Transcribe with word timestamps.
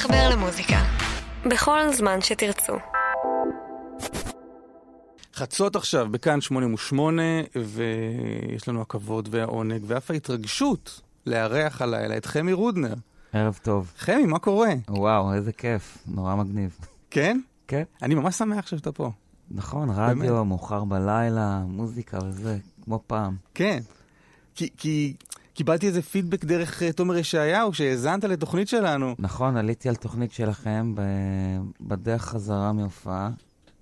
להתחבר 0.00 0.28
למוזיקה. 0.28 0.82
בכל 1.46 1.92
זמן 1.92 2.20
שתרצו. 2.20 2.72
חצות 5.34 5.76
עכשיו 5.76 6.08
בכאן 6.10 6.40
88, 6.40 7.22
ויש 7.56 8.68
לנו 8.68 8.82
הכבוד 8.82 9.28
והעונג 9.32 9.82
ואף 9.86 10.10
ההתרגשות 10.10 11.00
לארח 11.26 11.82
הלילה 11.82 12.16
את 12.16 12.26
חמי 12.26 12.52
רודנר. 12.52 12.94
ערב 13.32 13.58
טוב. 13.62 13.92
חמי, 13.98 14.26
מה 14.26 14.38
קורה? 14.38 14.70
וואו, 14.88 15.34
איזה 15.34 15.52
כיף, 15.52 15.98
נורא 16.06 16.34
מגניב. 16.34 16.78
כן? 17.10 17.40
כן. 17.68 17.82
אני 18.02 18.14
ממש 18.14 18.34
שמח 18.34 18.66
שאתה 18.66 18.92
פה. 18.92 19.10
נכון, 19.50 19.90
רדיו, 19.90 20.44
מאוחר 20.44 20.84
בלילה, 20.84 21.62
מוזיקה 21.66 22.18
וזה, 22.24 22.58
כמו 22.84 23.02
פעם. 23.06 23.36
כן. 23.54 23.80
כי, 24.54 24.68
כי 24.76 25.14
קיבלתי 25.54 25.86
איזה 25.86 26.02
פידבק 26.02 26.44
דרך 26.44 26.82
uh, 26.82 26.92
תומר 26.92 27.16
ישעיהו, 27.16 27.72
שהאזנת 27.72 28.24
לתוכנית 28.24 28.68
שלנו. 28.68 29.14
נכון, 29.18 29.56
עליתי 29.56 29.88
על 29.88 29.94
תוכנית 29.94 30.32
שלכם. 30.32 30.94
בדרך 31.80 32.24
חזרה 32.24 32.72
מהופעה. 32.72 33.30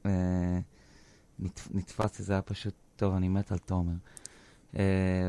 נת... 0.04 1.68
נתפסתי, 1.74 2.22
זה 2.22 2.32
היה 2.32 2.42
פשוט 2.42 2.74
טוב, 2.96 3.14
אני 3.14 3.28
מת 3.28 3.52
על 3.52 3.58
תומר. 3.58 3.92
Uh, 4.74 4.78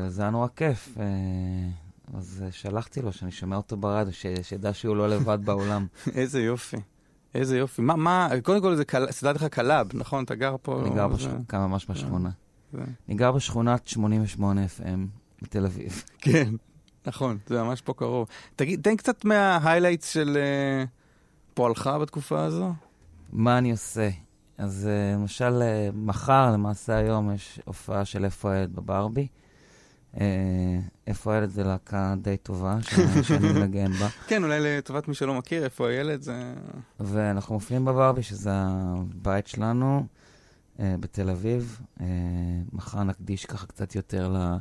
זה 0.08 0.22
היה 0.22 0.30
נורא 0.30 0.48
כיף. 0.56 0.98
אז 2.14 2.44
שלחתי 2.50 3.02
לו 3.02 3.12
שאני 3.12 3.30
שומע 3.30 3.56
אותו 3.56 3.76
ברדיו, 3.76 4.12
ש... 4.12 4.26
שידע 4.42 4.74
שהוא 4.74 4.96
לא 4.96 5.08
לבד 5.08 5.38
בעולם. 5.44 5.86
איזה 6.14 6.42
יופי. 6.42 6.76
איזה 7.34 7.58
יופי. 7.58 7.82
מה, 7.82 7.96
מה, 7.96 8.28
קודם 8.42 8.62
כל 8.62 8.76
זה. 8.76 8.82
סידרתי 9.10 9.38
לך 9.38 9.44
קלאב, 9.44 9.88
נכון? 9.94 10.24
אתה 10.24 10.34
גר 10.34 10.56
פה... 10.62 10.80
אני 10.80 10.90
גר 10.90 11.06
ממש 11.58 11.90
בשכונה. 11.90 12.30
אני 13.08 13.14
גר 13.16 13.32
בשכונת 13.32 13.86
88 13.86 14.64
FM 14.64 15.19
בתל 15.42 15.64
אביב. 15.64 16.04
כן, 16.18 16.54
נכון, 17.06 17.38
זה 17.46 17.62
ממש 17.62 17.80
פה 17.80 17.94
קרוב. 17.94 18.28
תגיד, 18.56 18.80
תן 18.82 18.96
קצת 18.96 19.24
מההיילייטס 19.24 20.12
של 20.12 20.38
uh, 20.84 20.88
פועלך 21.54 21.90
בתקופה 22.02 22.44
הזו. 22.44 22.72
מה 23.32 23.58
אני 23.58 23.70
עושה? 23.70 24.08
אז 24.58 24.88
uh, 24.88 25.18
למשל, 25.18 25.62
uh, 25.62 25.96
מחר, 25.96 26.50
למעשה 26.52 26.96
היום, 26.96 27.34
יש 27.34 27.60
הופעה 27.64 28.04
של 28.04 28.24
איפה 28.24 28.52
הילד 28.52 28.74
בברבי. 28.74 29.26
איפה 31.06 31.34
הילד 31.34 31.50
זה 31.50 31.64
להקה 31.64 32.14
די 32.22 32.36
טובה, 32.36 32.76
שאני 33.22 33.52
מנגן 33.52 33.92
בה. 33.92 34.08
כן, 34.26 34.44
אולי 34.44 34.60
לטובת 34.60 35.08
מי 35.08 35.14
שלא 35.14 35.34
מכיר, 35.34 35.64
איפה 35.64 35.88
הילד 35.88 36.22
זה... 36.22 36.54
ואנחנו 37.00 37.54
מופיעים 37.54 37.84
בברבי, 37.84 38.22
שזה 38.22 38.50
הבית 38.52 39.46
שלנו 39.46 40.06
בתל 40.78 41.30
אביב. 41.30 41.80
מחר 42.72 43.02
נקדיש 43.02 43.46
ככה 43.46 43.66
קצת 43.66 43.94
יותר 43.94 44.28
ל... 44.28 44.56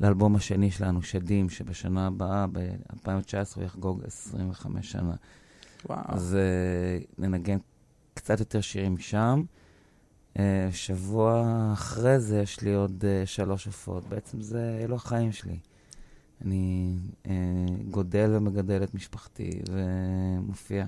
לאלבום 0.00 0.36
השני 0.36 0.70
שלנו, 0.70 1.02
שדים, 1.02 1.48
שבשנה 1.48 2.06
הבאה, 2.06 2.46
ב-2019, 2.46 3.56
הוא 3.56 3.64
יחגוג 3.64 4.02
25 4.04 4.92
שנה. 4.92 5.14
וואו. 5.86 6.00
אז 6.08 6.36
uh, 6.36 7.06
ננגן 7.18 7.58
קצת 8.14 8.40
יותר 8.40 8.60
שירים 8.60 8.98
שם. 8.98 9.42
Uh, 10.34 10.38
שבוע 10.70 11.70
אחרי 11.72 12.20
זה 12.20 12.40
יש 12.40 12.60
לי 12.60 12.74
עוד 12.74 13.04
uh, 13.04 13.26
שלוש 13.26 13.64
הופעות. 13.64 14.08
בעצם 14.08 14.40
זה, 14.40 14.80
אלו 14.84 14.96
החיים 14.96 15.32
שלי. 15.32 15.58
אני 16.44 16.96
uh, 17.24 17.28
גודל 17.90 18.30
ומגדל 18.34 18.82
את 18.84 18.94
משפחתי 18.94 19.50
ומופיע 19.70 20.86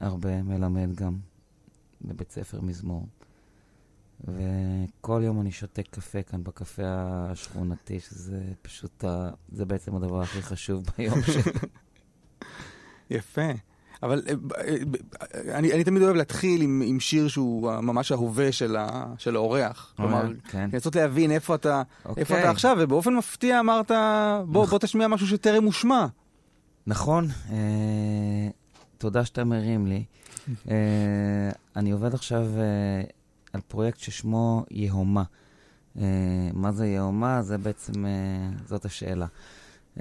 הרבה, 0.00 0.42
מלמד 0.42 0.94
גם 0.94 1.16
בבית 2.02 2.30
ספר 2.30 2.60
מזמור. 2.60 3.06
וכל 4.24 5.20
יום 5.24 5.40
אני 5.40 5.52
שותה 5.52 5.82
קפה 5.82 6.22
כאן 6.22 6.44
בקפה 6.44 6.82
השכונתי, 7.30 8.00
שזה 8.00 8.40
פשוט, 8.62 9.04
ה... 9.04 9.30
זה 9.52 9.64
בעצם 9.64 9.96
הדבר 9.96 10.22
הכי 10.22 10.42
חשוב 10.42 10.84
ביום 10.98 11.22
שלי. 11.22 11.52
יפה. 13.10 13.50
אבל 14.02 14.22
אני, 15.54 15.72
אני 15.72 15.84
תמיד 15.84 16.02
אוהב 16.02 16.16
להתחיל 16.16 16.62
עם, 16.62 16.82
עם 16.86 17.00
שיר 17.00 17.28
שהוא 17.28 17.72
ממש 17.72 18.12
ההווה 18.12 18.52
של, 18.52 18.76
ה, 18.76 19.04
של 19.18 19.36
האורח. 19.36 19.94
כלומר, 19.96 20.26
כן. 20.48 20.70
לנסות 20.72 20.96
להבין 20.96 21.30
איפה 21.30 21.54
אתה, 21.54 21.82
אוקיי. 22.04 22.20
איפה 22.20 22.40
אתה 22.40 22.50
עכשיו, 22.50 22.76
ובאופן 22.80 23.14
מפתיע 23.14 23.60
אמרת, 23.60 23.90
בוא, 24.46 24.66
בוא 24.66 24.78
תשמיע 24.78 25.08
משהו 25.08 25.26
שטרם 25.26 25.64
הושמע. 25.64 26.06
נכון, 26.86 27.28
אה, 27.50 28.48
תודה 28.98 29.24
שאתה 29.24 29.44
מרים 29.44 29.86
לי. 29.86 30.04
אה, 30.70 31.50
אני 31.76 31.90
עובד 31.90 32.14
עכשיו 32.14 32.46
אה, 32.56 33.02
על 33.58 33.62
פרויקט 33.68 33.98
ששמו 33.98 34.64
יהומה. 34.70 35.22
Uh, 35.96 36.00
מה 36.52 36.72
זה 36.72 36.86
יהומה? 36.86 37.42
זה 37.42 37.58
בעצם, 37.58 37.92
uh, 37.92 38.08
זאת 38.68 38.84
השאלה. 38.84 39.26
Uh, 39.96 40.00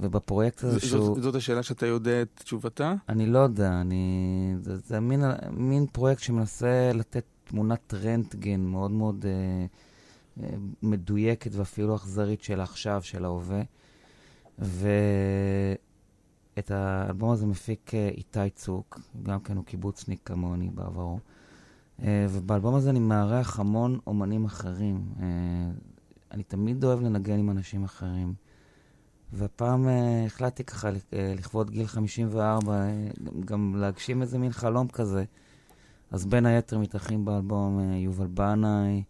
ובפרויקט 0.00 0.64
הזה 0.64 0.80
שהוא... 0.80 1.22
זאת 1.22 1.34
השאלה 1.34 1.62
שאתה 1.62 1.86
יודע 1.86 2.22
את 2.22 2.40
תשובתה? 2.44 2.94
אני 3.08 3.26
לא 3.26 3.38
יודע, 3.38 3.80
אני... 3.80 4.54
זה, 4.60 4.76
זה 4.78 5.00
מין, 5.00 5.22
מין 5.50 5.86
פרויקט 5.92 6.22
שמנסה 6.22 6.90
לתת 6.94 7.24
תמונת 7.44 7.94
רנטגן 7.94 8.60
מאוד 8.60 8.90
מאוד 8.90 9.24
uh, 9.24 9.28
uh, 10.40 10.42
מדויקת 10.82 11.50
ואפילו 11.54 11.96
אכזרית 11.96 12.42
של 12.42 12.60
עכשיו, 12.60 13.02
של 13.02 13.24
ההווה. 13.24 13.62
ואת 14.58 15.80
האלבום 16.70 17.30
הזה 17.30 17.46
מפיק 17.46 17.90
איתי 17.94 18.50
צוק, 18.54 19.00
גם 19.22 19.40
כן 19.40 19.56
הוא 19.56 19.64
קיבוצניק 19.64 20.20
כמוני 20.24 20.70
בעברו. 20.74 21.16
Uh, 21.16 21.20
ובאלבום 21.98 22.74
הזה 22.74 22.90
אני 22.90 22.98
מארח 22.98 23.60
המון 23.60 23.98
אומנים 24.06 24.44
אחרים. 24.44 25.04
Uh, 25.16 25.22
אני 26.32 26.42
תמיד 26.42 26.84
אוהב 26.84 27.00
לנגן 27.00 27.38
עם 27.38 27.50
אנשים 27.50 27.84
אחרים. 27.84 28.34
והפעם 29.32 29.84
uh, 29.84 30.26
החלטתי 30.26 30.64
ככה 30.64 30.90
לכבוד 31.12 31.70
גיל 31.70 31.86
54, 31.86 32.72
uh, 32.72 33.44
גם 33.44 33.74
להגשים 33.76 34.22
איזה 34.22 34.38
מין 34.38 34.52
חלום 34.52 34.88
כזה. 34.88 35.24
אז 36.10 36.26
בין 36.26 36.46
היתר 36.46 36.78
מתארחים 36.78 37.24
באלבום 37.24 37.92
יובל 37.94 38.26
בנאי, 38.26 39.02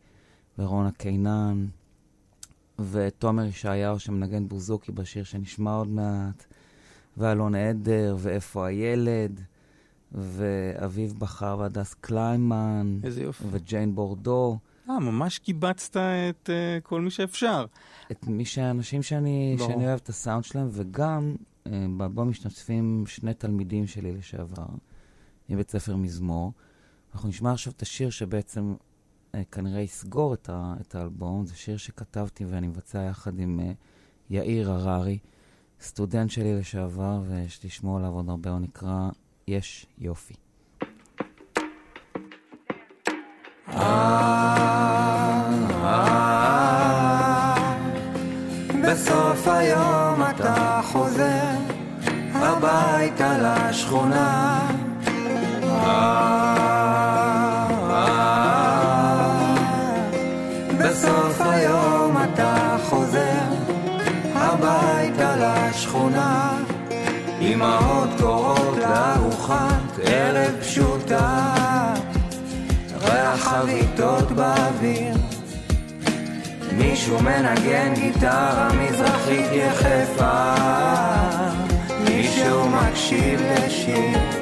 ורונה 0.58 0.90
קינן, 0.90 1.66
ותומר 2.78 3.44
ישעיהו 3.44 3.98
שמנגן 3.98 4.48
בוזוקי 4.48 4.92
בשיר 4.92 5.24
שנשמע 5.24 5.74
עוד 5.74 5.88
מעט, 5.88 6.44
ואלון 7.16 7.54
עדר, 7.54 8.16
ואיפה 8.18 8.66
הילד. 8.66 9.40
ואביב 10.12 11.14
בחר 11.18 11.56
והדס 11.58 11.94
קליימן. 11.94 12.98
איזה 13.04 13.22
יופי. 13.22 13.44
וג'יין 13.50 13.94
בורדו. 13.94 14.58
אה, 14.90 15.00
ממש 15.00 15.38
קיבצת 15.38 15.96
את 15.96 16.50
uh, 16.50 16.82
כל 16.82 17.00
מי 17.00 17.10
שאפשר. 17.10 17.66
את 18.10 18.26
מי 18.26 18.44
שהאנשים 18.44 19.02
שאני, 19.02 19.56
לא. 19.58 19.66
שאני 19.66 19.86
אוהב 19.86 20.00
את 20.02 20.08
הסאונד 20.08 20.44
שלהם, 20.44 20.68
וגם 20.72 21.36
uh, 21.64 21.70
באלבום 21.96 22.28
משתתפים 22.28 23.04
שני 23.06 23.34
תלמידים 23.34 23.86
שלי 23.86 24.12
לשעבר, 24.12 24.66
מבית 25.48 25.70
ספר 25.70 25.96
מזמור. 25.96 26.52
אנחנו 27.14 27.28
נשמע 27.28 27.52
עכשיו 27.52 27.72
את 27.76 27.82
השיר 27.82 28.10
שבעצם 28.10 28.74
uh, 29.32 29.36
כנראה 29.52 29.80
יסגור 29.80 30.34
את, 30.34 30.48
ה, 30.48 30.74
את 30.80 30.94
האלבום. 30.94 31.46
זה 31.46 31.54
שיר 31.56 31.76
שכתבתי 31.76 32.44
ואני 32.44 32.68
מבצע 32.68 33.02
יחד 33.02 33.38
עם 33.38 33.60
uh, 33.60 33.74
יאיר 34.30 34.70
הררי, 34.70 35.18
סטודנט 35.80 36.30
שלי 36.30 36.54
לשעבר, 36.54 37.22
ויש 37.28 37.64
לשמוע 37.64 37.98
עליו 37.98 38.12
עוד 38.12 38.28
הרבה, 38.28 38.50
הוא 38.50 38.60
נקרא 38.60 39.10
יש 39.48 39.86
יופי. 39.98 40.34
בסוף 48.82 49.48
היום 49.48 50.22
אתה 50.30 50.80
חוזר 50.84 51.56
הביתה 52.32 53.38
לשכונה 53.38 54.60
בסוף 60.78 61.40
היום 61.40 62.16
אתה 62.24 62.76
חוזר 62.84 63.44
הביתה 64.34 65.36
לשכונה 65.36 66.56
לארוחת 67.40 68.05
ערב 70.06 70.54
פשוטה 70.60 71.54
ריח 73.02 73.40
חביתות 73.40 74.32
באוויר. 74.32 75.14
מישהו 76.72 77.22
מנגן 77.22 77.94
גיטרה 77.94 78.68
מזרחית 78.72 79.46
יחפה. 79.52 80.54
מישהו 82.04 82.68
מקשיב 82.68 83.40
לשיר 83.40 84.35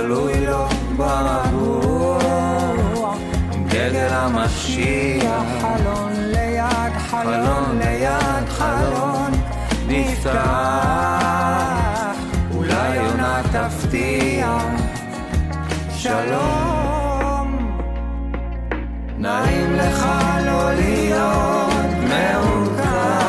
תלוי 0.00 0.46
לו 0.46 0.66
ברבוע, 0.96 2.18
עם 3.52 3.64
דגל 3.68 4.08
המשיח, 4.10 5.42
חלון 5.60 6.12
ליד 6.16 6.92
חלון 6.98 7.78
ליד 7.78 8.48
חלון, 8.48 9.32
נפתח, 9.88 10.40
אולי 12.56 12.96
יונה 12.96 13.42
תפתיע, 13.52 14.58
שלום, 15.96 17.58
נעים 19.18 19.72
לך 19.72 20.06
לא 20.46 20.72
להיות 20.74 21.94
מעוקר, 22.08 23.20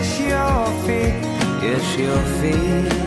יש 0.00 0.20
יופי, 0.20 1.12
יש 1.62 1.96
יופי. 1.98 2.99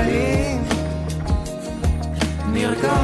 הדגלים, 0.00 0.62
נרגע. 2.52 2.94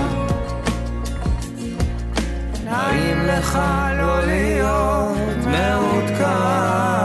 נעים 2.65 3.19
לך 3.27 3.59
לא 3.99 4.27
להיות 4.27 5.17
מעודכן, 5.47 6.96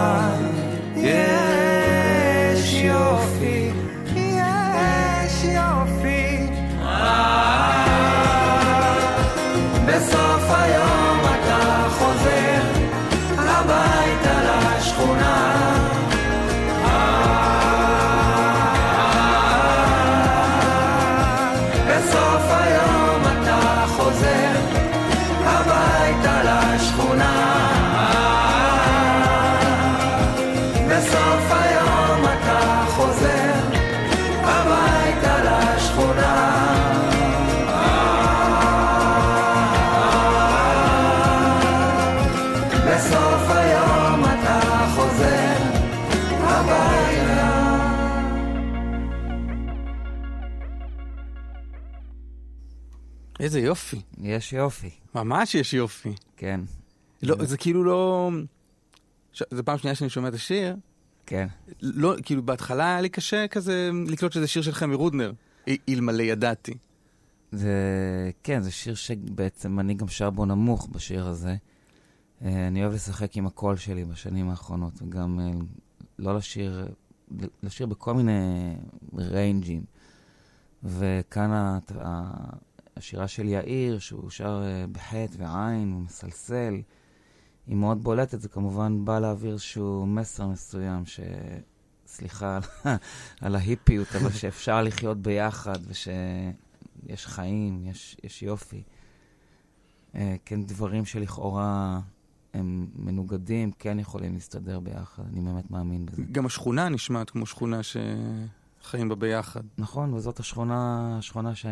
איזה 53.52 53.60
יופי. 53.60 54.02
יש 54.22 54.54
יופי, 54.54 54.90
ממש 55.16 55.56
יש 55.56 55.74
יופי. 55.74 56.14
כן, 56.38 56.62
לא, 57.24 57.46
זה 57.46 57.58
כאילו 57.58 57.84
לא... 57.84 58.30
ש... 59.34 59.44
זו 59.52 59.66
פעם 59.66 59.78
שנייה 59.78 59.96
שאני 59.96 60.10
שומע 60.10 60.28
את 60.28 60.34
השיר. 60.34 60.76
כן. 61.26 61.48
לא, 61.82 62.16
כאילו 62.24 62.44
בהתחלה 62.44 62.86
היה 62.86 63.02
לי 63.02 63.10
קשה 63.10 63.48
כזה 63.48 63.90
לקלוט 64.08 64.32
שזה 64.32 64.48
שיר 64.48 64.62
של 64.62 64.72
חמי 64.72 64.96
רודנר, 64.96 65.32
אלמלא 65.90 66.24
ידעתי. 66.24 66.74
זה, 67.52 67.72
כן, 68.44 68.62
זה 68.62 68.72
שיר 68.72 68.96
שבעצם 68.96 69.80
אני 69.80 69.94
גם 69.94 70.08
שר 70.08 70.30
בו 70.30 70.46
נמוך 70.46 70.88
בשיר 70.92 71.28
הזה. 71.28 71.56
אה, 72.42 72.68
אני 72.68 72.82
אוהב 72.84 72.94
לשחק 72.94 73.38
עם 73.38 73.48
הקול 73.48 73.76
שלי 73.76 74.06
בשנים 74.06 74.50
האחרונות, 74.50 75.02
וגם 75.02 75.40
אה, 75.40 75.52
לא 76.20 76.36
לשיר, 76.36 76.88
לשיר 77.64 77.88
בכל 77.88 78.14
מיני 78.14 78.74
ריינג'ים. 79.18 79.84
וכאן 80.84 81.80
השירה 82.98 83.28
של 83.28 83.48
יאיר, 83.48 84.00
שהוא 84.00 84.30
שר 84.30 84.62
אה, 84.64 84.86
בחטא 84.92 85.36
ועין, 85.38 85.92
הוא 85.92 86.02
מסלסל, 86.02 86.82
היא 87.68 87.76
מאוד 87.76 88.04
בולטת, 88.04 88.42
זה 88.42 88.50
כמובן 88.50 89.06
בא 89.06 89.20
להעביר 89.20 89.54
איזשהו 89.54 90.06
מסר 90.06 90.48
מסוים, 90.48 91.06
ש... 91.06 91.20
סליחה 92.12 92.60
על, 93.42 93.56
ההיפיות, 93.56 94.08
אבל 94.16 94.32
שאפשר 94.40 94.82
לחיות 94.82 95.18
ביחד, 95.18 95.80
ושיש 95.88 97.26
חיים, 97.26 97.82
יש, 97.86 98.18
יש 98.24 98.44
יופי. 98.44 98.84
אה, 100.16 100.36
כן, 100.46 100.64
דברים 100.64 101.06
שלכאורה 101.06 102.00
הם 102.54 102.88
מנוגדים, 102.96 103.72
כן 103.80 104.00
יכולים 104.00 104.34
להסתדר 104.34 104.80
ביחד, 104.80 105.24
אני 105.34 105.42
באמת 105.42 105.72
מאמין 105.72 106.06
בזה. 106.06 106.24
גם 106.32 106.46
השכונה 106.46 106.90
נשמעת 106.90 107.30
כמו 107.30 107.46
שכונה 107.46 107.84
שחיים 108.82 109.10
בה 109.10 109.16
ביחד. 109.16 109.62
נכון, 109.78 110.14
וזאת 110.14 110.40
השכונה, 110.40 111.16
השכונה 111.18 111.56
ש... 111.56 111.66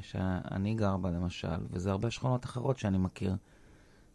שאני 0.00 0.74
גר 0.74 0.96
בה 0.96 1.10
למשל, 1.10 1.66
וזה 1.70 1.90
הרבה 1.90 2.10
שכונות 2.10 2.44
אחרות 2.44 2.78
שאני 2.78 2.98
מכיר. 2.98 3.36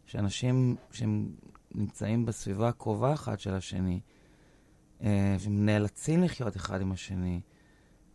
שאנשים 0.06 0.76
שהם 0.92 1.28
נמצאים 1.74 2.26
בסביבה 2.26 2.68
הקרובה 2.68 3.12
אחת 3.12 3.40
של 3.40 3.54
השני, 3.54 4.00
אה, 5.02 5.36
שהם 5.38 5.66
נאלצים 5.66 6.22
לחיות 6.22 6.56
אחד 6.56 6.80
עם 6.80 6.92
השני, 6.92 7.40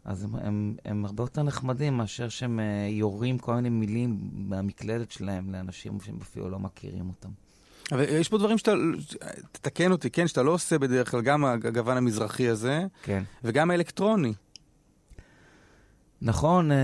אז 0.03 0.23
הם, 0.23 0.35
הם, 0.35 0.75
הם 0.85 1.05
הרבה 1.05 1.23
יותר 1.23 1.43
נחמדים 1.43 1.97
מאשר 1.97 2.29
שהם 2.29 2.59
אה, 2.59 2.87
יורים 2.89 3.37
כל 3.37 3.55
מיני 3.55 3.69
מילים 3.69 4.29
מהמקלדת 4.33 5.11
שלהם 5.11 5.51
לאנשים 5.51 6.01
שהם 6.01 6.17
אפילו 6.21 6.49
לא 6.49 6.59
מכירים 6.59 7.09
אותם. 7.09 7.29
אבל 7.91 8.03
יש 8.09 8.29
פה 8.29 8.37
דברים 8.37 8.57
שאתה, 8.57 8.71
תתקן 9.51 9.91
אותי, 9.91 10.09
כן, 10.09 10.27
שאתה 10.27 10.43
לא 10.43 10.51
עושה 10.51 10.77
בדרך 10.77 11.11
כלל, 11.11 11.21
גם 11.21 11.45
הגוון 11.45 11.97
המזרחי 11.97 12.47
הזה, 12.49 12.85
כן. 13.03 13.23
וגם 13.43 13.71
האלקטרוני. 13.71 14.33
נכון, 16.21 16.71
אה, 16.71 16.77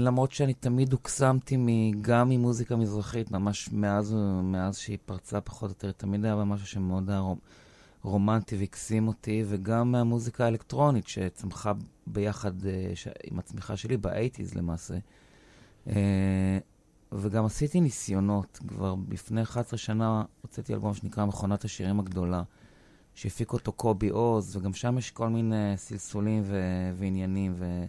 למרות 0.00 0.32
שאני 0.32 0.54
תמיד 0.54 0.92
הוקסמתי 0.92 1.56
גם 2.00 2.28
ממוזיקה 2.28 2.76
מזרחית, 2.76 3.30
ממש 3.30 3.68
מאז, 3.72 4.16
מאז 4.42 4.78
שהיא 4.78 4.98
פרצה 5.06 5.40
פחות 5.40 5.70
או 5.70 5.88
יותר, 5.88 5.92
תמיד 5.92 6.24
היה 6.24 6.34
משהו 6.34 6.66
שמאוד 6.66 7.10
היה 7.10 7.18
רומ- 7.20 7.38
רומנטי 8.02 8.56
והקסים 8.56 9.08
אותי, 9.08 9.44
וגם 9.48 9.92
מהמוזיקה 9.92 10.44
האלקטרונית 10.44 11.08
שצמחה 11.08 11.72
ביחד 12.06 12.66
אה, 12.66 12.92
עם 13.30 13.38
הצמיחה 13.38 13.76
שלי 13.76 13.96
באייטיז 13.96 14.54
למעשה. 14.54 14.94
וגם 17.12 17.44
עשיתי 17.44 17.80
ניסיונות, 17.80 18.58
כבר 18.68 18.94
לפני 19.10 19.42
11 19.42 19.78
שנה 19.78 20.24
הוצאתי 20.42 20.74
אלבום 20.74 20.94
שנקרא 20.94 21.24
מכונת 21.24 21.64
השירים 21.64 22.00
הגדולה, 22.00 22.42
שהפיק 23.14 23.52
אותו 23.52 23.72
קובי 23.72 24.08
עוז, 24.08 24.56
וגם 24.56 24.74
שם 24.74 24.98
יש 24.98 25.10
כל 25.10 25.28
מיני 25.28 25.72
סלסולים 25.76 26.42
ו- 26.46 26.90
ועניינים. 26.98 27.54
ו- 27.58 27.84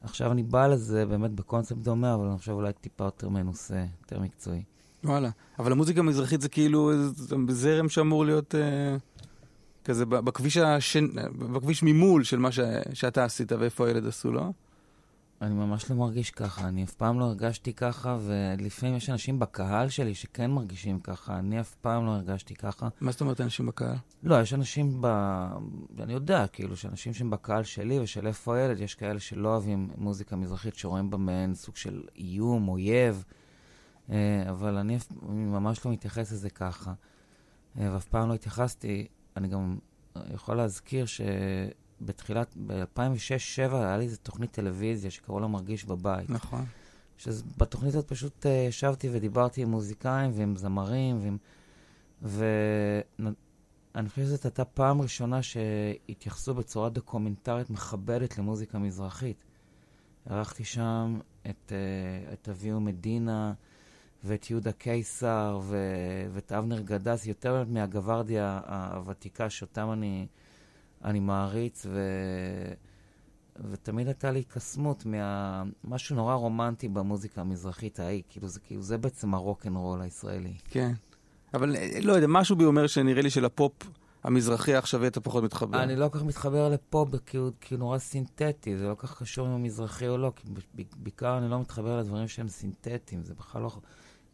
עכשיו 0.00 0.32
אני 0.32 0.42
בא 0.42 0.66
לזה 0.66 1.06
באמת 1.06 1.30
בקונספט 1.30 1.76
דומה, 1.76 2.14
אבל 2.14 2.26
אני 2.26 2.38
חושב 2.38 2.52
אולי 2.52 2.72
טיפה 2.72 3.04
יותר 3.04 3.28
מנוסה, 3.28 3.84
יותר 4.00 4.20
מקצועי. 4.20 4.62
וואלה. 5.04 5.30
אבל 5.58 5.72
המוזיקה 5.72 6.00
המזרחית 6.00 6.40
זה 6.40 6.48
כאילו 6.48 6.92
זרם 7.48 7.88
שאמור 7.88 8.24
להיות 8.24 8.54
אה, 8.54 8.96
כזה 9.84 10.06
בכביש, 10.06 10.56
השן, 10.56 11.06
בכביש 11.38 11.82
ממול 11.82 12.24
של 12.24 12.38
מה 12.38 12.52
ש, 12.52 12.60
שאתה 12.92 13.24
עשית 13.24 13.52
ואיפה 13.52 13.86
הילד 13.86 14.06
עשו, 14.06 14.32
לא? 14.32 14.50
אני 15.42 15.54
ממש 15.54 15.90
לא 15.90 15.96
מרגיש 15.96 16.30
ככה, 16.30 16.68
אני 16.68 16.84
אף 16.84 16.94
פעם 16.94 17.20
לא 17.20 17.24
הרגשתי 17.24 17.72
ככה, 17.72 18.18
ולפעמים 18.20 18.96
יש 18.96 19.10
אנשים 19.10 19.38
בקהל 19.38 19.88
שלי 19.88 20.14
שכן 20.14 20.50
מרגישים 20.50 21.00
ככה, 21.00 21.38
אני 21.38 21.60
אף 21.60 21.74
פעם 21.74 22.06
לא 22.06 22.10
הרגשתי 22.10 22.54
ככה. 22.54 22.88
מה 23.00 23.12
זאת 23.12 23.20
אומרת 23.20 23.40
אנשים 23.40 23.66
בקהל? 23.66 23.96
לא, 24.22 24.40
יש 24.40 24.54
אנשים 24.54 24.98
ב... 25.00 25.06
אני 26.00 26.12
יודע, 26.12 26.46
כאילו, 26.46 26.76
שאנשים 26.76 27.14
שהם 27.14 27.30
בקהל 27.30 27.62
שלי 27.62 28.00
ושל 28.00 28.26
איפה 28.26 28.56
הילד, 28.56 28.80
יש 28.80 28.94
כאלה 28.94 29.20
שלא 29.20 29.48
אוהבים 29.48 29.90
מוזיקה 29.96 30.36
מזרחית, 30.36 30.74
שרואים 30.74 31.10
בה 31.10 31.16
מעין 31.16 31.54
סוג 31.54 31.76
של 31.76 32.02
איום, 32.16 32.68
אויב. 32.68 33.24
אה, 34.10 34.44
אבל 34.50 34.76
אני 34.76 34.98
ממש 35.26 35.86
לא 35.86 35.92
מתייחס 35.92 36.32
לזה 36.32 36.50
ככה, 36.50 36.92
אה, 37.78 37.90
ואף 37.94 38.04
פעם 38.04 38.28
לא 38.28 38.34
התייחסתי. 38.34 39.06
אני 39.36 39.48
גם 39.48 39.78
יכול 40.34 40.56
להזכיר 40.56 41.06
שבתחילת, 42.00 42.56
ב-2006-2007 42.66 43.74
היה 43.74 43.96
לי 43.96 44.04
איזו 44.04 44.16
תוכנית 44.22 44.50
טלוויזיה 44.50 45.10
שקראו 45.10 45.40
לה 45.40 45.46
מרגיש 45.46 45.84
בבית. 45.84 46.30
נכון. 46.30 46.64
שבתוכנית 47.18 47.94
הזאת 47.94 48.08
פשוט 48.08 48.46
uh, 48.46 48.48
ישבתי 48.48 49.08
ודיברתי 49.12 49.62
עם 49.62 49.70
מוזיקאים 49.70 50.30
ועם 50.34 50.56
זמרים, 50.56 51.18
ועם... 51.22 51.38
ואני 52.22 54.08
חושב 54.08 54.22
שזאת 54.22 54.44
הייתה 54.44 54.64
פעם 54.64 55.02
ראשונה 55.02 55.42
שהתייחסו 55.42 56.54
בצורה 56.54 56.88
דוקומנטרית 56.88 57.70
מכבדת 57.70 58.38
למוזיקה 58.38 58.78
מזרחית. 58.78 59.44
ערכתי 60.26 60.64
שם 60.64 61.18
את, 61.50 61.72
uh, 61.72 62.32
את 62.32 62.48
אביהו 62.48 62.80
מדינה 62.80 63.52
ואת 64.24 64.50
יהודה 64.50 64.72
קיסר 64.72 65.60
ו... 65.62 65.76
ואת 66.32 66.52
אבנר 66.52 66.80
גדס, 66.80 67.26
יותר 67.26 67.64
מהגווארדיה 67.68 68.60
הוותיקה 68.66 69.50
שאותם 69.50 69.92
אני, 69.92 70.26
אני 71.06 71.20
מעריץ, 71.20 71.86
ו... 71.90 72.00
ותמיד 73.70 74.06
הייתה 74.06 74.30
לי 74.30 74.44
קסמות 74.44 75.04
ממשהו 75.06 76.16
נורא 76.16 76.34
רומנטי 76.34 76.88
במוזיקה 76.88 77.40
המזרחית 77.40 78.00
ההיא, 78.00 78.22
כאילו 78.28 78.48
זה, 78.48 78.60
כאילו 78.60 78.82
זה 78.82 78.98
בעצם 78.98 79.34
הרוקנרול 79.34 80.02
הישראלי. 80.02 80.54
כן. 80.70 80.92
אבל 81.54 81.76
אה, 81.76 81.98
לא 82.02 82.12
יודע, 82.12 82.26
משהו 82.26 82.56
בי 82.56 82.64
אומר 82.64 82.86
שנראה 82.86 83.22
לי 83.22 83.30
שלפופ 83.30 83.72
המזרחי 84.24 84.74
העכשווי 84.74 85.06
אתה 85.06 85.20
פחות 85.20 85.44
מתחבר. 85.44 85.82
אני 85.82 85.96
לא 85.96 86.08
כל 86.08 86.18
כך 86.18 86.24
מתחבר 86.24 86.68
לפופ, 86.68 87.08
כי 87.26 87.36
הוא 87.36 87.50
כי 87.60 87.74
הוא 87.74 87.78
נורא 87.78 87.98
סינתטי, 87.98 88.76
זה 88.76 88.88
לא 88.88 88.94
כל 88.94 89.06
כך 89.06 89.18
קשור 89.18 89.46
אם 89.46 89.52
הוא 89.52 89.60
מזרחי 89.60 90.08
או 90.08 90.18
לא, 90.18 90.32
כי 90.36 90.46
בעיקר 90.96 91.38
אני 91.38 91.50
לא 91.50 91.60
מתחבר 91.60 91.98
לדברים 91.98 92.28
שהם 92.28 92.48
סינתטיים, 92.48 93.22
זה 93.22 93.34
בכלל 93.34 93.62
לא... 93.62 93.70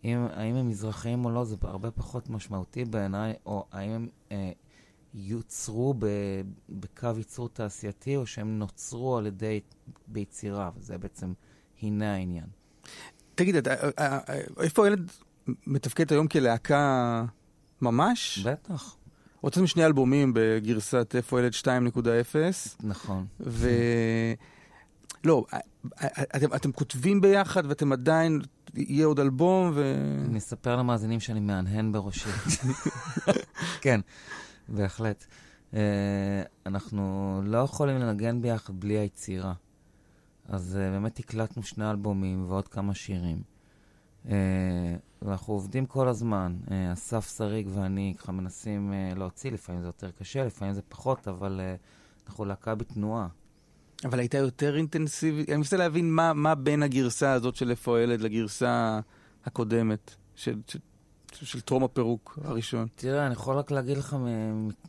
אם, 0.05 0.27
האם 0.33 0.55
הם 0.55 0.69
מזרחיים 0.69 1.25
או 1.25 1.31
לא, 1.31 1.45
זה 1.45 1.57
הרבה 1.63 1.91
פחות 1.91 2.31
משמעותי 2.31 2.85
בעיניי, 2.85 3.35
או 3.47 3.67
האם 3.73 3.91
הם 3.91 4.09
אה, 4.33 4.53
יוצרו 5.15 5.95
ב, 5.99 6.07
בקו 6.69 7.09
ייצור 7.17 7.49
תעשייתי, 7.49 8.17
או 8.17 8.27
שהם 8.27 8.59
נוצרו 8.59 9.17
על 9.17 9.27
ידי, 9.27 9.61
ביצירה, 10.07 10.71
וזה 10.77 10.99
בעצם, 10.99 11.33
הנה 11.83 12.15
העניין. 12.15 12.47
תגיד, 13.35 13.57
אתה, 13.57 13.75
אה, 13.75 13.91
אה, 13.99 14.19
אה, 14.29 14.41
איפה 14.61 14.85
הילד 14.85 15.11
מתפקד 15.67 16.13
היום 16.13 16.29
כלהקה 16.29 17.25
ממש? 17.81 18.39
בטח, 18.47 18.97
הוצאתם 19.41 19.67
שני 19.67 19.87
אלבומים 19.87 20.33
בגרסת 20.35 21.15
איפה 21.17 21.41
ילד 21.41 21.53
2.0, 21.53 21.67
נכון. 22.83 23.27
ו... 23.41 23.69
לא, 25.25 25.45
אתם, 26.37 26.55
אתם 26.55 26.73
כותבים 26.73 27.21
ביחד 27.21 27.63
ואתם 27.67 27.93
עדיין, 27.93 28.41
יהיה 28.75 29.07
עוד 29.07 29.21
אלבום 29.21 29.73
ו... 29.75 29.95
אני 30.29 30.39
אספר 30.39 30.77
למאזינים 30.77 31.21
שאני 31.21 31.41
מהנהן 31.41 31.93
בראשי. 31.93 32.31
כן, 33.83 34.01
בהחלט. 34.69 35.27
Uh, 35.73 35.75
אנחנו 36.67 37.41
לא 37.45 37.59
יכולים 37.59 37.97
לנגן 37.97 38.43
ביחד 38.43 38.81
בלי 38.81 38.99
היצירה. 38.99 39.53
אז 40.49 40.79
uh, 40.81 40.93
באמת 40.93 41.19
הקלטנו 41.19 41.63
שני 41.63 41.91
אלבומים 41.91 42.45
ועוד 42.49 42.69
כמה 42.69 42.95
שירים. 42.95 43.43
Uh, 44.27 44.29
ואנחנו 45.23 45.55
עובדים 45.55 45.87
כל 45.87 46.09
הזמן. 46.09 46.57
Uh, 46.67 46.71
אסף 46.93 47.37
שריג 47.37 47.69
ואני 47.75 48.15
ככה 48.19 48.33
מנסים 48.33 48.93
uh, 48.93 49.19
להוציא, 49.19 49.51
לפעמים 49.51 49.81
זה 49.81 49.87
יותר 49.89 50.11
קשה, 50.11 50.45
לפעמים 50.45 50.75
זה 50.75 50.83
פחות, 50.89 51.29
אבל 51.29 51.61
uh, 51.61 52.29
אנחנו 52.29 52.45
להקה 52.45 52.75
בתנועה. 52.75 53.29
אבל 54.05 54.19
הייתה 54.19 54.39
יותר 54.39 54.77
אינטנסיבית. 54.77 55.49
אני 55.49 55.57
מנסה 55.57 55.77
להבין 55.77 56.13
מה, 56.13 56.33
מה 56.33 56.55
בין 56.55 56.83
הגרסה 56.83 57.33
הזאת 57.33 57.57
של 57.57 57.71
איפה 57.71 57.99
הילד 57.99 58.21
לגרסה 58.21 59.01
הקודמת, 59.45 60.15
של, 60.35 60.61
של, 60.67 60.79
של, 61.35 61.61
טרום 61.61 61.85
הפירוק 61.85 62.39
הראשון. 62.45 62.89
תראה, 62.95 63.27
אני 63.27 63.33
יכול 63.33 63.57
רק 63.57 63.71
להגיד 63.71 63.97
לך 63.97 64.17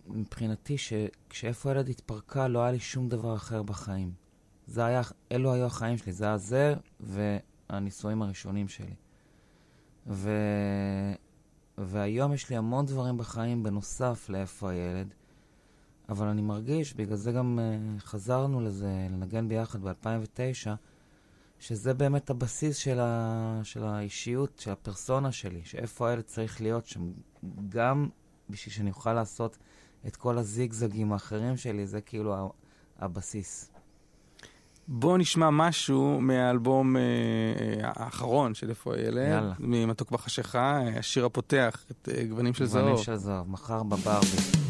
מבחינתי 0.07 0.77
שכשאיפה 0.77 1.69
הילד 1.69 1.89
התפרקה 1.89 2.47
לא 2.47 2.59
היה 2.59 2.71
לי 2.71 2.79
שום 2.79 3.09
דבר 3.09 3.35
אחר 3.35 3.63
בחיים. 3.63 4.11
זה 4.67 4.85
היה, 4.85 5.01
אלו 5.31 5.53
היו 5.53 5.65
החיים 5.65 5.97
שלי, 5.97 6.13
זה 6.13 6.25
היה 6.25 6.37
זה 6.37 6.75
והנישואים 6.99 8.21
הראשונים 8.21 8.67
שלי. 8.67 8.93
ו... 10.07 10.31
והיום 11.77 12.33
יש 12.33 12.49
לי 12.49 12.55
המון 12.55 12.85
דברים 12.85 13.17
בחיים 13.17 13.63
בנוסף 13.63 14.29
לאיפה 14.29 14.69
הילד, 14.69 15.13
אבל 16.09 16.27
אני 16.27 16.41
מרגיש, 16.41 16.93
בגלל 16.93 17.15
זה 17.15 17.31
גם 17.31 17.59
uh, 17.59 18.01
חזרנו 18.01 18.61
לזה, 18.61 19.07
לנגן 19.11 19.47
ביחד 19.47 19.81
ב-2009, 19.81 20.69
שזה 21.63 21.93
באמת 21.93 22.29
הבסיס 22.29 22.77
של, 22.77 22.99
ה... 22.99 23.59
של 23.63 23.83
האישיות, 23.83 24.59
של 24.59 24.71
הפרסונה 24.71 25.31
שלי, 25.31 25.61
שאיפה 25.63 26.09
הילד 26.09 26.23
צריך 26.23 26.61
להיות 26.61 26.85
שם, 26.85 27.11
גם 27.69 28.07
בשביל 28.49 28.73
שאני 28.73 28.89
אוכל 28.89 29.13
לעשות 29.13 29.57
את 30.07 30.15
כל 30.15 30.37
הזיגזגים 30.37 31.13
האחרים 31.13 31.57
שלי, 31.57 31.87
זה 31.87 32.01
כאילו 32.01 32.35
ה- 32.35 32.47
הבסיס. 32.99 33.71
בואו 34.87 35.17
נשמע 35.17 35.49
משהו 35.49 36.21
מהאלבום 36.21 36.97
אה, 36.97 37.01
אה, 37.01 37.91
האחרון 37.95 38.53
של 38.53 38.69
איפה 38.69 38.95
הילד, 38.95 39.27
יאללה. 39.27 39.53
ממתוק 39.59 40.11
בחשיכה, 40.11 40.79
השיר 40.99 41.25
הפותח, 41.25 41.85
את 41.91 42.09
אה, 42.09 42.23
גוונים 42.25 42.53
של 42.53 42.65
גוונים 42.65 42.87
זהוב. 42.87 43.03
של 43.03 43.15
זהב, 43.15 43.49
מחר 43.49 43.83
בברבי. 43.83 44.62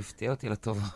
הפתיע 0.00 0.30
אותי 0.30 0.48
לטובה. 0.48 0.86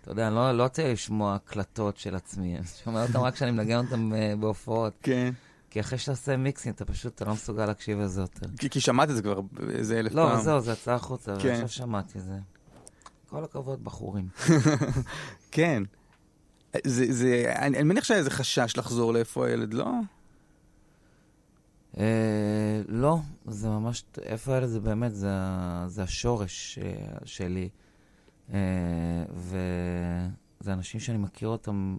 אתה 0.00 0.10
יודע, 0.10 0.26
אני 0.26 0.34
לא, 0.34 0.52
לא 0.52 0.62
רוצה 0.62 0.92
לשמוע 0.92 1.34
הקלטות 1.34 1.96
של 1.96 2.16
עצמי, 2.16 2.56
אני 2.56 2.66
שומע 2.84 3.06
אותם 3.06 3.20
רק 3.20 3.34
כשאני 3.34 3.50
מנגן 3.50 3.78
אותם 3.78 4.12
אה, 4.14 4.34
בהופעות. 4.40 4.92
כן. 5.02 5.32
כי 5.70 5.80
אחרי 5.80 5.98
שאתה 5.98 6.12
עושה 6.12 6.36
מיקסים, 6.36 6.72
אתה 6.72 6.84
פשוט, 6.84 7.14
אתה 7.14 7.24
לא 7.24 7.32
מסוגל 7.32 7.66
להקשיב 7.66 7.98
לזה 7.98 8.20
יותר. 8.20 8.46
כי, 8.58 8.70
כי 8.70 8.80
שמעתי 8.80 9.10
את 9.10 9.16
זה 9.16 9.22
כבר 9.22 9.40
איזה 9.70 9.98
אלף 9.98 10.14
לא, 10.14 10.22
פעם. 10.22 10.40
זהו, 10.40 10.60
זה 10.60 10.72
יצא 10.72 10.92
החוצה, 10.92 11.34
כן. 11.38 11.48
ועכשיו 11.48 11.68
שמעתי 11.68 12.18
את 12.18 12.24
זה. 12.24 12.38
כל 13.28 13.44
הכבוד, 13.44 13.84
בחורים. 13.84 14.28
כן. 15.52 15.82
זה, 16.86 17.12
זה, 17.12 17.52
אני, 17.56 17.76
אני 17.76 17.82
מניח 17.82 18.04
שהיה 18.04 18.18
איזה 18.18 18.30
חשש 18.30 18.76
לחזור 18.76 19.12
לאיפה 19.12 19.46
הילד, 19.46 19.74
לא? 19.74 19.90
אה, 21.98 22.82
לא, 22.88 23.18
זה 23.46 23.68
ממש, 23.68 24.04
איפה 24.22 24.54
הילד 24.54 24.68
זה 24.68 24.80
באמת, 24.80 25.14
זה, 25.14 25.30
זה 25.86 26.02
השורש 26.02 26.78
אה, 26.82 27.18
שלי. 27.24 27.68
אה, 28.52 29.24
וזה 29.32 30.72
אנשים 30.72 31.00
שאני 31.00 31.18
מכיר 31.18 31.48
אותם, 31.48 31.98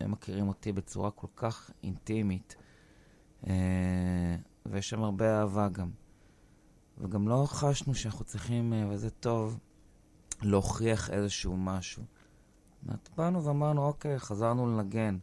הם 0.00 0.10
מכירים 0.10 0.48
אותי 0.48 0.72
בצורה 0.72 1.10
כל 1.10 1.26
כך 1.36 1.70
אינטימית. 1.82 2.56
אה, 3.46 4.36
ויש 4.66 4.90
שם 4.90 5.02
הרבה 5.02 5.40
אהבה 5.40 5.68
גם. 5.68 5.90
וגם 6.98 7.28
לא 7.28 7.44
חשנו 7.46 7.94
שאנחנו 7.94 8.24
צריכים, 8.24 8.72
אה, 8.72 8.84
וזה 8.88 9.10
טוב, 9.10 9.58
להוכיח 10.42 11.10
איזשהו 11.10 11.56
משהו. 11.56 12.02
זאת 12.86 13.10
באנו 13.16 13.44
ואמרנו, 13.44 13.86
אוקיי, 13.86 14.18
חזרנו 14.18 14.66
לנגן. 14.66 15.18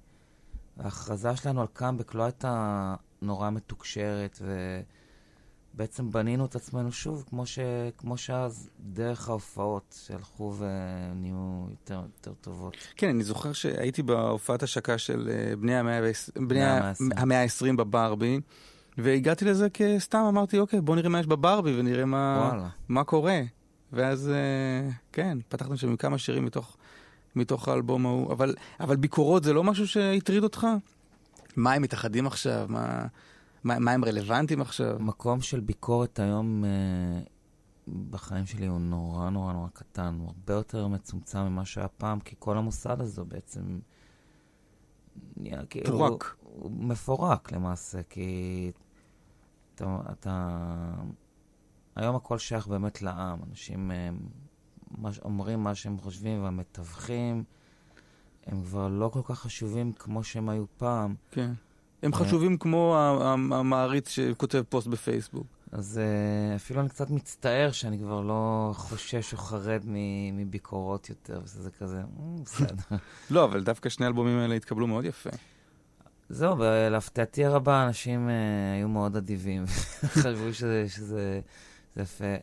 ההכרזה 0.78 1.36
שלנו 1.36 1.62
על 1.62 1.68
קאמבק 1.74 2.14
לא 2.14 2.24
הייתה 2.24 2.96
נורא 3.22 3.50
מתוקשרת, 3.50 4.42
ובעצם 5.76 6.12
בנינו 6.12 6.46
את 6.46 6.56
עצמנו 6.56 6.92
שוב, 6.92 7.24
כמו, 7.30 7.46
ש... 7.46 7.60
כמו 7.98 8.18
שאז, 8.18 8.70
דרך 8.80 9.30
ההופעות 9.30 9.96
שהלכו 10.06 10.54
ונהיו 10.58 11.36
יותר, 11.70 12.02
יותר 12.18 12.34
טובות. 12.42 12.76
כן, 12.96 13.10
אני 13.10 13.24
זוכר 13.24 13.54
שהייתי 13.54 14.04
בהופעת 14.04 14.64
השקה 14.64 14.98
של 14.98 15.30
אה, 15.32 15.56
בני 15.56 15.76
המאה 15.76 16.00
ועש- 16.04 16.30
בני 16.36 16.46
בני 16.48 16.64
ה- 16.64 16.78
המאה 16.78 16.88
העשרים. 16.88 17.12
המאה 17.18 17.42
ה-20 17.44 17.76
בברבי, 17.78 18.40
והגעתי 18.98 19.46
לזה 19.46 19.68
כסתם, 19.70 20.20
אמרתי, 20.30 20.60
אוקיי, 20.60 20.82
בוא 20.82 20.96
נראה 20.96 21.10
מה 21.10 21.20
יש 21.20 21.28
בברבי 21.28 21.80
ונראה 21.80 22.06
מה, 22.06 22.48
וואלה. 22.52 22.70
מה 22.90 23.04
קורה. 23.04 23.42
ואז, 23.94 24.30
אה, 24.30 24.90
כן, 25.12 25.38
פתחנו 25.50 25.78
שם 25.78 25.88
עם 25.90 25.96
כמה 25.98 26.18
שירים 26.18 26.46
מתוך, 26.46 26.78
מתוך 27.36 27.68
האלבום 27.68 28.06
ההוא. 28.06 28.32
אבל, 28.34 28.56
אבל 28.80 28.96
ביקורות 28.96 29.44
זה 29.44 29.54
לא 29.54 29.64
משהו 29.64 29.88
שהטריד 29.88 30.44
אותך? 30.44 30.68
מה 31.56 31.74
הם 31.74 31.82
מתאחדים 31.82 32.28
עכשיו? 32.28 32.66
מה, 32.70 33.06
מה, 33.64 33.80
מה 33.80 33.92
הם 33.92 34.06
רלוונטיים 34.06 34.62
עכשיו? 34.62 34.98
מקום 35.00 35.42
של 35.42 35.60
ביקורת 35.60 36.20
היום 36.20 36.66
אה, 36.66 37.22
בחיים 38.10 38.46
שלי 38.46 38.66
הוא 38.66 38.80
נורא 38.80 39.30
נורא 39.30 39.54
נורא 39.54 39.68
קטן, 39.74 40.18
הוא 40.20 40.28
הרבה 40.28 40.54
יותר 40.54 40.88
מצומצם 40.88 41.40
ממה 41.40 41.66
שהיה 41.66 41.88
פעם, 41.88 42.20
כי 42.20 42.36
כל 42.40 42.58
המוסד 42.58 43.02
הזה 43.02 43.24
בעצם 43.24 43.80
נהיה 45.38 45.66
כאילו... 45.66 45.98
פורק. 45.98 46.36
הוא 46.44 46.72
מפורק 46.72 47.52
למעשה, 47.52 48.04
כי 48.04 48.72
אתה, 49.76 49.98
אתה... 50.12 50.58
היום 51.96 52.16
הכל 52.16 52.38
שייך 52.38 52.68
באמת 52.68 53.02
לעם. 53.02 53.40
אנשים 53.50 53.92
אה, 53.92 54.10
מה, 54.98 55.10
אומרים 55.26 55.64
מה 55.64 55.76
שהם 55.76 55.98
חושבים, 55.98 56.44
והמתווכים 56.44 57.44
הם 58.46 58.64
כבר 58.64 58.88
לא 58.88 59.10
כל 59.10 59.22
כך 59.24 59.40
חשובים 59.40 59.94
כמו 59.94 60.24
שהם 60.24 60.50
היו 60.50 60.66
פעם. 60.78 61.16
כן. 61.32 61.52
הם 62.04 62.14
חשובים 62.14 62.58
כמו 62.58 62.98
המעריץ 63.52 64.10
שכותב 64.10 64.64
פוסט 64.70 64.88
בפייסבוק. 64.88 65.48
אז 65.72 66.00
uh, 66.04 66.56
אפילו 66.56 66.82
אני 66.82 66.90
קצת 66.90 67.10
מצטער 67.10 67.72
שאני 67.72 68.00
כבר 68.00 68.22
לא 68.22 68.72
חושש 68.76 69.34
או 69.34 69.38
חרד 69.38 69.82
מביקורות 70.34 71.10
יותר, 71.10 71.42
וזה 71.44 71.72
כזה, 71.72 72.02
"מ, 72.02 72.44
בסדר. 72.44 72.98
לא, 73.32 73.44
אבל 73.44 73.64
דווקא 73.64 73.90
שני 73.90 74.06
האלבומים 74.06 74.38
האלה 74.38 74.56
התקבלו 74.56 74.88
מאוד 74.88 75.06
יפה. 75.06 75.30
זהו, 76.30 76.58
ולהפתעתי 76.58 77.46
הרבה, 77.46 77.84
אנשים 77.84 78.30
היו 78.78 78.90
מאוד 78.90 79.16
אדיבים, 79.16 79.66
חשבו 80.24 80.54
שזה, 80.54 80.86
שזה 80.90 81.42
זה 81.96 82.02
יפה. 82.02 82.36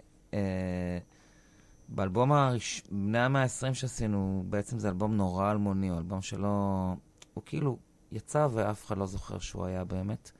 באלבום 1.89 2.33
הראש... 2.33 2.83
בני 2.91 3.19
המאה 3.19 3.43
ה-20 3.43 3.75
שעשינו, 3.75 4.45
בעצם 4.49 4.79
זה 4.79 4.89
אלבום 4.89 5.17
נורא 5.17 5.51
אלמוני, 5.51 5.89
הוא 5.89 5.99
אלבום 5.99 6.23
שלא... 6.23 6.93
הוא 7.35 7.43
כאילו 7.47 7.77
יצא 8.13 8.49
ואף 8.53 8.87
אחד 8.87 8.99
לא 8.99 9.07
זוכר 9.07 9.39
שהוא 9.39 9.67
היה 9.67 9.85
באמת. 9.85 10.31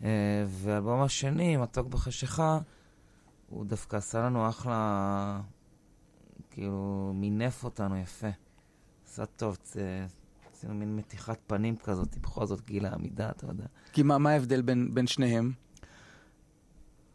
Uh, 0.00 0.04
והאלבום 0.46 1.02
השני, 1.02 1.56
מתוק 1.56 1.86
בחשיכה, 1.86 2.58
הוא 3.48 3.64
דווקא 3.66 3.96
עשה 3.96 4.20
לנו 4.26 4.48
אחלה... 4.48 5.40
כאילו, 6.52 7.12
מינף 7.14 7.64
אותנו 7.64 7.96
יפה. 7.96 8.28
עשה 9.06 9.26
טוב. 9.26 9.58
עשינו 10.52 10.74
מין 10.74 10.96
מתיחת 10.96 11.38
פנים 11.46 11.76
כזאת, 11.76 12.18
בכל 12.18 12.46
זאת 12.46 12.66
גיל 12.66 12.86
העמידה, 12.86 13.30
אתה 13.30 13.46
יודע. 13.46 13.64
כי 13.92 14.02
מה, 14.02 14.18
מה 14.18 14.30
ההבדל 14.30 14.62
בין, 14.62 14.94
בין 14.94 15.06
שניהם? 15.06 15.52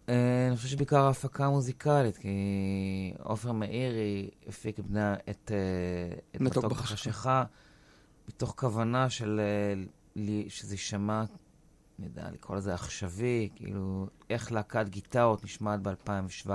אה, 0.10 0.48
אני 0.48 0.56
חושב 0.56 0.68
שבעיקר 0.68 1.00
ההפקה 1.00 1.46
המוזיקלית, 1.46 2.18
כי 2.18 2.30
עופר 3.20 3.52
מאירי 3.52 4.30
הפיק 4.48 4.80
את, 4.80 4.86
אה, 5.52 6.18
את 6.36 6.42
מתוק. 6.42 6.66
בחשיכה, 6.66 7.44
מתוך 8.28 8.54
כוונה 8.58 9.10
של 9.10 9.40
אה, 9.44 9.84
לי- 10.16 10.46
שזה 10.50 10.74
יישמע, 10.74 11.24
אני 12.00 12.08
יודע, 12.08 12.30
לקרוא 12.34 12.58
לזה 12.58 12.74
עכשווי, 12.74 13.50
כאילו, 13.56 14.08
איך 14.30 14.52
להקת 14.52 14.90
גיטרות 14.90 15.44
נשמעת 15.44 15.80
ב-2017. 15.82 16.50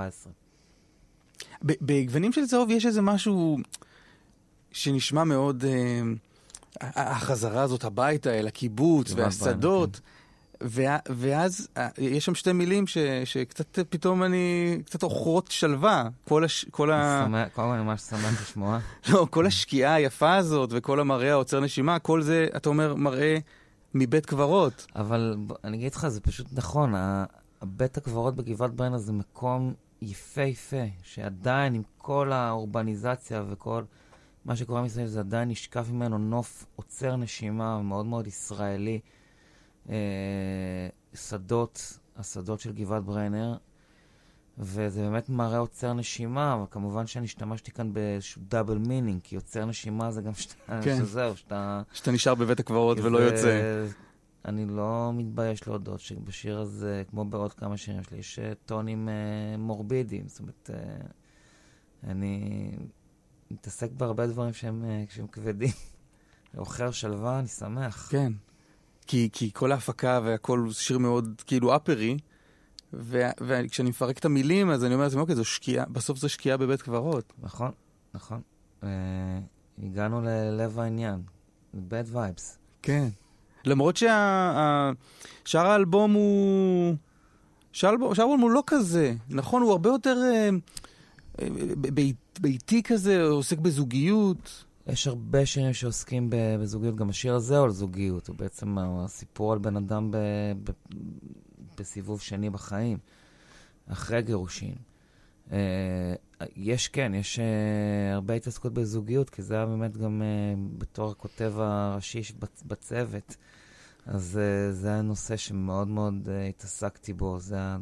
ב- 1.66 1.72
בגוונים 1.82 2.32
של 2.32 2.46
צהוב 2.46 2.70
יש 2.70 2.86
איזה 2.86 3.02
משהו 3.02 3.58
שנשמע 4.72 5.24
מאוד... 5.24 5.64
אה, 5.64 6.02
החזרה 7.12 7.62
הזאת 7.62 7.84
הביתה 7.84 8.30
אל 8.38 8.46
הקיבוץ 8.46 9.12
והשדות. 9.16 10.00
ואז 11.08 11.68
אה, 11.76 11.88
יש 11.98 12.24
שם 12.24 12.34
שתי 12.34 12.52
מילים 12.52 12.86
ש- 12.86 12.98
שקצת 13.24 13.78
פתאום 13.90 14.22
אני... 14.22 14.78
קצת 14.84 15.02
עוכרות 15.02 15.50
שלווה. 15.50 16.08
כל, 16.28 16.44
הש, 16.44 16.64
כל, 16.70 16.90
ה, 16.90 17.26
קודם 17.54 17.68
כל 17.68 17.74
אני 17.74 17.82
ממש 17.82 18.00
שמח 18.00 18.42
לשמוע. 18.42 18.78
לא, 19.10 19.26
כל 19.30 19.46
השקיעה 19.46 19.94
היפה 19.94 20.36
הזאת 20.36 20.70
וכל 20.72 21.00
המראה 21.00 21.32
העוצר 21.32 21.60
נשימה, 21.60 21.98
כל 21.98 22.22
זה, 22.22 22.46
אתה 22.56 22.68
אומר, 22.68 22.94
מראה 22.94 23.38
מבית 23.94 24.26
קברות. 24.26 24.86
אבל 24.96 25.36
אני 25.64 25.76
אגיד 25.76 25.94
לך, 25.94 26.08
זה 26.08 26.20
פשוט 26.20 26.46
נכון, 26.52 26.94
בית 27.62 27.96
הקברות 27.96 28.36
בגבעת 28.36 28.74
ברנר 28.74 28.98
זה 28.98 29.12
מקום 29.12 29.74
יפהפה, 30.02 30.84
שעדיין 31.02 31.74
עם 31.74 31.82
כל 31.98 32.32
האורבניזציה 32.32 33.44
וכל 33.50 33.82
מה 34.44 34.56
שקורה 34.56 34.82
מסביב, 34.82 35.06
זה 35.06 35.20
עדיין 35.20 35.48
נשקף 35.48 35.86
ממנו 35.90 36.18
נוף 36.18 36.66
עוצר 36.76 37.16
נשימה, 37.16 37.82
מאוד 37.82 38.06
מאוד 38.06 38.26
ישראלי. 38.26 39.00
אה, 39.88 39.94
שדות, 41.14 41.98
השדות 42.16 42.60
של 42.60 42.72
גבעת 42.72 43.04
ברנר, 43.04 43.56
וזה 44.58 45.00
באמת 45.02 45.28
מראה 45.28 45.58
עוצר 45.58 45.92
נשימה, 45.92 46.54
אבל 46.54 46.64
כמובן 46.70 47.06
שאני 47.06 47.24
השתמשתי 47.24 47.70
כאן 47.70 47.92
באיזשהו 47.92 48.42
double 48.48 48.78
meaning, 48.78 49.20
כי 49.22 49.36
עוצר 49.36 49.64
נשימה 49.64 50.10
זה 50.10 50.22
גם 50.22 50.34
שאתה, 50.34 50.80
כן. 50.84 50.96
שזהו, 50.98 51.36
שאתה... 51.36 51.82
שאתה 51.92 52.10
נשאר 52.10 52.34
בבית 52.34 52.60
הקברות 52.60 52.98
ולא 52.98 53.18
זה- 53.18 53.24
יוצא. 53.34 53.86
אני 54.44 54.66
לא 54.66 55.10
מתבייש 55.14 55.66
להודות 55.68 56.00
שבשיר 56.00 56.58
הזה, 56.60 57.02
כמו 57.10 57.24
בעוד 57.24 57.52
כמה 57.52 57.76
שירים 57.76 58.02
שלי, 58.02 58.18
יש 58.18 58.38
אה, 58.38 58.52
טונים 58.66 59.08
אה, 59.08 59.14
מורבידיים. 59.58 60.28
זאת 60.28 60.40
אומרת, 60.40 60.70
אה, 60.74 61.06
אני 62.10 62.70
מתעסק 63.50 63.90
בהרבה 63.92 64.26
דברים 64.26 64.52
שהם, 64.52 64.84
אה, 64.84 65.04
שהם 65.08 65.26
כבדים. 65.26 65.72
אוכר 66.58 66.90
שלווה, 66.90 67.38
אני 67.38 67.48
שמח. 67.48 68.08
כן. 68.10 68.32
כי, 69.06 69.28
כי 69.32 69.50
כל 69.52 69.72
ההפקה 69.72 70.20
והכל 70.24 70.68
שיר 70.70 70.98
מאוד 70.98 71.42
כאילו 71.46 71.76
אפרי, 71.76 72.16
וכשאני 73.40 73.90
מפרק 73.90 74.18
את 74.18 74.24
המילים, 74.24 74.70
אז 74.70 74.84
אני 74.84 74.94
אומר 74.94 75.04
לעצמי, 75.04 75.20
אוקיי, 75.20 75.36
זו 75.36 75.44
שקיעה, 75.44 75.86
בסוף 75.86 76.18
זו 76.18 76.28
שקיעה 76.28 76.56
בבית 76.56 76.82
קברות. 76.82 77.32
נכון, 77.42 77.70
נכון. 78.14 78.40
אה, 78.82 78.88
הגענו 79.82 80.20
ללב 80.20 80.78
העניין. 80.78 81.22
bad 81.74 82.14
vibes. 82.14 82.42
כן. 82.82 83.08
למרות 83.64 83.96
ששאר 83.96 85.66
האלבום 85.66 86.12
הוא... 86.12 86.94
שאר 87.72 87.90
האלבום 87.90 88.40
הוא 88.40 88.50
לא 88.50 88.62
כזה, 88.66 89.14
נכון? 89.30 89.62
הוא 89.62 89.70
הרבה 89.70 89.90
יותר 89.90 90.16
אה, 90.24 90.48
אה, 91.42 91.48
ב- 91.80 92.00
ב- 92.00 92.40
ביתי 92.40 92.82
כזה, 92.82 93.22
עוסק 93.22 93.58
בזוגיות. 93.58 94.64
יש 94.92 95.06
הרבה 95.06 95.46
שירים 95.46 95.72
שעוסקים 95.72 96.30
בזוגיות, 96.30 96.96
גם 96.96 97.10
השיר 97.10 97.34
הזה 97.34 97.56
הוא 97.58 97.64
על 97.64 97.70
זוגיות, 97.70 98.28
הוא 98.28 98.36
בעצם 98.36 98.78
הסיפור 98.78 99.52
על 99.52 99.58
בן 99.58 99.76
אדם 99.76 100.10
ב- 100.10 100.16
ב- 100.64 100.94
בסיבוב 101.78 102.20
שני 102.20 102.50
בחיים, 102.50 102.98
אחרי 103.88 104.22
גירושין. 104.22 104.74
אה, 105.52 106.14
יש, 106.56 106.88
כן, 106.88 107.12
יש 107.14 107.38
אה, 107.38 108.14
הרבה 108.14 108.34
התעסקות 108.34 108.72
בזוגיות, 108.72 109.30
כי 109.30 109.42
זה 109.42 109.54
היה 109.54 109.66
באמת 109.66 109.96
גם 109.96 110.22
אה, 110.22 110.26
בתור 110.78 111.10
הכותב 111.10 111.52
הראשי 111.56 112.20
בצ- 112.20 112.64
בצוות, 112.66 113.36
אז 114.06 114.40
זה 114.72 114.88
היה 114.88 115.02
נושא 115.02 115.36
שמאוד 115.36 115.88
מאוד 115.88 116.28
התעסקתי 116.48 117.12
בו, 117.12 117.38
זה 117.40 117.54
היה 117.56 117.78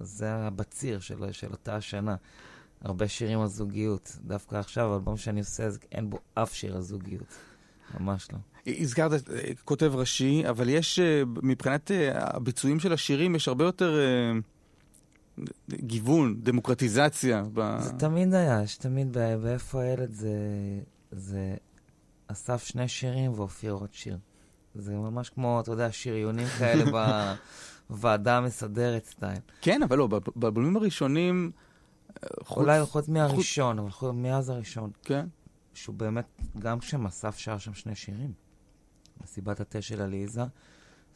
זה 0.00 0.34
הבציר 0.34 1.00
של, 1.00 1.32
של 1.32 1.50
אותה 1.50 1.76
השנה. 1.76 2.16
הרבה 2.82 3.08
שירים 3.08 3.40
על 3.40 3.46
זוגיות. 3.46 4.16
דווקא 4.24 4.56
עכשיו, 4.56 4.92
האלבום 4.92 5.16
שאני 5.16 5.40
עושה, 5.40 5.64
אז 5.64 5.78
אין 5.92 6.10
בו 6.10 6.18
אף 6.34 6.54
שיר 6.54 6.76
על 6.76 6.82
זוגיות. 6.82 7.34
ממש 8.00 8.28
לא. 8.32 8.38
הזכרת 8.66 9.30
אה, 9.30 9.40
כותב 9.64 9.92
ראשי, 9.94 10.42
אבל 10.48 10.68
יש, 10.68 10.98
אה, 10.98 11.22
מבחינת 11.42 11.90
אה, 11.90 12.10
הביצועים 12.14 12.80
של 12.80 12.92
השירים, 12.92 13.34
יש 13.34 13.48
הרבה 13.48 13.64
יותר 13.64 13.98
גיוון, 15.70 16.36
דמוקרטיזציה. 16.42 17.42
ב... 17.54 17.76
זה 17.80 17.92
תמיד 17.92 18.34
היה, 18.34 18.66
שתמיד 18.66 19.18
ב- 19.18 19.34
באיפה 19.34 19.82
הילד 19.82 20.12
זה, 20.12 20.30
זה 21.12 21.54
אסף 22.26 22.64
שני 22.64 22.88
שירים 22.88 23.32
והופיע 23.32 23.70
עוד 23.70 23.88
שיר. 23.92 24.18
זה 24.74 24.96
ממש 24.96 25.30
כמו, 25.30 25.60
אתה 25.60 25.70
יודע, 25.70 25.88
שריונים 25.92 26.46
כאלה 26.58 26.84
בוועדה 27.90 28.36
המסדרת 28.36 29.04
סטייל. 29.06 29.38
כן, 29.60 29.82
אבל 29.82 29.98
לא, 29.98 30.06
ב- 30.06 30.16
באלבומים 30.36 30.76
הראשונים... 30.76 31.50
חוץ- 32.44 32.58
אולי 32.58 32.84
חוץ 32.86 33.08
מהראשון, 33.08 33.78
אבל 33.78 33.90
חוץ- 33.90 34.14
מאז 34.14 34.48
הראשון. 34.48 34.90
כן. 35.02 35.26
שהוא 35.74 35.94
באמת, 35.96 36.24
גם 36.58 36.78
כשמסף 36.78 37.38
שר 37.38 37.58
שם 37.58 37.74
שני 37.74 37.94
שירים. 37.94 38.32
מסיבת 39.24 39.60
התה 39.60 39.82
של 39.82 40.02
עליזה 40.02 40.42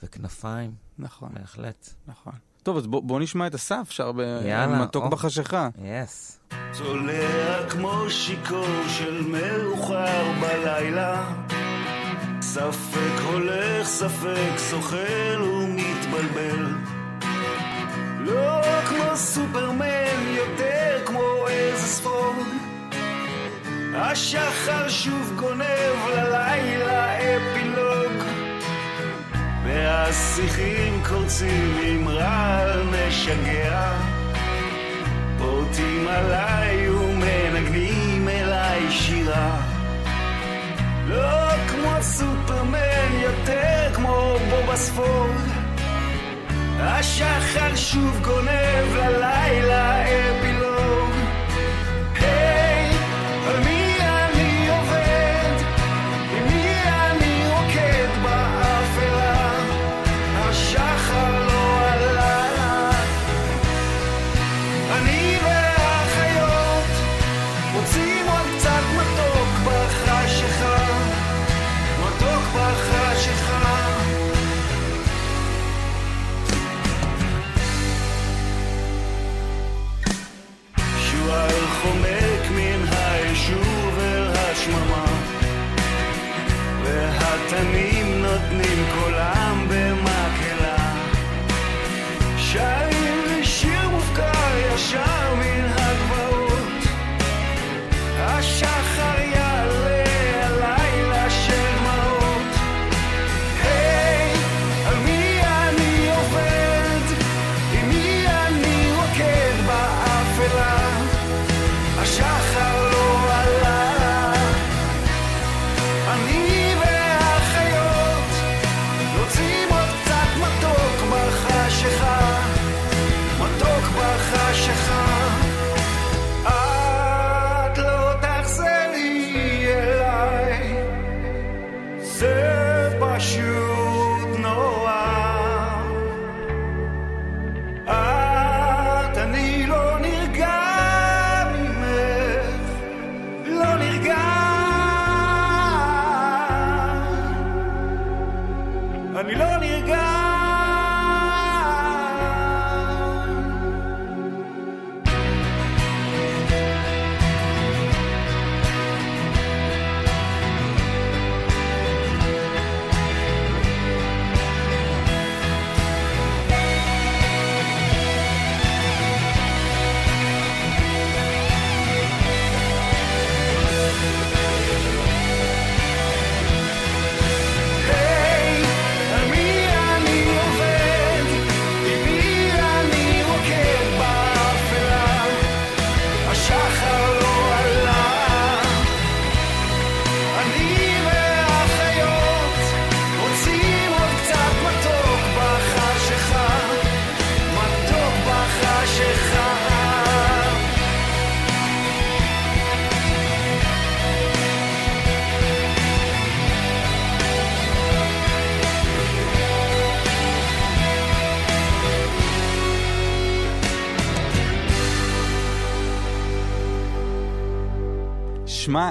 וכנפיים, 0.03 0.75
נכון, 0.99 1.29
בהחלט. 1.35 1.89
נכון. 2.07 2.33
טוב, 2.63 2.77
אז 2.77 2.87
בוא, 2.87 3.03
בוא 3.03 3.21
נשמע 3.21 3.47
את 3.47 3.55
אסף 3.55 3.87
שר 3.91 4.13
במתוק. 4.17 5.05
בחשיכה. 5.07 5.69
יס. 5.79 6.41
צולע 6.73 7.71
כמו 7.71 8.05
שיכור 8.11 8.67
של 8.89 9.23
מאוחר 9.23 10.33
בלילה 10.41 11.35
ספק 12.41 13.21
הולך, 13.33 13.87
ספק 13.87 14.53
זוחל 14.71 15.43
ומתבלבל 15.43 16.75
לא 18.21 18.61
כמו 18.89 19.17
סופרמן, 19.17 20.35
יותר 20.37 20.74
השחר 23.97 24.89
שוב 24.89 25.33
גונב 25.37 26.09
ללילה 26.17 27.17
אפילוג 27.17 28.25
והשיחים 29.65 31.03
קורצים 31.09 31.79
עם 31.83 32.09
רעל 32.09 32.83
משגע. 32.83 33.93
פורטים 35.39 36.09
עליי 36.09 36.91
ומנגנים 36.91 38.29
אליי 38.29 38.91
שירה. 38.91 39.61
לא 41.07 41.51
כמו 41.69 41.97
סופרמן, 42.01 43.21
יותר 43.23 43.95
כמו 43.95 44.37
בובה 44.51 44.77
ספוג 44.77 45.31
השחר 46.81 47.77
שוב 47.77 48.21
גונב 48.23 48.97
ללילה 48.97 50.03
אפילוג 50.03 50.44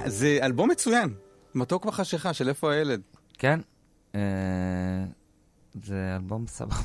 זה 0.06 0.40
אלבום 0.42 0.72
מצוין. 0.72 1.14
מתוק 1.56 1.86
בחשיכה 1.86 2.34
של 2.34 2.50
איפה 2.50 2.72
הילד. 2.72 3.02
כן, 3.38 3.60
אה, 4.16 4.22
זה 5.84 6.14
אלבום 6.16 6.48
סבבה. 6.48 6.76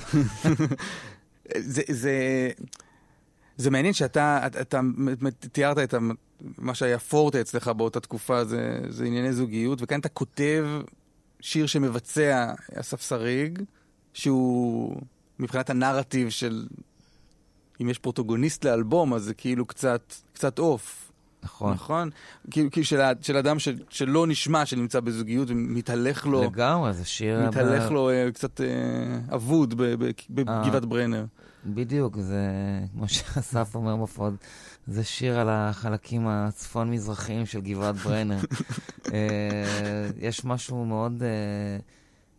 זה, 1.58 1.82
זה, 1.88 2.50
זה 3.56 3.70
מעניין 3.70 3.92
שאתה 3.92 4.46
אתה, 4.46 4.60
אתה 4.60 4.80
תיארת 5.52 5.78
את 5.78 5.94
מה 6.58 6.74
שהיה 6.74 6.98
פורטה 6.98 7.40
אצלך 7.40 7.68
באותה 7.68 8.00
תקופה, 8.00 8.44
זה, 8.44 8.80
זה 8.88 9.04
ענייני 9.04 9.32
זוגיות, 9.32 9.82
וכאן 9.82 10.00
אתה 10.00 10.08
כותב 10.08 10.66
שיר 11.40 11.66
שמבצע 11.66 12.52
אסף 12.74 13.08
שריג, 13.08 13.62
שהוא 14.12 15.00
מבחינת 15.38 15.70
הנרטיב 15.70 16.30
של 16.30 16.66
אם 17.80 17.90
יש 17.90 17.98
פרוטוגוניסט 17.98 18.64
לאלבום, 18.64 19.14
אז 19.14 19.22
זה 19.22 19.34
כאילו 19.34 19.66
קצת, 19.66 20.14
קצת 20.32 20.58
עוף. 20.58 21.07
נכון. 21.42 21.72
נכון? 21.72 22.10
כאילו 22.50 22.70
כאילו 22.70 22.86
של, 22.86 23.00
של 23.20 23.36
אדם 23.36 23.58
ש, 23.58 23.68
שלא 23.90 24.26
נשמע 24.26 24.66
שנמצא 24.66 25.00
בזוגיות 25.00 25.50
ומתהלך 25.50 26.26
לו, 26.26 26.42
לגמרי, 26.42 26.92
זה 26.92 27.04
שיר... 27.04 27.48
מתהלך 27.48 27.88
ב- 27.88 27.92
לו 27.92 28.10
אה, 28.10 28.30
קצת 28.34 28.60
אה, 28.60 28.66
אבוד 29.34 29.74
ב- 29.82 30.10
בגבעת 30.30 30.84
ברנר. 30.84 31.24
בדיוק, 31.66 32.16
זה 32.20 32.40
כמו 32.92 33.08
שאסף 33.08 33.74
אומר 33.74 33.96
בפוד, 33.96 34.34
זה 34.86 35.04
שיר 35.04 35.38
על 35.40 35.48
החלקים 35.50 36.26
הצפון-מזרחיים 36.28 37.46
של 37.46 37.60
גבעת 37.60 37.94
ברנר. 37.96 38.38
אה, 39.12 40.08
יש 40.18 40.44
משהו 40.44 40.84
מאוד... 40.84 41.22
אה, 41.22 41.78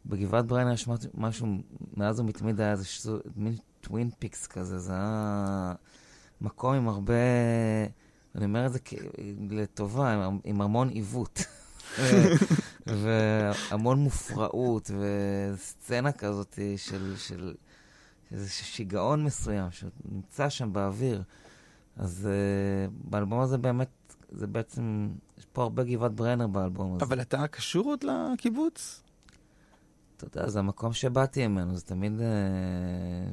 בגבעת 0.06 0.46
ברנר 0.46 0.74
יש 0.74 0.88
משהו- 1.18 1.58
מאז 1.98 2.20
ומתמיד 2.20 2.62
היה 2.62 2.72
איזה 2.72 2.86
מין 3.36 3.56
טווין 3.82 4.10
פיקס 4.20 4.48
כזה, 4.48 4.78
זה 4.80 4.92
היה 4.94 5.74
מקום 6.42 6.74
עם 6.76 6.88
הרבה... 6.88 7.14
אני 8.36 8.46
אומר 8.46 8.66
את 8.66 8.74
זה 8.74 8.80
לטובה, 9.50 10.14
עם, 10.14 10.40
עם 10.44 10.62
המון 10.62 10.90
עיוות. 10.90 11.40
והמון 12.88 14.00
מופרעות, 14.00 14.92
וסצנה 15.00 16.12
כזאת 16.12 16.60
של, 16.78 17.14
של 17.18 17.54
איזה 18.32 18.50
שיגעון 18.50 19.24
מסוים 19.24 19.72
שנמצא 19.72 20.50
שם 20.50 20.74
באוויר. 20.74 21.24
אז 21.98 22.30
uh, 22.30 22.92
באלבום 23.10 23.40
הזה 23.40 23.58
באמת, 23.58 23.90
זה 24.30 24.48
בעצם, 24.48 25.10
יש 25.38 25.46
פה 25.54 25.64
הרבה 25.64 25.84
גבעת 25.84 26.14
ברנר 26.14 26.48
באלבום 26.48 26.96
הזה. 26.96 27.06
אבל 27.06 27.22
אתה 27.22 27.48
קשור 27.48 27.86
עוד 27.86 28.04
לקיבוץ? 28.04 29.04
אתה 30.18 30.26
יודע, 30.26 30.50
זה 30.50 30.60
המקום 30.60 30.94
שבאתי 30.94 31.48
ממנו, 31.48 31.76
זה 31.76 31.82
תמיד 31.82 32.20
uh, 32.20 32.24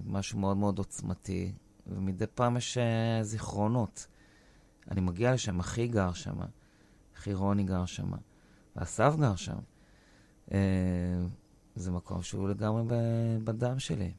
משהו 0.07 0.39
מאוד 0.39 0.57
מאוד 0.57 0.79
עוצמתי, 0.79 1.53
ומדי 1.87 2.25
פעם 2.35 2.57
יש 2.57 2.79
uh, 2.79 3.23
זיכרונות. 3.23 4.07
אני 4.91 5.01
מגיע 5.01 5.35
לשם, 5.35 5.61
אחי 5.61 5.89
גר 5.89 6.13
שם, 6.13 6.37
אחי 7.17 7.35
רוני 7.35 7.65
גר 7.65 7.87
שם, 7.87 8.11
ואסף 8.77 9.15
גר 9.19 9.37
שם. 9.37 9.57
Uh, 10.49 10.53
זה 11.77 11.91
מקום 11.91 12.23
שהוא 12.23 12.49
לגמרי 12.49 12.83
בדם 13.45 13.79
שלי. 13.79 14.13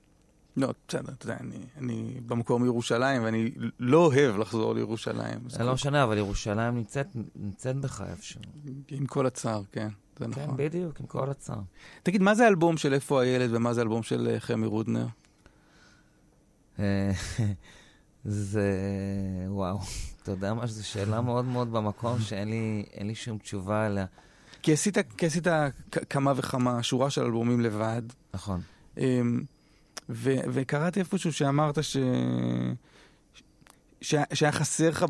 לא, 0.58 0.74
בסדר, 0.88 1.14
אתה 1.14 1.26
יודע, 1.26 1.38
אני, 1.40 1.58
אני 1.78 2.20
במקור 2.26 2.60
מירושלים, 2.60 3.24
ואני 3.24 3.52
לא 3.80 4.06
אוהב 4.06 4.38
לחזור 4.38 4.76
לירושלים. 4.76 5.40
זה 5.50 5.64
לא 5.64 5.74
משנה, 5.74 6.04
אבל 6.04 6.18
ירושלים 6.18 6.76
נמצאת, 6.76 7.08
נמצאת 7.36 7.76
בך 7.76 8.04
איפשהו. 8.10 8.42
עם 8.88 9.06
כל 9.06 9.26
הצער, 9.26 9.62
כן, 9.72 9.90
זה 10.20 10.26
כן, 10.26 10.30
נכון. 10.32 10.58
בדיוק, 10.58 11.00
עם 11.00 11.06
כל 11.06 11.30
הצער. 11.30 11.60
תגיד, 12.04 12.22
מה 12.22 12.36
זה 12.36 12.46
האלבום 12.46 12.78
של 12.78 12.94
איפה 12.94 13.22
הילד 13.22 13.50
ומה 13.54 13.74
זה 13.74 13.82
האלבום 13.82 14.04
של 14.04 14.28
אה, 14.28 14.40
חמי 14.40 14.66
רודנר? 14.66 15.06
אה, 16.80 17.12
זה, 18.26 18.72
וואו, 19.48 19.80
אתה 20.28 20.36
יודע 20.36 20.54
מה, 20.54 20.68
זו 20.68 20.88
שאלה 20.88 21.22
מאוד 21.22 21.46
מאוד 21.46 21.72
במקום 21.72 22.20
שאין 22.20 22.50
לי, 22.50 22.86
לי 23.02 23.16
שום 23.16 23.38
תשובה 23.38 23.86
עליה. 23.86 24.06
כי 24.62 24.74
עשית, 24.74 24.98
כי 25.18 25.26
עשית 25.26 25.48
כמה 26.10 26.34
וכמה, 26.36 26.84
שורה 26.84 27.10
של 27.10 27.24
אלבומים 27.24 27.62
לבד, 27.62 28.02
נכון. 28.34 28.62
אמ, 28.98 29.42
ו- 30.10 30.40
וקראתי 30.54 31.00
איפשהו 31.00 31.34
שאמרת 31.34 31.84
ש... 31.84 31.98
ש... 34.02 34.16
שהיה 34.34 34.52
חסר 34.52 34.90
לך, 34.90 35.06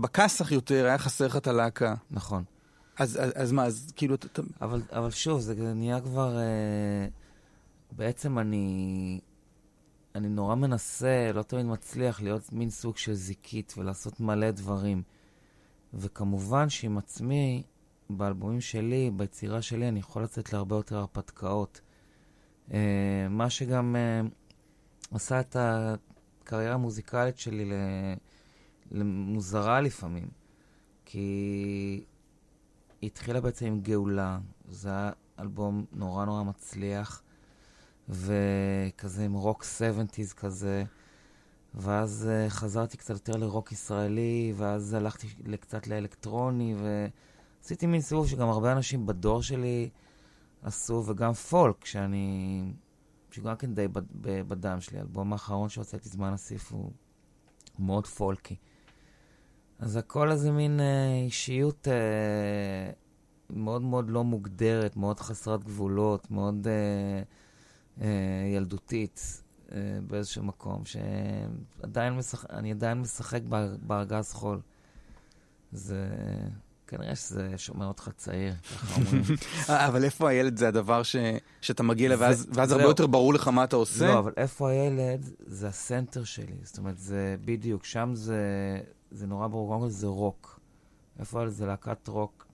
בכסח 0.00 0.52
יותר, 0.52 0.84
היה 0.84 0.98
חסר 0.98 1.26
לך 1.26 1.36
את 1.36 1.46
הלהקה. 1.46 1.94
נכון. 2.10 2.44
אז, 2.98 3.18
אז, 3.22 3.32
אז 3.34 3.52
מה, 3.52 3.64
אז 3.64 3.92
כאילו, 3.96 4.14
אתה... 4.14 4.26
אתה- 4.26 4.42
אבל, 4.60 4.82
אבל 4.92 5.10
שוב, 5.10 5.40
זה 5.40 5.54
נהיה 5.74 6.00
כבר... 6.00 6.36
אה, 6.38 7.06
בעצם 7.92 8.38
אני... 8.38 9.20
אני 10.14 10.28
נורא 10.28 10.54
מנסה, 10.54 11.30
לא 11.34 11.42
תמיד 11.42 11.66
מצליח, 11.66 12.22
להיות 12.22 12.52
מין 12.52 12.70
סוג 12.70 12.96
של 12.96 13.14
זיקית 13.14 13.74
ולעשות 13.76 14.20
מלא 14.20 14.50
דברים. 14.50 15.02
וכמובן 15.94 16.68
שעם 16.68 16.98
עצמי, 16.98 17.62
באלבומים 18.10 18.60
שלי, 18.60 19.10
ביצירה 19.16 19.62
שלי, 19.62 19.88
אני 19.88 20.00
יכול 20.00 20.22
לצאת 20.22 20.52
להרבה 20.52 20.76
יותר 20.76 20.96
הרפתקאות. 20.96 21.80
אה, 22.72 23.26
מה 23.30 23.50
שגם 23.50 23.96
אה, 23.96 24.20
עשה 25.10 25.40
את 25.40 25.56
הקריירה 25.58 26.74
המוזיקלית 26.74 27.38
שלי 27.38 27.70
למוזרה 28.90 29.80
לפעמים. 29.80 30.28
כי 31.04 31.20
היא 33.00 33.10
התחילה 33.10 33.40
בעצם 33.40 33.66
עם 33.66 33.80
גאולה, 33.80 34.38
זה 34.68 34.88
היה 34.88 35.10
אלבום 35.38 35.84
נורא 35.92 36.24
נורא 36.24 36.42
מצליח, 36.42 37.22
וכזה 38.08 39.24
עם 39.24 39.34
רוק 39.34 39.64
70's 39.64 40.34
כזה, 40.34 40.84
ואז 41.74 42.28
uh, 42.28 42.50
חזרתי 42.50 42.96
קצת 42.96 43.14
יותר 43.14 43.36
לרוק 43.36 43.72
ישראלי, 43.72 44.52
ואז 44.56 44.94
הלכתי 44.94 45.26
קצת 45.60 45.86
לאלקטרוני, 45.86 46.74
ועשיתי 47.62 47.86
מין 47.86 48.00
סיבוב 48.00 48.28
שגם 48.28 48.48
הרבה 48.48 48.72
אנשים 48.72 49.06
בדור 49.06 49.42
שלי 49.42 49.88
עשו, 50.62 51.02
וגם 51.06 51.32
פולק, 51.32 51.84
שאני... 51.84 52.72
שגם 53.30 53.56
כן 53.56 53.74
די 53.74 53.88
בדם 54.48 54.80
שלי. 54.80 54.98
האלבום 54.98 55.32
האחרון 55.32 55.68
שהוצאתי, 55.68 56.08
זמן 56.08 56.32
אסיף, 56.32 56.72
הוא 56.72 56.90
מאוד 57.78 58.06
פולקי. 58.06 58.56
אז 59.78 59.96
הכל 59.96 60.30
איזה 60.30 60.50
מין 60.52 60.80
אה, 60.80 61.14
אישיות 61.24 61.88
אה, 61.88 62.92
מאוד 63.50 63.82
מאוד 63.82 64.10
לא 64.10 64.24
מוגדרת, 64.24 64.96
מאוד 64.96 65.20
חסרת 65.20 65.64
גבולות, 65.64 66.30
מאוד 66.30 66.66
אה, 66.66 66.72
אה, 66.72 67.22
ילדותית 68.56 69.42
אה, 69.72 69.76
באיזשהו 70.06 70.42
מקום, 70.44 70.82
שעדיין 70.84 72.12
משחק, 72.16 72.50
אני 72.50 72.70
עדיין 72.70 73.00
משחק 73.00 73.42
באר- 73.42 73.76
בארגז 73.82 74.32
חול. 74.32 74.60
זה... 75.72 76.06
כנראה 76.86 77.16
שזה 77.16 77.52
שומר 77.56 77.86
אותך 77.86 78.10
צעיר, 78.16 78.54
ככה 78.54 78.94
אומרים. 79.00 79.22
אה, 79.70 79.86
אבל 79.86 80.04
איפה 80.04 80.28
הילד 80.30 80.56
זה 80.56 80.68
הדבר 80.68 81.02
ש... 81.02 81.16
שאתה 81.60 81.82
מגיע 81.82 82.06
אליו, 82.06 82.18
ואז, 82.18 82.46
ואז 82.52 82.72
הרבה. 82.72 82.84
יותר 82.84 83.06
ברור 83.06 83.34
לך 83.34 83.48
מה 83.48 83.64
אתה 83.64 83.76
עושה? 83.76 84.06
לא, 84.06 84.18
אבל 84.18 84.32
איפה 84.36 84.70
הילד? 84.70 85.30
זה 85.46 85.68
הסנטר 85.68 86.24
שלי. 86.24 86.56
זאת 86.62 86.78
אומרת, 86.78 86.98
זה 86.98 87.36
בדיוק, 87.44 87.84
שם 87.84 88.10
זה, 88.14 88.40
זה 89.10 89.26
נורא 89.26 89.46
ברור. 89.48 89.68
קודם 89.68 89.80
כל 89.80 89.88
זה 89.88 90.06
רוק. 90.06 90.60
איפה 91.18 91.40
הילד? 91.40 91.52
זה 91.52 91.66
להקת 91.66 92.08
רוק 92.08 92.46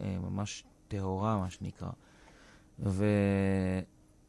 אה, 0.00 0.16
ממש 0.22 0.64
טהורה, 0.88 1.38
מה 1.38 1.50
שנקרא. 1.50 1.88
ו... 2.86 3.04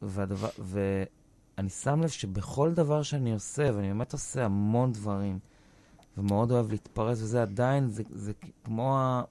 והדבר... 0.02 0.48
ואני 0.58 1.68
שם 1.68 2.00
לב 2.02 2.08
שבכל 2.08 2.74
דבר 2.74 3.02
שאני 3.02 3.32
עושה, 3.32 3.70
ואני 3.74 3.88
באמת 3.88 4.12
עושה 4.12 4.44
המון 4.44 4.92
דברים, 4.92 5.38
ומאוד 6.18 6.52
אוהב 6.52 6.70
להתפרס, 6.70 7.22
וזה 7.22 7.42
עדיין, 7.42 7.88
זה, 7.88 8.02
זה 8.10 8.32
כמו 8.64 8.98
ה... 8.98 9.22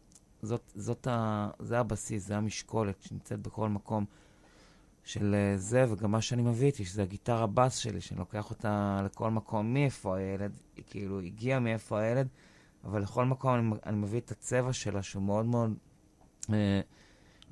זאת, 0.42 0.72
זאת 0.76 1.08
ה... 1.08 1.50
זה 1.60 1.80
הבסיס, 1.80 2.28
זה 2.28 2.38
המשקולת 2.38 3.02
שנמצאת 3.02 3.40
בכל 3.42 3.70
מקום. 3.70 4.06
של 5.10 5.36
אה, 5.36 5.58
זה, 5.58 5.86
וגם 5.90 6.12
מה 6.12 6.22
שאני 6.22 6.42
מביא 6.42 6.68
איתי, 6.68 6.86
שזה 6.86 7.04
הגיטרה 7.04 7.48
בס 7.48 7.76
שלי, 7.76 8.02
שאני 8.02 8.20
לוקח 8.20 8.50
אותה 8.50 9.02
לכל 9.06 9.32
מקום, 9.32 9.74
מאיפה 9.74 10.18
הילד, 10.18 10.52
היא 10.76 10.86
כאילו 10.88 11.20
הגיעה 11.20 11.60
מאיפה 11.60 12.00
הילד, 12.00 12.28
אבל 12.84 13.02
לכל 13.02 13.26
מקום 13.26 13.54
אני, 13.54 13.80
אני 13.86 13.98
מביא 13.98 14.20
את 14.20 14.32
הצבע 14.32 14.74
שלה, 14.74 15.04
שהוא 15.04 15.24
מאוד 15.24 15.46
מאוד 15.46 15.74
אה, 16.54 16.82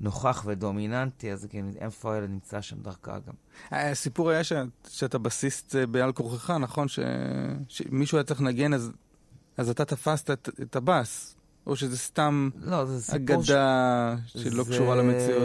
נוכח 0.00 0.44
ודומיננטי, 0.46 1.32
אז 1.32 1.46
כאילו, 1.50 1.68
איפה 1.78 2.14
הילד 2.14 2.30
נמצא 2.30 2.60
שם 2.60 2.76
דרכה 2.82 3.18
גם. 3.18 3.34
הסיפור 3.70 4.30
היה 4.30 4.44
ש... 4.44 4.52
שאתה 4.88 5.18
בסיסט 5.18 5.76
אה, 5.76 5.86
בעל 5.86 6.12
כורחך, 6.12 6.50
נכון? 6.50 6.88
ש... 6.88 6.98
שמישהו 7.68 8.18
היה 8.18 8.24
צריך 8.24 8.40
לנגן, 8.40 8.74
אז, 8.74 8.90
אז 9.56 9.70
אתה 9.70 9.84
תפסת 9.84 10.30
את, 10.30 10.48
את 10.62 10.76
הבאס. 10.76 11.34
או 11.66 11.76
שזה 11.76 11.98
סתם 11.98 12.50
לא, 12.60 12.84
זה. 12.84 13.16
אגדה 13.16 14.16
שלא 14.26 14.64
זה 14.64 14.70
קשורה 14.70 14.96
למציאות. 14.96 15.42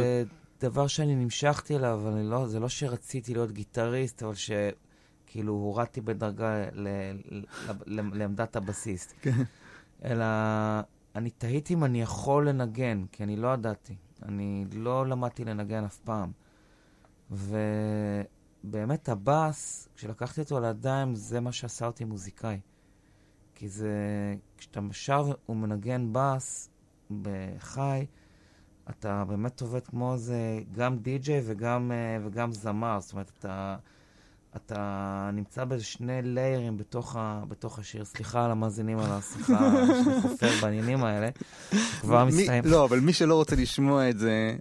דבר 0.61 0.87
שאני 0.87 1.15
נמשכתי 1.15 1.75
אליו, 1.75 1.99
אבל 2.01 2.11
אני 2.11 2.29
לא, 2.29 2.47
זה 2.47 2.59
לא 2.59 2.69
שרציתי 2.69 3.33
להיות 3.33 3.51
גיטריסט, 3.51 4.23
אבל 4.23 4.33
שכאילו 4.35 5.53
הורדתי 5.53 6.01
בדרגה 6.01 6.65
ל, 6.73 6.87
ל, 7.31 7.43
ל, 7.85 8.17
לעמדת 8.17 8.55
הבסיסט. 8.55 9.13
כן. 9.21 9.43
אלא 10.05 10.25
אני 11.15 11.29
תהיתי 11.29 11.73
אם 11.73 11.83
אני 11.83 12.01
יכול 12.01 12.49
לנגן, 12.49 13.05
כי 13.11 13.23
אני 13.23 13.35
לא 13.35 13.53
ידעתי. 13.53 13.95
אני 14.25 14.65
לא 14.73 15.07
למדתי 15.07 15.45
לנגן 15.45 15.83
אף 15.83 15.99
פעם. 15.99 16.31
ובאמת 17.31 19.09
הבאס, 19.09 19.89
כשלקחתי 19.95 20.41
אותו 20.41 20.59
לידיים, 20.59 21.15
זה 21.15 21.39
מה 21.39 21.51
שעשה 21.51 21.85
אותי 21.85 22.03
מוזיקאי. 22.03 22.59
כי 23.55 23.69
זה, 23.69 23.95
כשאתה 24.57 24.79
שר 24.91 25.31
ומנגן 25.49 26.13
באס 26.13 26.69
בחי, 27.21 28.05
אתה 28.89 29.23
באמת 29.25 29.61
עובד 29.61 29.87
כמו 29.87 30.13
איזה 30.13 30.59
גם 30.71 30.97
די-ג'יי 30.97 31.41
וגם, 31.45 31.91
אה, 31.91 32.17
וגם 32.25 32.51
זמר. 32.51 32.99
זאת 32.99 33.11
אומרת, 33.11 33.31
אתה, 33.39 33.77
אתה 34.55 34.79
נמצא 35.33 35.65
באיזה 35.65 35.83
שני 35.85 36.21
ליירים 36.21 36.77
בתוך, 36.77 37.15
ה, 37.15 37.41
בתוך 37.47 37.79
השיר. 37.79 38.05
סליחה 38.05 38.45
על 38.45 38.51
המאזינים 38.51 38.99
על 38.99 39.11
השיחה 39.11 39.71
שאני 39.87 40.21
חופר 40.21 40.49
בעניינים 40.61 41.03
האלה. 41.03 41.29
כבר 42.01 42.25
מסתיים. 42.25 42.63
לא, 42.65 42.85
אבל 42.85 42.99
מי 42.99 43.13
שלא 43.13 43.35
רוצה 43.35 43.55
לשמוע 43.55 44.09
את 44.09 44.19
זה, 44.19 44.55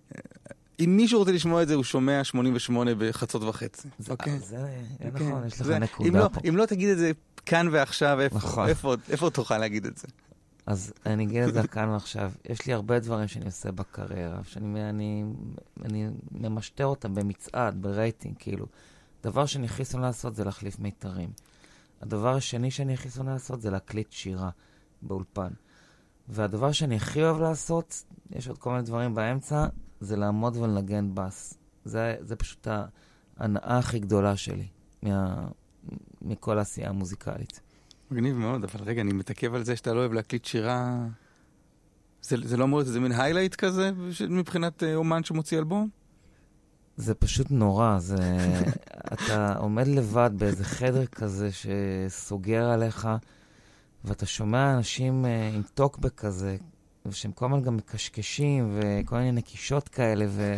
אם 0.81 0.96
מישהו 0.96 1.18
רוצה 1.18 1.33
לשמוע 1.33 1.62
את 1.62 1.68
זה, 1.68 1.74
הוא 1.74 1.85
שומע 1.85 2.24
88 2.24 2.90
בחצות 2.98 3.42
וחצי. 3.42 3.88
זה, 3.98 4.12
אוקיי? 4.12 4.38
זה, 4.38 4.46
זה 4.46 4.66
כן. 5.18 5.28
נכון, 5.28 5.46
יש 5.46 5.61
לך 5.61 5.66
זה- 5.66 5.76
אם 5.76 5.83
נקודה 5.83 6.18
לא- 6.20 6.28
פה. 6.33 6.40
אם 6.48 6.57
לא 6.57 6.66
תגיד 6.66 6.88
את 6.88 6.98
זה 6.98 7.12
כאן 7.46 7.68
ועכשיו, 7.72 8.20
איפה- 8.20 8.37
נכון. 8.37 8.68
איפה 8.68 8.94
איפה 9.11 9.31
תוכל 9.31 9.59
להגיד 9.59 9.87
את 9.87 9.98
זה? 9.98 10.09
אז 10.66 10.92
אני 11.07 11.24
אגיד 11.24 11.42
את 11.42 11.55
זה 11.55 11.68
כאן 11.68 11.88
ועכשיו. 11.88 12.33
יש 12.50 12.66
לי 12.66 12.72
הרבה 12.72 12.98
דברים 12.98 13.28
שאני 13.28 13.44
עושה 13.44 13.72
בקריירה, 13.72 14.38
שאני 14.44 14.90
אני, 14.90 15.24
אני 15.85 16.07
ממשטר 16.31 16.87
אותם 16.87 17.14
במצעד, 17.14 17.83
ברייטינג, 17.83 18.35
כאילו. 18.38 18.66
דבר 19.22 19.46
שאני 19.46 19.66
הכי 19.66 19.85
שונא 19.85 20.06
לעשות 20.06 20.35
זה 20.35 20.44
להחליף 20.44 20.78
מיתרים. 20.78 21.30
הדבר 22.00 22.35
השני 22.35 22.70
שאני 22.70 22.94
הכי 22.94 23.11
שונא 23.11 23.30
לעשות 23.30 23.61
זה 23.61 23.70
להקליט 23.70 24.12
שירה 24.12 24.50
באולפן. 25.02 25.52
והדבר 26.28 26.72
שאני 26.72 26.96
הכי 26.96 27.22
אוהב 27.22 27.40
לעשות, 27.40 28.04
יש 28.30 28.48
עוד 28.48 28.58
כל 28.58 28.70
מיני 28.70 28.82
דברים 28.82 29.14
באמצע, 29.14 29.66
זה 30.00 30.16
לעמוד 30.16 30.56
ולנגן 30.56 31.14
בס. 31.14 31.54
זה, 31.85 32.16
זה 32.20 32.37
פשוט 32.37 32.68
ההנאה 33.37 33.78
הכי 33.78 33.98
גדולה 33.98 34.37
שלי 34.37 34.66
מה, 35.02 35.48
מכל 36.22 36.58
העשייה 36.58 36.88
המוזיקלית. 36.88 37.61
מגניב 38.11 38.37
מאוד, 38.37 38.64
אבל 38.64 38.85
רגע, 38.85 39.00
אני 39.00 39.12
מתעכב 39.12 39.54
על 39.54 39.64
זה 39.64 39.76
שאתה 39.76 39.92
לא 39.92 40.00
אוהב 40.00 40.12
להקליט 40.12 40.44
שירה. 40.44 41.06
זה, 42.22 42.37
זה 42.44 42.56
לא 42.56 42.64
אמור 42.64 42.78
להיות 42.78 42.88
איזה 42.88 43.00
מין 43.00 43.12
היילייט 43.12 43.54
כזה 43.54 43.90
מבחינת 44.28 44.82
אה, 44.82 44.94
אומן 44.94 45.24
שמוציא 45.24 45.58
אלבום? 45.58 45.88
זה 47.02 47.14
פשוט 47.14 47.46
נורא, 47.50 47.98
זה... 47.98 48.16
אתה 49.12 49.54
עומד 49.58 49.86
לבד 49.86 50.30
באיזה 50.36 50.64
חדר 50.64 51.06
כזה 51.06 51.48
שסוגר 51.52 52.64
עליך, 52.64 53.08
ואתה 54.04 54.26
שומע 54.26 54.74
אנשים 54.76 55.24
uh, 55.24 55.54
עם 55.54 55.62
טוקבק 55.74 56.14
כזה, 56.14 56.56
שהם 57.10 57.32
כל 57.32 57.44
הזמן 57.44 57.62
גם 57.62 57.76
מקשקשים, 57.76 58.70
וכל 58.74 59.16
מיני 59.16 59.32
נקישות 59.32 59.88
כאלה, 59.88 60.24
ו... 60.28 60.54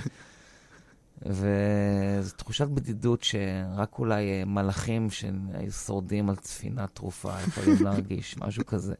וזו 1.27 2.35
תחושת 2.37 2.67
בדידות 2.67 3.23
שרק 3.23 3.99
אולי 3.99 4.43
uh, 4.43 4.49
מלאכים 4.49 5.11
שהיו 5.11 5.73
שורדים 5.87 6.31
על 6.31 6.37
ספינת 6.43 6.95
תרופה 6.95 7.33
יכולים 7.49 7.77
להרגיש, 7.85 8.39
משהו 8.39 8.67
כזה. 8.67 8.95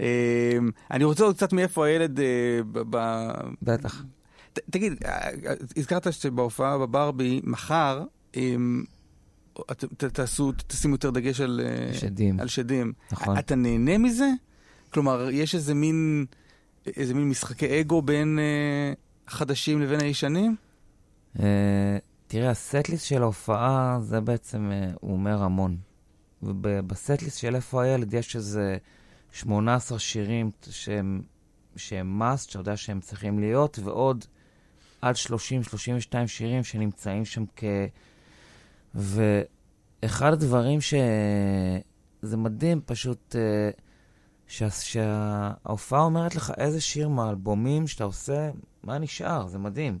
אמ, 0.00 0.70
אני 0.90 1.04
רוצה 1.04 1.24
עוד 1.24 1.36
קצת 1.36 1.52
מאיפה 1.52 1.86
הילד... 1.86 2.20
אה, 2.20 2.60
בטח. 3.62 4.02
ת, 4.52 4.58
תגיד, 4.70 4.92
הזכרת 5.76 6.12
שבהופעה 6.12 6.78
בברבי, 6.78 7.40
מחר, 7.44 8.04
אם, 8.36 8.84
את, 9.70 9.84
ת, 9.96 10.04
תעשו, 10.04 10.52
תשימו 10.66 10.94
יותר 10.94 11.10
דגש 11.10 11.40
על 11.40 11.60
שדים. 11.92 12.40
על 12.40 12.48
שדים. 12.48 12.92
נכון. 13.12 13.38
אתה 13.38 13.54
נהנה 13.54 13.98
מזה? 13.98 14.30
כלומר, 14.92 15.28
יש 15.30 15.54
איזה 15.54 15.74
מין, 15.74 16.26
איזה 16.96 17.14
מין 17.14 17.28
משחקי 17.28 17.80
אגו 17.80 18.02
בין 18.02 18.38
אה, 18.38 18.92
החדשים 19.28 19.80
לבין 19.80 20.00
הישנים? 20.00 20.56
Uh, 21.36 21.40
תראה, 22.26 22.50
הסטליסט 22.50 23.06
של 23.06 23.22
ההופעה, 23.22 23.98
זה 24.02 24.20
בעצם, 24.20 24.70
uh, 24.70 24.96
הוא 25.00 25.12
אומר 25.12 25.42
המון. 25.42 25.76
ובסטליסט 26.42 27.38
של 27.38 27.54
איפה 27.54 27.82
הילד 27.82 28.14
יש 28.14 28.36
איזה 28.36 28.76
18 29.32 29.98
שירים 29.98 30.50
שהם, 30.70 31.22
שהם 31.76 32.22
must, 32.22 32.36
שאתה 32.36 32.58
יודע 32.58 32.76
שהם 32.76 33.00
צריכים 33.00 33.38
להיות, 33.38 33.78
ועוד 33.84 34.24
עד 35.02 35.14
30-32 35.14 36.26
שירים 36.26 36.64
שנמצאים 36.64 37.24
שם 37.24 37.44
כ... 37.56 37.64
ואחד 38.94 40.32
הדברים 40.32 40.80
ש... 40.80 40.94
זה 42.22 42.36
מדהים 42.36 42.80
פשוט, 42.86 43.36
uh, 43.36 43.80
שה... 44.46 44.70
שההופעה 44.70 46.00
אומרת 46.00 46.34
לך 46.34 46.52
איזה 46.56 46.80
שיר 46.80 47.08
מהאלבומים 47.08 47.86
שאתה 47.86 48.04
עושה, 48.04 48.50
מה 48.82 48.98
נשאר, 48.98 49.46
זה 49.46 49.58
מדהים. 49.58 49.98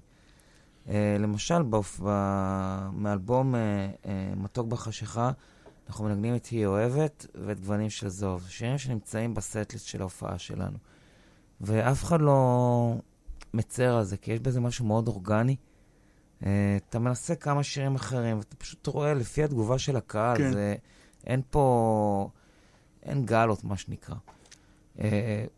Uh, 0.86 0.90
למשל, 1.18 1.62
באופ... 1.62 2.00
ב... 2.04 2.08
מאלבום 2.92 3.54
uh, 3.54 3.58
מתוק 4.36 4.66
בחשיכה, 4.66 5.30
אנחנו 5.88 6.04
מנגנים 6.04 6.34
את 6.34 6.46
היא 6.46 6.66
אוהבת 6.66 7.26
ואת 7.34 7.60
גוונים 7.60 7.90
של 7.90 8.08
זוב. 8.08 8.46
שירים 8.48 8.78
שנמצאים 8.78 9.34
בסטליסט 9.34 9.86
של 9.86 10.00
ההופעה 10.00 10.38
שלנו. 10.38 10.78
ואף 11.60 12.04
אחד 12.04 12.20
לא 12.20 12.94
מצר 13.54 13.96
על 13.96 14.04
זה, 14.04 14.16
כי 14.16 14.32
יש 14.32 14.40
בזה 14.40 14.60
משהו 14.60 14.84
מאוד 14.84 15.08
אורגני. 15.08 15.56
Uh, 16.40 16.44
אתה 16.88 16.98
מנסה 16.98 17.34
כמה 17.34 17.62
שירים 17.62 17.94
אחרים, 17.94 18.38
ואתה 18.38 18.56
פשוט 18.56 18.86
רואה 18.86 19.14
לפי 19.14 19.44
התגובה 19.44 19.78
של 19.78 19.96
הקהל, 19.96 20.38
כן. 20.38 20.52
זה, 20.52 20.74
אין 21.26 21.42
פה, 21.50 22.28
אין 23.02 23.26
גלות, 23.26 23.64
מה 23.64 23.76
שנקרא. 23.76 24.14
Uh, 24.96 25.00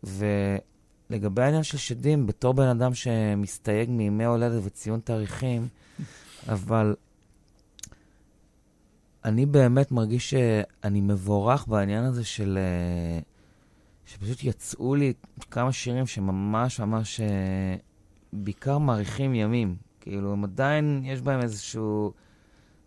ולגבי 0.03 1.41
העניין 1.41 1.63
של 1.63 1.77
שדים, 1.77 2.27
בתור 2.27 2.53
בן 2.53 2.67
אדם 2.67 2.93
שמסתייג 2.93 3.89
מימי 3.89 4.25
הולדת 4.25 4.61
וציון 4.65 4.99
תאריכים, 4.99 5.67
אבל 6.53 6.95
אני 9.25 9.45
באמת 9.45 9.91
מרגיש 9.91 10.29
שאני 10.29 11.01
מבורך 11.01 11.67
בעניין 11.67 12.03
הזה 12.03 12.23
של... 12.23 12.57
אה, 12.57 13.19
שפשוט 14.05 14.43
יצאו 14.43 14.95
לי 14.95 15.13
כמה 15.51 15.71
שירים 15.71 16.05
שממש 16.05 16.79
ממש 16.79 17.19
אה, 17.19 17.75
בעיקר 18.33 18.77
מאריכים 18.77 19.35
ימים. 19.35 19.75
כאילו, 19.99 20.33
הם 20.33 20.43
עדיין, 20.43 21.01
יש 21.05 21.21
בהם 21.21 21.41
איזשהו... 21.41 22.13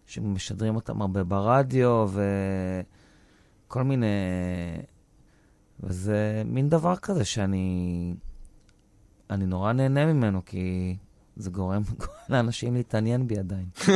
שמשדרים 0.08 0.74
אותם 0.74 1.00
הרבה 1.02 1.24
ברדיו 1.24 2.06
וכל 3.66 3.82
מיני... 3.82 4.06
וזה 5.80 6.42
מין 6.46 6.68
דבר 6.68 6.96
כזה 6.96 7.24
שאני... 7.24 8.14
אני 9.30 9.46
נורא 9.46 9.72
נהנה 9.72 10.06
ממנו, 10.06 10.44
כי 10.44 10.96
זה 11.38 11.50
גורם 11.50 11.82
לאנשים 12.30 12.74
להתעניין 12.74 13.26
בי 13.26 13.38
עדיין. 13.38 13.66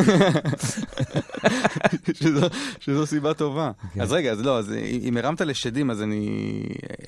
שזו, 2.14 2.46
שזו 2.80 3.06
סיבה 3.06 3.34
טובה. 3.34 3.70
כן. 3.94 4.00
אז 4.00 4.12
רגע, 4.12 4.32
אז 4.32 4.40
לא, 4.40 4.58
אז 4.58 4.72
אם 5.02 5.16
הרמת 5.16 5.40
לשדים, 5.40 5.90
אז 5.90 6.02
אני 6.02 6.42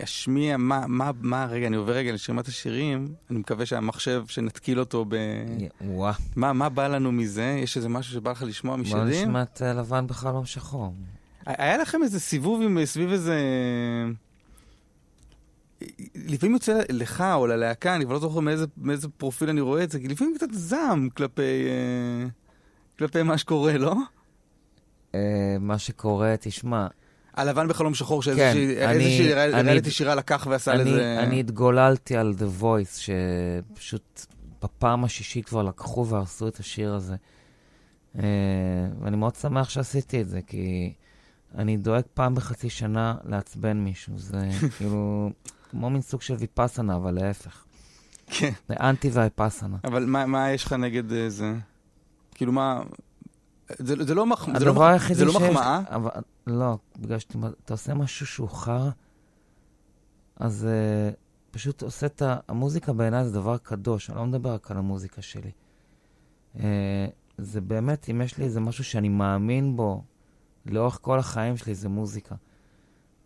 אשמיע, 0.04 0.56
מה, 0.56 0.84
מה, 0.86 1.10
מה, 1.20 1.46
רגע, 1.50 1.66
אני 1.66 1.76
עובר 1.76 1.92
רגע 1.92 2.12
לשירת 2.12 2.48
השירים, 2.48 3.08
אני 3.30 3.38
מקווה 3.38 3.66
שהמחשב, 3.66 4.24
שנתקיל 4.28 4.80
אותו 4.80 5.04
ב... 5.08 5.16
וואו. 5.80 6.14
מה, 6.36 6.52
מה 6.52 6.68
בא 6.68 6.88
לנו 6.88 7.12
מזה? 7.12 7.58
יש 7.62 7.76
איזה 7.76 7.88
משהו 7.88 8.12
שבא 8.12 8.30
לך 8.30 8.42
לשמוע 8.42 8.76
בוא 8.76 8.82
משדים? 8.82 9.28
נשמע 9.28 9.42
את 9.42 9.62
לבן 9.62 10.06
בחלום 10.06 10.46
שחור. 10.46 10.94
היה 11.46 11.76
לכם 11.76 12.02
איזה 12.02 12.20
סיבוב 12.20 12.62
עם, 12.62 12.84
סביב 12.84 13.12
איזה... 13.12 13.38
לפעמים 16.14 16.54
יוצא 16.54 16.80
לך 16.88 17.24
או 17.34 17.46
ללהקה, 17.46 17.96
אני 17.96 18.04
כבר 18.04 18.14
לא 18.14 18.20
זוכר 18.20 18.40
מאיזה, 18.40 18.66
מאיזה 18.76 19.08
פרופיל 19.08 19.48
אני 19.48 19.60
רואה 19.60 19.82
את 19.84 19.90
זה, 19.90 20.00
כי 20.00 20.08
לפעמים 20.08 20.34
קצת 20.36 20.46
זעם 20.52 21.08
כלפי, 21.16 21.42
אה, 21.42 22.26
כלפי 22.98 23.22
מה 23.22 23.38
שקורה, 23.38 23.78
לא? 23.78 23.94
אה, 25.14 25.20
מה 25.60 25.78
שקורה, 25.78 26.34
תשמע, 26.40 26.86
הלבן 27.34 27.68
בחלום 27.68 27.94
שחור, 27.94 28.22
כן, 28.22 28.32
שאיזושהי 28.34 28.84
אני- 28.84 29.34
ריאליטי 29.62 29.90
שירה 29.90 30.14
לקח 30.14 30.46
ועשה 30.50 30.72
אני, 30.72 30.84
לזה... 30.90 31.20
אני 31.22 31.40
התגוללתי 31.40 32.16
על 32.16 32.34
The 32.38 32.62
Voice, 32.62 33.00
שפשוט 33.72 34.26
בפעם 34.62 35.04
השישית 35.04 35.46
כבר 35.46 35.62
לקחו 35.62 36.06
והרסו 36.06 36.48
את 36.48 36.58
השיר 36.58 36.94
הזה. 36.94 37.14
אה, 38.18 38.22
ואני 39.00 39.16
מאוד 39.16 39.34
שמח 39.34 39.68
שעשיתי 39.68 40.20
את 40.20 40.28
זה, 40.28 40.40
כי 40.46 40.92
אני 41.58 41.76
דואג 41.76 42.02
פעם 42.14 42.34
בחצי 42.34 42.70
שנה 42.70 43.14
לעצבן 43.24 43.76
מישהו. 43.76 44.12
זה 44.18 44.48
כאילו 44.78 45.30
כמו 45.74 45.90
מין 45.90 46.00
סוג 46.00 46.22
של 46.22 46.34
ויפאסנה, 46.34 46.96
אבל 46.96 47.14
להפך. 47.14 47.64
כן, 48.26 48.50
זה 48.68 48.74
אנטי 48.80 49.10
והוויפאסנה. 49.10 49.76
אבל 49.84 50.04
מה, 50.04 50.26
מה 50.26 50.50
יש 50.50 50.64
לך 50.64 50.72
נגד 50.72 51.12
אה, 51.12 51.30
זה? 51.30 51.54
כאילו 52.34 52.52
מה... 52.52 52.82
זה, 53.78 54.04
זה 54.04 54.14
לא, 54.14 54.26
מח... 54.26 54.58
זה 54.58 54.64
לא, 54.64 54.74
מח... 54.74 55.12
זה 55.12 55.24
לא. 55.24 55.32
מחמאה? 55.32 55.80
אבל, 55.88 56.10
לא, 56.46 56.78
בגלל 56.98 57.18
שאתה 57.18 57.38
אתה 57.64 57.74
עושה 57.74 57.94
משהו 57.94 58.26
שהוא 58.26 58.48
חרא, 58.48 58.90
אז 60.36 60.66
uh, 60.66 61.14
פשוט 61.50 61.82
עושה 61.82 62.06
את 62.06 62.22
ה... 62.22 62.36
המוזיקה 62.48 62.92
בעיניי 62.92 63.24
זה 63.24 63.32
דבר 63.32 63.58
קדוש, 63.58 64.10
אני 64.10 64.18
לא 64.18 64.26
מדבר 64.26 64.54
רק 64.54 64.70
על 64.70 64.76
המוזיקה 64.76 65.22
שלי. 65.22 65.50
Uh, 66.56 66.60
זה 67.38 67.60
באמת, 67.60 68.10
אם 68.10 68.22
יש 68.22 68.38
לי 68.38 68.44
איזה 68.44 68.60
משהו 68.60 68.84
שאני 68.84 69.08
מאמין 69.08 69.76
בו 69.76 70.04
לאורך 70.66 70.98
כל 71.02 71.18
החיים 71.18 71.56
שלי, 71.56 71.74
זה 71.74 71.88
מוזיקה. 71.88 72.34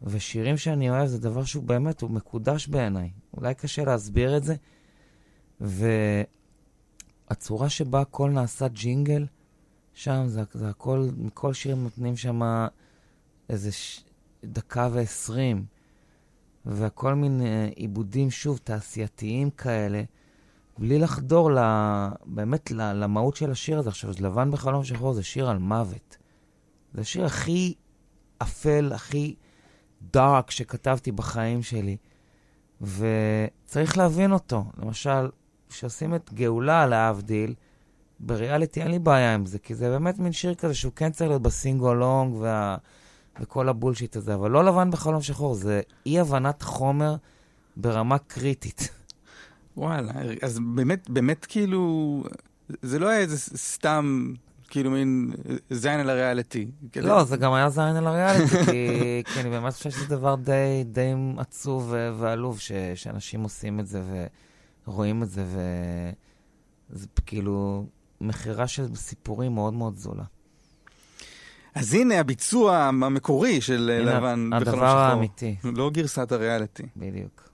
ושירים 0.02 0.56
שאני 0.56 0.90
אוהב 0.90 1.06
זה 1.06 1.18
דבר 1.18 1.44
שהוא 1.44 1.64
באמת, 1.64 2.00
הוא 2.00 2.10
מקודש 2.10 2.68
בעיניי. 2.68 3.10
אולי 3.36 3.54
קשה 3.54 3.84
להסביר 3.84 4.36
את 4.36 4.42
זה. 4.44 4.54
והצורה 7.30 7.68
שבה 7.68 8.00
הכל 8.00 8.30
נעשה 8.30 8.68
ג'ינגל, 8.68 9.26
שם 9.92 10.24
זה, 10.26 10.42
זה 10.52 10.68
הכל, 10.68 11.08
מכל 11.16 11.52
שיר 11.52 11.74
נותנים 11.74 12.16
שם 12.16 12.40
איזה 13.48 13.72
ש... 13.72 14.04
דקה 14.44 14.88
ועשרים, 14.92 15.64
והכל 16.66 17.14
מין 17.14 17.42
אה, 17.42 17.68
עיבודים, 17.76 18.30
שוב, 18.30 18.60
תעשייתיים 18.64 19.50
כאלה, 19.50 20.02
בלי 20.78 20.98
לחדור 20.98 21.50
ל... 21.52 21.58
באמת 22.26 22.70
ל... 22.70 22.92
למהות 22.92 23.36
של 23.36 23.50
השיר 23.50 23.78
הזה. 23.78 23.88
עכשיו, 23.88 24.10
לבן 24.20 24.50
בחלום 24.50 24.84
שחור 24.84 25.14
זה 25.14 25.22
שיר 25.22 25.48
על 25.48 25.58
מוות. 25.58 26.16
זה 26.94 27.00
השיר 27.00 27.24
הכי 27.24 27.74
אפל, 28.42 28.92
הכי 28.94 29.34
דארק 30.12 30.50
שכתבתי 30.50 31.12
בחיים 31.12 31.62
שלי, 31.62 31.96
וצריך 32.80 33.98
להבין 33.98 34.32
אותו. 34.32 34.64
למשל, 34.82 35.30
כשעושים 35.68 36.14
את 36.14 36.32
גאולה, 36.34 36.86
להבדיל, 36.86 37.54
בריאליטי 38.20 38.82
אין 38.82 38.90
לי 38.90 38.98
בעיה 38.98 39.34
עם 39.34 39.46
זה, 39.46 39.58
כי 39.58 39.74
זה 39.74 39.88
באמת 39.90 40.18
מין 40.18 40.32
שיר 40.32 40.54
כזה 40.54 40.74
שהוא 40.74 40.92
כן 40.96 41.10
צריך 41.10 41.30
להיות 41.30 41.42
בסינגו 41.42 41.94
לונג 41.94 42.34
וה... 42.34 42.76
וכל 43.40 43.68
הבולשיט 43.68 44.16
הזה, 44.16 44.34
אבל 44.34 44.50
לא 44.50 44.64
לבן 44.64 44.90
בחלום 44.90 45.22
שחור, 45.22 45.54
זה 45.54 45.80
אי-הבנת 46.06 46.62
חומר 46.62 47.16
ברמה 47.76 48.18
קריטית. 48.18 48.88
וואלה, 49.76 50.12
אז 50.42 50.58
באמת, 50.74 51.10
באמת 51.10 51.44
כאילו, 51.44 52.24
זה 52.82 52.98
לא 52.98 53.08
היה 53.08 53.20
איזה 53.20 53.38
סתם 53.56 54.34
כאילו 54.68 54.90
מין 54.90 55.32
זין 55.70 56.00
על 56.00 56.10
הריאליטי. 56.10 56.70
לא, 56.96 57.24
זה 57.24 57.36
גם 57.36 57.52
היה 57.52 57.70
זין 57.70 57.96
על 57.96 58.06
הריאליטי, 58.06 58.64
כי, 58.64 59.22
כי 59.34 59.40
אני 59.40 59.50
באמת 59.50 59.72
חושב 59.72 59.90
שזה 59.90 60.06
דבר 60.06 60.34
די, 60.34 60.84
די 60.84 61.12
עצוב 61.36 61.94
ועלוב, 62.18 62.58
ש, 62.58 62.72
שאנשים 62.94 63.42
עושים 63.42 63.80
את 63.80 63.86
זה 63.86 64.02
ורואים 64.88 65.22
את 65.22 65.30
זה, 65.30 65.44
וזה 66.90 67.06
כאילו 67.26 67.86
מכירה 68.20 68.66
של 68.66 68.94
סיפורים 68.94 69.54
מאוד 69.54 69.74
מאוד 69.74 69.96
זולה. 69.96 70.24
אז 71.74 71.94
הנה 71.94 72.20
הביצוע 72.20 72.76
המקורי 72.76 73.60
של 73.60 74.00
הנה 74.00 74.18
לבן 74.18 74.50
בחלום 74.50 74.64
שחור. 74.64 74.84
הדבר 74.84 74.98
האמיתי. 74.98 75.56
לא 75.64 75.90
גרסת 75.90 76.32
הריאליטי. 76.32 76.82
בדיוק. 76.96 77.47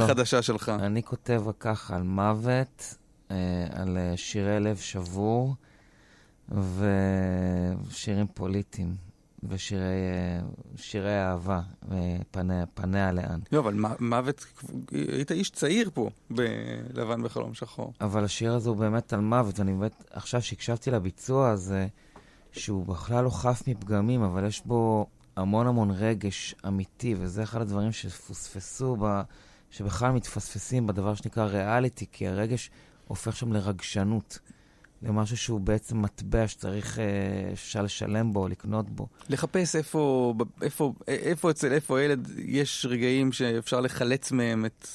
לא. 0.00 0.06
חדשה 0.06 0.42
שלך. 0.42 0.68
אני 0.68 1.02
כותב 1.02 1.42
ככה 1.60 1.96
על 1.96 2.02
מוות, 2.02 2.94
אה, 3.30 3.36
על 3.72 3.98
אה, 3.98 4.16
שירי 4.16 4.60
לב 4.60 4.76
שבור, 4.76 5.54
ושירים 6.48 8.26
פוליטיים, 8.34 8.94
ושירי 9.42 11.08
אה, 11.08 11.30
אהבה, 11.30 11.60
פניה, 12.30 12.64
פניה 12.74 13.12
לאן. 13.12 13.40
לא, 13.52 13.58
אבל 13.58 13.74
מוות, 14.00 14.46
היית 14.92 15.32
איש 15.32 15.50
צעיר 15.50 15.90
פה, 15.94 16.10
בלבן 16.30 17.24
וחלום 17.24 17.54
שחור. 17.54 17.92
אבל 18.00 18.24
השיר 18.24 18.54
הזה 18.54 18.68
הוא 18.68 18.76
באמת 18.76 19.12
על 19.12 19.20
מוות, 19.20 19.58
ואני 19.58 19.72
באמת, 19.72 20.04
עכשיו 20.10 20.42
שהקשבתי 20.42 20.90
לביצוע 20.90 21.50
הזה, 21.50 21.86
שהוא 22.52 22.86
בכלל 22.86 23.24
לא 23.24 23.30
חף 23.30 23.62
מפגמים, 23.66 24.22
אבל 24.22 24.46
יש 24.46 24.62
בו 24.66 25.06
המון 25.36 25.66
המון 25.66 25.90
רגש 25.90 26.54
אמיתי, 26.66 27.14
וזה 27.18 27.42
אחד 27.42 27.60
הדברים 27.60 27.92
שפוספסו 27.92 28.96
ב... 29.00 29.20
שבכלל 29.70 30.12
מתפספסים 30.12 30.86
בדבר 30.86 31.14
שנקרא 31.14 31.44
ריאליטי, 31.44 32.06
כי 32.12 32.28
הרגש 32.28 32.70
הופך 33.08 33.36
שם 33.36 33.52
לרגשנות, 33.52 34.38
למשהו 35.02 35.36
שהוא 35.36 35.60
בעצם 35.60 36.02
מטבע 36.02 36.48
שצריך, 36.48 36.98
אה, 36.98 37.04
אפשר 37.52 37.82
לשלם 37.82 38.32
בו, 38.32 38.48
לקנות 38.48 38.90
בו. 38.90 39.06
לחפש 39.28 39.76
איפה, 39.76 40.34
איפה, 40.62 40.92
איפה 41.08 41.50
אצל 41.50 41.72
איפה 41.72 41.98
הילד 41.98 42.30
יש 42.36 42.86
רגעים 42.88 43.32
שאפשר 43.32 43.80
לחלץ 43.80 44.32
מהם 44.32 44.66
את, 44.66 44.88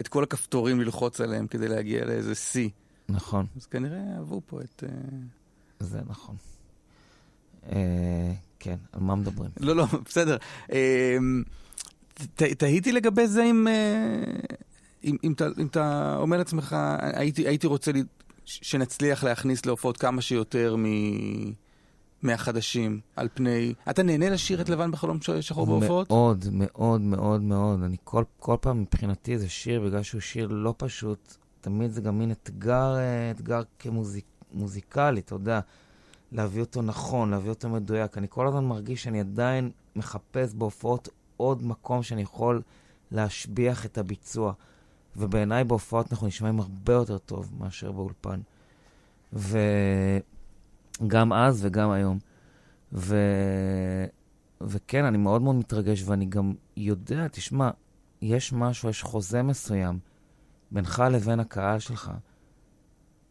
את 0.00 0.08
כל 0.08 0.22
הכפתורים 0.22 0.80
ללחוץ 0.80 1.20
עליהם 1.20 1.46
כדי 1.46 1.68
להגיע 1.68 2.04
לאיזה 2.04 2.34
שיא. 2.34 2.68
נכון, 3.08 3.46
אז 3.56 3.66
כנראה 3.66 4.16
אהבו 4.16 4.40
פה 4.46 4.60
את... 4.60 4.84
אה, 4.86 5.18
זה 5.80 6.00
נכון. 6.06 6.36
אה, 7.72 8.32
כן, 8.58 8.76
על 8.92 9.00
מה 9.00 9.14
מדברים? 9.14 9.50
לא, 9.60 9.76
לא, 9.76 9.86
בסדר. 10.04 10.36
אה, 10.72 11.16
תהיתי 12.34 12.92
לגבי 12.92 13.26
זה 13.26 13.42
אם, 15.04 15.32
אתה, 15.32 15.46
אם 15.58 15.66
אתה 15.66 16.16
אומר 16.18 16.38
לעצמך, 16.38 16.76
הייתי, 17.00 17.48
הייתי 17.48 17.66
רוצה 17.66 17.92
לי, 17.92 18.02
שנצליח 18.44 19.24
להכניס 19.24 19.66
להופעות 19.66 19.96
כמה 19.96 20.22
שיותר 20.22 20.76
מ... 20.78 20.84
מהחדשים 22.22 23.00
על 23.16 23.28
פני... 23.34 23.74
אתה 23.90 24.02
נהנה 24.02 24.30
לשיר 24.30 24.60
את 24.60 24.68
לבן 24.68 24.90
בחלום 24.90 25.18
שחור 25.40 25.66
בהופעות? 25.66 26.08
מאוד, 26.10 26.44
מאוד, 26.52 27.00
מאוד, 27.00 27.42
מאוד. 27.42 27.82
אני 27.82 27.96
כל, 28.04 28.24
כל 28.38 28.56
פעם 28.60 28.80
מבחינתי 28.82 29.38
זה 29.38 29.48
שיר, 29.48 29.80
בגלל 29.80 30.02
שהוא 30.02 30.20
שיר 30.20 30.48
לא 30.50 30.74
פשוט, 30.76 31.36
תמיד 31.60 31.90
זה 31.90 32.00
גם 32.00 32.18
מין 32.18 32.30
אתגר, 32.30 32.96
אה, 32.96 33.30
אתגר 33.30 33.62
כמוזיקלי, 33.78 35.20
אתה 35.20 35.34
יודע, 35.34 35.60
להביא 36.32 36.60
אותו 36.60 36.82
נכון, 36.82 37.30
להביא 37.30 37.50
אותו 37.50 37.68
מדויק. 37.68 38.18
אני 38.18 38.26
כל 38.30 38.46
הזמן 38.46 38.64
מרגיש 38.64 39.02
שאני 39.02 39.20
עדיין 39.20 39.70
מחפש 39.96 40.54
בהופעות 40.54 41.08
עוד 41.42 41.62
מקום 41.62 42.02
שאני 42.02 42.22
יכול 42.22 42.62
להשביח 43.10 43.86
את 43.86 43.98
הביצוע. 43.98 44.52
ובעיניי 45.16 45.64
בהופעות 45.64 46.12
אנחנו 46.12 46.26
נשמעים 46.26 46.60
הרבה 46.60 46.92
יותר 46.92 47.18
טוב 47.18 47.52
מאשר 47.58 47.92
באולפן. 47.92 48.40
וגם 49.32 51.32
אז 51.32 51.64
וגם 51.64 51.90
היום. 51.90 52.18
ו... 52.92 53.16
וכן, 54.60 55.04
אני 55.04 55.18
מאוד 55.18 55.42
מאוד 55.42 55.54
מתרגש, 55.54 56.02
ואני 56.02 56.26
גם 56.26 56.54
יודע, 56.76 57.28
תשמע, 57.28 57.70
יש 58.22 58.52
משהו, 58.52 58.88
יש 58.88 59.02
חוזה 59.02 59.42
מסוים 59.42 59.98
בינך 60.70 61.02
לבין 61.10 61.40
הקהל 61.40 61.78
שלך, 61.78 62.12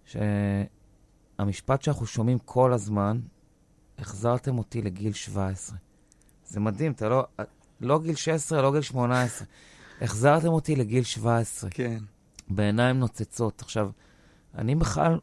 שהמשפט 0.05 1.81
שאנחנו 1.81 2.05
שומעים 2.05 2.39
כל 2.39 2.73
הזמן, 2.73 3.19
החזרתם 3.97 4.57
אותי 4.57 4.81
לגיל 4.81 5.13
17. 5.13 5.77
זה 6.45 6.59
מדהים, 6.59 6.91
אתה 6.91 7.09
לא, 7.09 7.25
לא 7.81 7.99
גיל 7.99 8.15
16, 8.15 8.61
לא 8.61 8.71
גיל 8.71 8.81
18. 8.81 9.47
החזרתם 10.01 10.47
אותי 10.47 10.75
לגיל 10.75 11.03
17. 11.03 11.69
כן. 11.69 11.97
בעיניים 12.49 12.99
נוצצות. 12.99 13.61
עכשיו, 13.61 13.89
אני 14.55 14.75
בכלל 14.75 15.19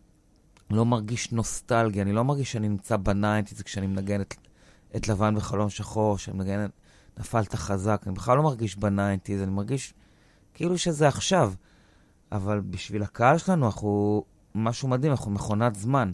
לא 0.71 0.85
מרגיש 0.85 1.33
נוסטלגיה, 1.33 2.03
אני 2.03 2.13
לא 2.13 2.25
מרגיש 2.25 2.53
שאני 2.53 2.69
נמצא 2.69 2.97
בניינטיז 2.97 3.63
כשאני 3.63 3.87
מנגן 3.87 4.21
את, 4.21 4.35
את 4.97 5.09
לבן 5.09 5.35
בחלום 5.35 5.71
שחור, 5.71 6.19
שאני 6.19 6.39
מנגן 6.39 6.65
את 6.65 6.71
נפלת 7.19 7.55
חזק, 7.55 8.03
אני 8.07 8.15
בכלל 8.15 8.37
לא 8.37 8.43
מרגיש 8.43 8.77
בניינטיז, 8.77 9.43
אני 9.43 9.51
מרגיש 9.51 9.95
כאילו 10.55 10.79
שזה 10.79 11.09
עכשיו. 11.09 11.53
אבל 12.33 12.61
בשביל 12.61 13.03
הקהל 13.03 13.39
שלנו, 13.39 13.67
אנחנו 13.67 14.25
משהו 14.55 14.89
מדהים, 14.89 15.13
אנחנו 15.13 15.31
מכונת 15.31 15.75
זמן. 15.75 16.13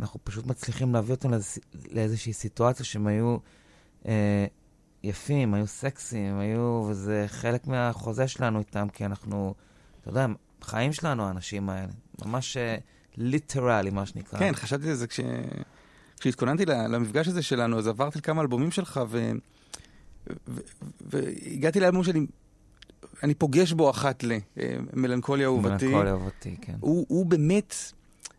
אנחנו 0.00 0.20
פשוט 0.24 0.46
מצליחים 0.46 0.94
להביא 0.94 1.14
אותם 1.14 1.30
לאיז, 1.30 1.58
לאיזושהי 1.90 2.32
סיטואציה 2.32 2.84
שהם 2.84 3.06
היו 3.06 3.36
אה, 4.06 4.46
יפים, 5.04 5.54
היו 5.54 5.66
סקסיים, 5.66 6.38
היו, 6.38 6.86
וזה 6.88 7.24
חלק 7.28 7.66
מהחוזה 7.66 8.28
שלנו 8.28 8.58
איתם, 8.58 8.86
כי 8.92 9.04
אנחנו, 9.04 9.54
אתה 10.00 10.10
יודע, 10.10 10.26
חיים 10.62 10.92
שלנו, 10.92 11.24
האנשים 11.24 11.70
האלה. 11.70 11.92
ממש 12.24 12.56
ליטרלי, 13.16 13.90
מה 13.90 14.06
שנקרא. 14.06 14.38
כן, 14.38 14.54
חשבתי 14.54 14.88
על 14.88 14.94
זה 14.94 15.06
כש... 15.06 15.20
כשהתכוננתי 16.20 16.64
למפגש 16.66 17.28
הזה 17.28 17.42
שלנו, 17.42 17.78
אז 17.78 17.86
עברתי 17.86 18.18
על 18.18 18.22
כמה 18.22 18.42
אלבומים 18.42 18.70
שלך, 18.70 19.00
ו... 19.08 19.32
ו... 20.48 20.60
והגעתי 21.00 21.80
לאלבום 21.80 22.04
שאני 22.04 22.26
אני 23.22 23.34
פוגש 23.34 23.72
בו 23.72 23.90
אחת 23.90 24.24
ל... 24.24 24.32
אה, 24.32 24.76
מלנכוליה 24.92 25.46
אהובתי. 25.46 25.86
מלנכוליה 25.86 26.12
אהובתי, 26.12 26.56
כן. 26.60 26.74
הוא, 26.80 27.06
הוא 27.08 27.26
באמת, 27.26 27.74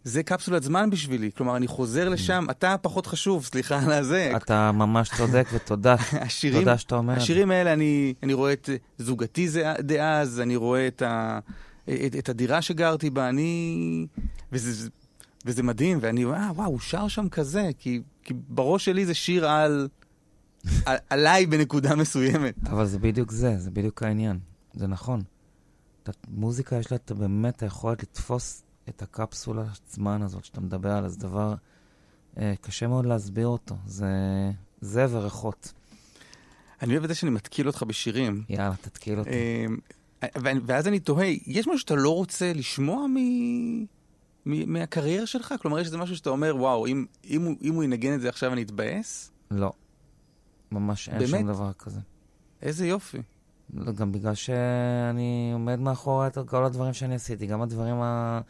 זה 0.04 0.24
קפסולת 0.24 0.64
זמן 0.64 0.90
בשבילי. 0.90 1.32
כלומר, 1.38 1.58
אני 1.58 1.68
חוזר 1.68 2.10
לשם, 2.10 2.46
אתה 2.52 2.76
פחות 2.82 3.08
חשוב, 3.08 3.46
סליחה 3.46 3.80
על 3.84 3.92
הזה. 3.92 4.32
אתה 4.36 4.72
ממש 4.72 5.10
צודק, 5.18 5.48
ותודה. 5.54 5.96
השירים, 6.26 6.60
תודה 6.60 6.78
שאתה 6.78 6.96
אומר. 6.96 7.14
השירים 7.14 7.52
האלה, 7.52 7.74
אני, 7.74 8.14
אני 8.24 8.34
רואה 8.34 8.54
את 8.54 8.70
זוגתי 8.98 9.48
דאז, 9.80 10.40
אני 10.40 10.56
רואה 10.56 10.88
את, 10.88 11.02
ה, 11.02 11.40
את, 11.86 12.16
את 12.20 12.30
הדירה 12.30 12.62
שגרתי 12.62 13.10
בה, 13.10 13.30
אני... 13.30 14.08
וזה, 14.52 14.90
וזה 15.46 15.64
מדהים, 15.64 15.98
ואני, 16.02 16.26
אה, 16.26 16.52
וואו, 16.56 16.68
הוא 16.68 16.80
שר 16.80 17.08
שם 17.08 17.30
כזה, 17.30 17.70
כי, 17.80 18.02
כי 18.24 18.34
בראש 18.48 18.86
שלי 18.86 19.06
זה 19.06 19.14
שיר 19.14 19.50
על... 19.50 19.88
על 20.86 20.98
עליי 21.10 21.46
בנקודה 21.46 21.96
מסוימת. 21.96 22.56
אבל 22.70 22.86
זה 22.86 23.00
בדיוק 23.00 23.32
זה, 23.32 23.58
זה 23.58 23.72
בדיוק 23.72 24.04
העניין. 24.04 24.40
זה 24.74 24.88
נכון. 24.88 25.22
מוזיקה 26.28 26.76
יש 26.76 26.92
לה 26.92 26.98
באמת 27.10 27.64
היכולת 27.64 28.04
לתפוס 28.04 28.63
את 28.90 29.02
הקפסולה 29.02 29.64
זמן 29.90 30.22
הזאת 30.22 30.46
שאתה 30.46 30.62
מדבר 30.62 30.92
עליה, 30.92 31.10
זה 31.10 31.20
דבר 31.20 31.54
אה, 32.38 32.54
קשה 32.62 32.88
מאוד 32.88 33.06
להסביר 33.06 33.48
אותו. 33.48 33.76
זה 33.86 34.08
זה 34.82 35.06
וריחות. 35.10 35.74
אני 36.82 36.92
אוהב 36.94 37.04
את 37.04 37.10
זה 37.10 37.16
שאני 37.16 37.32
מתקיל 37.32 37.68
אותך 37.68 37.84
בשירים. 37.84 38.44
יאללה, 38.50 38.74
תתקיל 38.82 39.20
אותי. 39.20 39.68
ו- 40.38 40.50
ואז 40.66 40.88
אני 40.88 41.00
תוהה, 41.00 41.28
יש 41.48 41.68
משהו 41.68 41.80
שאתה 41.80 41.96
לא 41.96 42.16
רוצה 42.16 42.54
לשמוע 42.54 43.08
מ... 43.08 43.16
מ... 44.46 44.74
מהקריירה 44.74 45.26
שלך? 45.26 45.54
כלומר, 45.62 45.80
יש 45.80 45.86
איזה 45.86 45.98
משהו 45.98 46.16
שאתה 46.16 46.30
אומר, 46.30 46.56
וואו, 46.58 46.88
אם, 46.88 47.06
אם, 47.30 47.42
הוא, 47.42 47.56
אם 47.62 47.74
הוא 47.74 47.84
ינגן 47.84 48.14
את 48.14 48.22
זה 48.22 48.30
עכשיו 48.30 48.54
אני 48.54 48.64
אתבאס? 48.64 49.32
לא. 49.52 49.72
ממש 50.72 51.10
אין 51.10 51.18
באמת? 51.18 51.30
שום 51.30 51.48
דבר 51.48 51.74
כזה. 51.74 52.00
איזה 52.62 52.88
יופי. 52.88 53.22
לא, 53.74 53.92
גם 53.92 54.12
בגלל 54.12 54.36
שאני 54.36 55.52
עומד 55.54 55.80
מאחורי 55.80 56.28
כל 56.48 56.66
הדברים 56.66 56.94
שאני 56.94 57.16
עשיתי, 57.16 57.46
גם 57.46 57.62
הדברים 57.62 57.96
ה- 57.96 58.42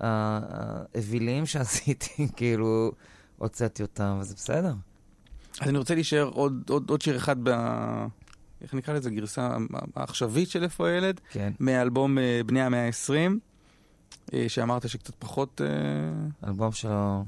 האוויליים 0.00 1.46
שעשיתי, 1.46 2.28
כאילו, 2.36 2.92
הוצאתי 3.38 3.82
אותם, 3.82 4.18
וזה 4.20 4.34
בסדר. 4.34 4.74
אז 5.60 5.68
אני 5.68 5.78
רוצה 5.78 5.94
להישאר 5.94 6.30
עוד, 6.34 6.70
עוד, 6.70 6.90
עוד 6.90 7.02
שיר 7.02 7.16
אחד 7.16 7.36
ב... 7.42 7.50
איך 8.62 8.74
נקרא 8.74 8.94
לזה? 8.94 9.10
גרסה 9.10 9.56
העכשווית 9.96 10.50
של 10.50 10.62
איפה 10.62 10.88
הילד? 10.88 11.20
כן. 11.30 11.52
מאלבום 11.60 12.18
אה, 12.18 12.40
בני 12.46 12.62
המאה 12.62 12.86
ה-20, 12.86 14.36
שאמרת 14.48 14.88
שקצת 14.88 15.14
פחות... 15.18 15.60
אה, 15.64 16.48
אלבום 16.48 16.72
שלו, 16.72 17.24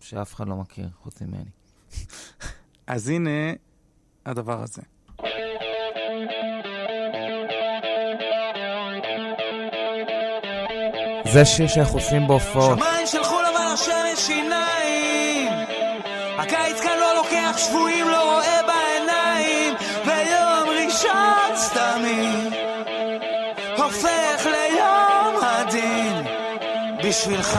שאף 0.00 0.34
אחד 0.34 0.48
לא 0.48 0.56
מכיר, 0.56 0.88
חוץ 1.02 1.22
ממני. 1.22 1.50
אז 2.86 3.08
הנה 3.08 3.52
הדבר 4.26 4.62
הזה. 4.62 4.82
זה 11.32 11.44
שיר 11.44 11.66
שאנחנו 11.66 11.98
עושים 11.98 12.26
בהופעות. 12.26 12.78
שמיים 12.78 13.06
של 13.06 13.24
חול 13.24 13.44
אבל 13.46 13.66
השמש 13.74 14.26
שיניים. 14.26 15.52
הקיץ 16.38 16.80
כאן 16.80 16.98
לא 17.00 17.14
לוקח 17.14 17.58
שבויים, 17.58 18.08
לא 18.08 18.32
רואה 18.32 18.60
בעיניים. 18.66 19.74
ויום 20.04 20.68
ראשון 20.68 21.56
סתמי 21.56 22.50
הופך 23.76 24.46
ליום 24.46 25.34
הדין 25.42 26.22
בשבילך 27.04 27.58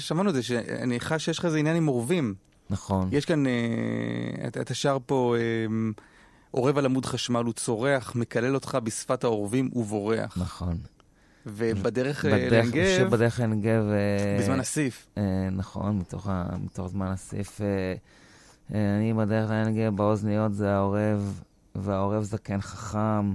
ששמענו 0.00 0.30
את 0.30 0.34
זה, 0.34 0.42
שאני 0.42 1.00
חש 1.00 1.24
שיש 1.24 1.38
לך 1.38 1.44
איזה 1.44 1.58
עניין 1.58 1.76
עם 1.76 1.86
עורבים. 1.86 2.34
נכון. 2.70 3.08
יש 3.12 3.24
כאן, 3.24 3.46
אה, 3.46 3.52
אתה, 4.46 4.60
אתה 4.60 4.74
שר 4.74 4.98
פה, 5.06 5.36
אה, 5.38 5.42
עורב 6.50 6.78
על 6.78 6.84
עמוד 6.84 7.06
חשמל, 7.06 7.44
הוא 7.44 7.52
צורח, 7.52 8.16
מקלל 8.16 8.54
אותך 8.54 8.78
בשפת 8.84 9.24
העורבים 9.24 9.70
ובורח. 9.72 10.38
נכון. 10.38 10.78
ובדרך 11.46 12.24
אה, 12.24 12.30
בדרך, 12.30 12.52
לענגב, 12.52 13.10
בדרך 13.10 13.40
לענגב... 13.40 13.84
אה, 13.90 14.36
בזמן 14.40 14.60
הסיף. 14.60 15.06
אה, 15.18 15.48
נכון, 15.52 15.98
מתוך, 15.98 16.28
ה, 16.28 16.46
מתוך 16.64 16.88
זמן 16.88 17.06
הסיף. 17.06 17.60
אה, 17.60 17.66
אה, 18.74 18.96
אני 18.96 19.14
בדרך 19.14 19.50
לענגב, 19.50 19.96
באוזניות 19.96 20.54
זה 20.54 20.70
העורב, 20.74 21.40
והעורב 21.74 22.22
זקן 22.22 22.60
חכם, 22.60 23.34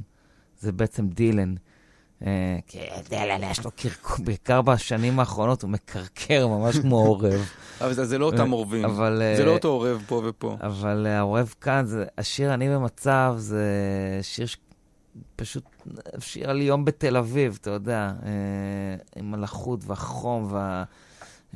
זה 0.59 0.71
בעצם 0.71 1.07
דילן. 1.07 1.55
אה, 2.25 2.57
כי 2.67 2.79
דילן 3.09 3.43
יש 3.43 3.65
לו 3.65 3.71
קרקור, 3.75 4.25
בעיקר 4.25 4.61
בשנים 4.61 5.19
האחרונות 5.19 5.61
הוא 5.61 5.69
מקרקר 5.69 6.47
ממש 6.47 6.77
כמו 6.77 6.95
עורב. 6.95 7.49
אבל 7.81 7.93
זה, 7.93 8.17
לא 8.17 8.25
אותם 8.25 8.51
עורבים. 8.51 8.85
אבל... 8.85 9.21
זה 9.35 9.41
אה, 9.41 9.45
לא 9.45 9.51
אותו 9.51 9.67
עורב 9.67 10.03
פה 10.07 10.21
ופה. 10.25 10.57
אבל 10.61 11.07
אה, 11.07 11.17
העורב 11.17 11.53
כאן, 11.61 11.85
השיר 12.17 12.53
אני 12.53 12.69
במצב, 12.69 13.35
זה 13.37 13.63
שיר 14.21 14.45
ש... 14.45 14.57
פשוט 15.35 15.63
שיר 16.19 16.49
על 16.49 16.61
יום 16.61 16.85
בתל 16.85 17.17
אביב, 17.17 17.57
אתה 17.61 17.69
יודע, 17.69 18.13
אה, 18.25 19.21
עם 19.21 19.33
הלחות 19.33 19.79
והחום 19.85 20.47
וה... 20.49 20.83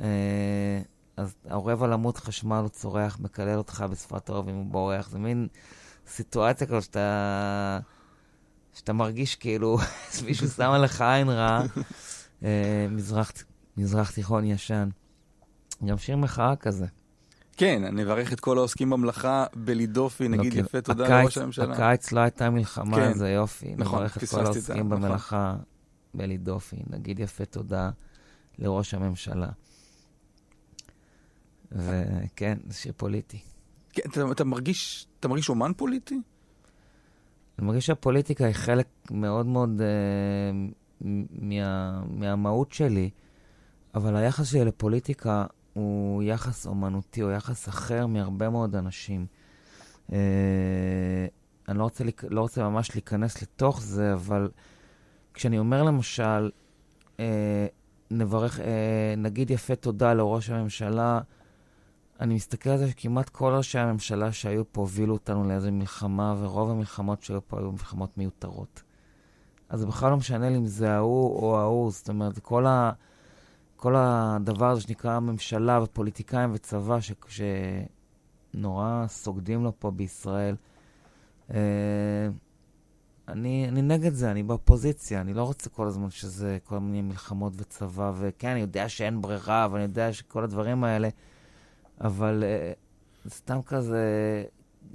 אה, 0.02 0.80
אז 1.16 1.34
העורב 1.48 1.82
על 1.82 1.92
עמוד 1.92 2.16
חשמל 2.16 2.56
הוא 2.56 2.68
צורח, 2.68 3.18
מקלל 3.20 3.58
אותך 3.58 3.84
בשפת 3.90 4.28
העורבים 4.28 4.60
ובורח. 4.60 5.08
זה 5.08 5.18
מין 5.18 5.48
סיטואציה 6.06 6.66
כזאת 6.66 6.82
שאתה, 6.82 7.78
שאתה 8.74 8.92
מרגיש 8.92 9.36
כאילו 9.36 9.78
מישהו 10.26 10.48
שם 10.48 10.70
עליך 10.70 11.00
עין 11.00 11.28
רעה. 11.28 11.62
אה, 12.44 12.86
מזרח, 12.90 13.32
מזרח 13.76 14.10
תיכון 14.10 14.44
ישן. 14.44 14.88
גם 15.84 15.98
שיר 15.98 16.16
מחאה 16.16 16.56
כזה. 16.56 16.86
כן, 17.56 17.84
אני 17.84 18.02
אברך 18.02 18.32
את 18.32 18.40
כל 18.40 18.58
העוסקים 18.58 18.90
במלאכה 18.90 19.44
בלי 19.54 19.86
דופי, 19.86 20.28
נגיד 20.28 20.44
לא, 20.44 20.50
כאילו, 20.50 20.66
יפה 20.66 20.80
תודה 20.80 21.04
הקיץ- 21.06 21.22
לראש 21.22 21.38
הממשלה. 21.38 21.74
הקיץ 21.74 22.12
לא 22.12 22.20
הייתה 22.20 22.50
מלחמה, 22.50 22.96
כן. 22.96 23.12
זה 23.14 23.30
יופי. 23.30 23.74
נכון, 23.78 23.98
נברך 23.98 24.16
את 24.16 24.28
כל 24.28 24.40
את 24.40 24.44
העוסקים 24.46 24.76
נכון. 24.76 24.88
במלאכה 25.02 25.56
בלי 26.14 26.38
דופי. 26.38 26.76
נגיד 26.90 27.18
יפה 27.20 27.44
תודה 27.44 27.90
לראש 28.58 28.94
הממשלה. 28.94 29.48
וכן, 31.72 32.58
זה 32.68 32.74
שיר 32.74 32.92
פוליטי. 32.96 33.38
כן, 33.92 34.02
אתה, 34.10 34.20
אתה 34.32 34.44
מרגיש, 34.44 35.06
אתה 35.20 35.28
מרגיש 35.28 35.48
אומן 35.48 35.72
פוליטי? 35.76 36.20
אני 37.58 37.66
מרגיש 37.66 37.86
שהפוליטיקה 37.86 38.44
היא 38.44 38.54
חלק 38.54 38.86
מאוד 39.10 39.46
מאוד 39.46 39.80
אה, 39.80 39.86
מה, 41.00 42.02
מהמהות 42.06 42.72
שלי, 42.72 43.10
אבל 43.94 44.16
היחס 44.16 44.46
שלי 44.46 44.64
לפוליטיקה 44.64 45.44
הוא 45.72 46.22
יחס 46.22 46.66
אומנותי, 46.66 47.20
הוא 47.20 47.32
יחס 47.32 47.68
אחר 47.68 48.06
מהרבה 48.06 48.50
מאוד 48.50 48.76
אנשים. 48.76 49.26
אה, 50.12 51.26
אני 51.68 51.78
לא 51.78 51.82
רוצה, 51.82 52.04
לא 52.30 52.40
רוצה 52.40 52.68
ממש 52.68 52.94
להיכנס 52.94 53.42
לתוך 53.42 53.80
זה, 53.82 54.12
אבל 54.12 54.48
כשאני 55.34 55.58
אומר 55.58 55.82
למשל, 55.82 56.50
אה, 57.20 57.66
נברך, 58.10 58.60
אה, 58.60 59.14
נגיד 59.16 59.50
יפה 59.50 59.74
תודה 59.74 60.14
לראש 60.14 60.50
הממשלה, 60.50 61.20
אני 62.20 62.34
מסתכל 62.34 62.70
על 62.70 62.78
זה 62.78 62.90
שכמעט 62.90 63.28
כל 63.28 63.52
ראשי 63.52 63.78
הממשלה 63.78 64.32
שהיו 64.32 64.72
פה 64.72 64.80
הובילו 64.80 65.14
אותנו 65.14 65.48
לאיזה 65.48 65.70
מלחמה, 65.70 66.34
ורוב 66.40 66.70
המלחמות 66.70 67.22
שהיו 67.22 67.48
פה 67.48 67.58
היו 67.58 67.72
מלחמות 67.72 68.18
מיותרות. 68.18 68.82
אז 69.68 69.80
זה 69.80 69.86
בכלל 69.86 70.10
לא 70.10 70.16
משנה 70.16 70.50
לי 70.50 70.56
אם 70.56 70.66
זה 70.66 70.92
ההוא 70.92 71.42
או 71.42 71.58
ההוא, 71.60 71.90
זאת 71.90 72.08
אומרת, 72.08 72.38
כל, 72.38 72.66
ה, 72.66 72.92
כל 73.76 73.94
הדבר 73.96 74.70
הזה 74.70 74.80
שנקרא 74.80 75.20
ממשלה 75.20 75.80
ופוליטיקאים 75.82 76.50
וצבא, 76.54 76.98
ש, 77.00 77.12
שנורא 78.54 79.04
סוגדים 79.08 79.64
לו 79.64 79.72
פה 79.78 79.90
בישראל. 79.90 80.56
אה, 81.54 81.58
אני, 83.28 83.68
אני 83.68 83.82
נגד 83.82 84.12
זה, 84.12 84.30
אני 84.30 84.42
באופוזיציה, 84.42 85.20
אני 85.20 85.34
לא 85.34 85.42
רוצה 85.42 85.70
כל 85.70 85.86
הזמן 85.86 86.10
שזה 86.10 86.58
כל 86.64 86.78
מיני 86.78 87.02
מלחמות 87.02 87.52
וצבא, 87.56 88.12
וכן, 88.16 88.48
אני 88.48 88.60
יודע 88.60 88.88
שאין 88.88 89.20
ברירה, 89.20 89.68
ואני 89.70 89.82
יודע 89.82 90.12
שכל 90.12 90.44
הדברים 90.44 90.84
האלה, 90.84 91.08
אבל 92.00 92.44
אה, 92.46 92.72
סתם 93.28 93.58
כזה, 93.66 94.04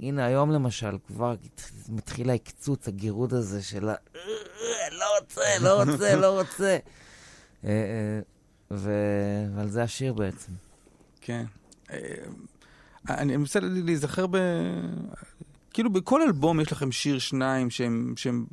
הנה 0.00 0.24
היום 0.24 0.50
למשל, 0.50 0.98
כבר 1.06 1.34
מתחיל 1.88 2.30
ההקצוץ, 2.30 2.88
הגירוד 2.88 3.34
הזה 3.34 3.62
של 3.62 3.88
ה... 3.88 3.94
לא 4.92 5.04
רוצה, 5.20 5.42
לא 5.60 5.82
רוצה, 5.82 6.16
לא 6.16 6.38
רוצה. 6.40 6.78
אה, 7.64 7.70
אה, 7.70 8.20
ו- 8.70 9.46
ועל 9.54 9.68
זה 9.68 9.82
השיר 9.82 10.12
בעצם. 10.12 10.52
כן. 11.20 11.44
אני 13.08 13.36
מנסה 13.36 13.60
להיזכר 13.62 14.26
ב... 14.30 14.36
כאילו 15.72 15.92
בכל 15.92 16.22
אלבום 16.22 16.60
יש 16.60 16.72
לכם 16.72 16.92
שיר 16.92 17.18
שניים 17.18 17.70
שהם, 17.70 18.14
שהם 18.16 18.46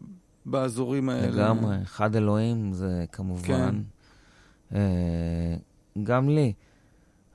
באזורים 0.45 1.09
האלה. 1.09 1.27
לגמרי, 1.27 1.75
אחד 1.83 2.15
אלוהים 2.15 2.73
זה 2.73 3.05
כמובן. 3.11 3.81
כן. 4.69 4.77
גם 6.03 6.29
לי. 6.29 6.53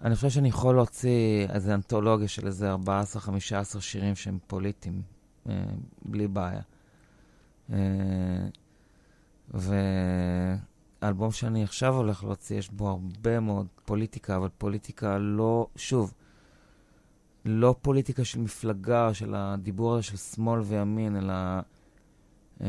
אני 0.03 0.15
חושב 0.15 0.29
שאני 0.29 0.49
יכול 0.49 0.75
להוציא 0.75 1.47
איזו 1.49 1.75
אנתולוגיה 1.75 2.29
של 2.29 2.47
איזה 2.47 2.75
14-15 2.75 3.81
שירים 3.81 4.15
שהם 4.15 4.39
פוליטיים, 4.47 5.03
אה, 5.49 5.55
בלי 6.03 6.29
בעיה. 6.29 6.61
אה, 7.73 7.79
והאלבום 9.55 11.33
שאני 11.33 11.65
עכשיו 11.65 11.95
הולך 11.95 12.25
להוציא, 12.25 12.59
יש 12.59 12.71
בו 12.71 12.89
הרבה 12.89 13.41
מאוד 13.41 13.67
פוליטיקה, 13.85 14.37
אבל 14.37 14.49
פוליטיקה 14.59 15.19
לא, 15.19 15.67
שוב, 15.77 16.15
לא 17.45 17.75
פוליטיקה 17.83 18.25
של 18.25 18.41
מפלגה, 18.41 19.15
של 19.15 19.35
הדיבור 19.35 19.95
הזה 19.95 20.03
של 20.03 20.17
שמאל 20.17 20.61
וימין, 20.61 21.17
אלא 21.17 21.35
אה, 22.61 22.67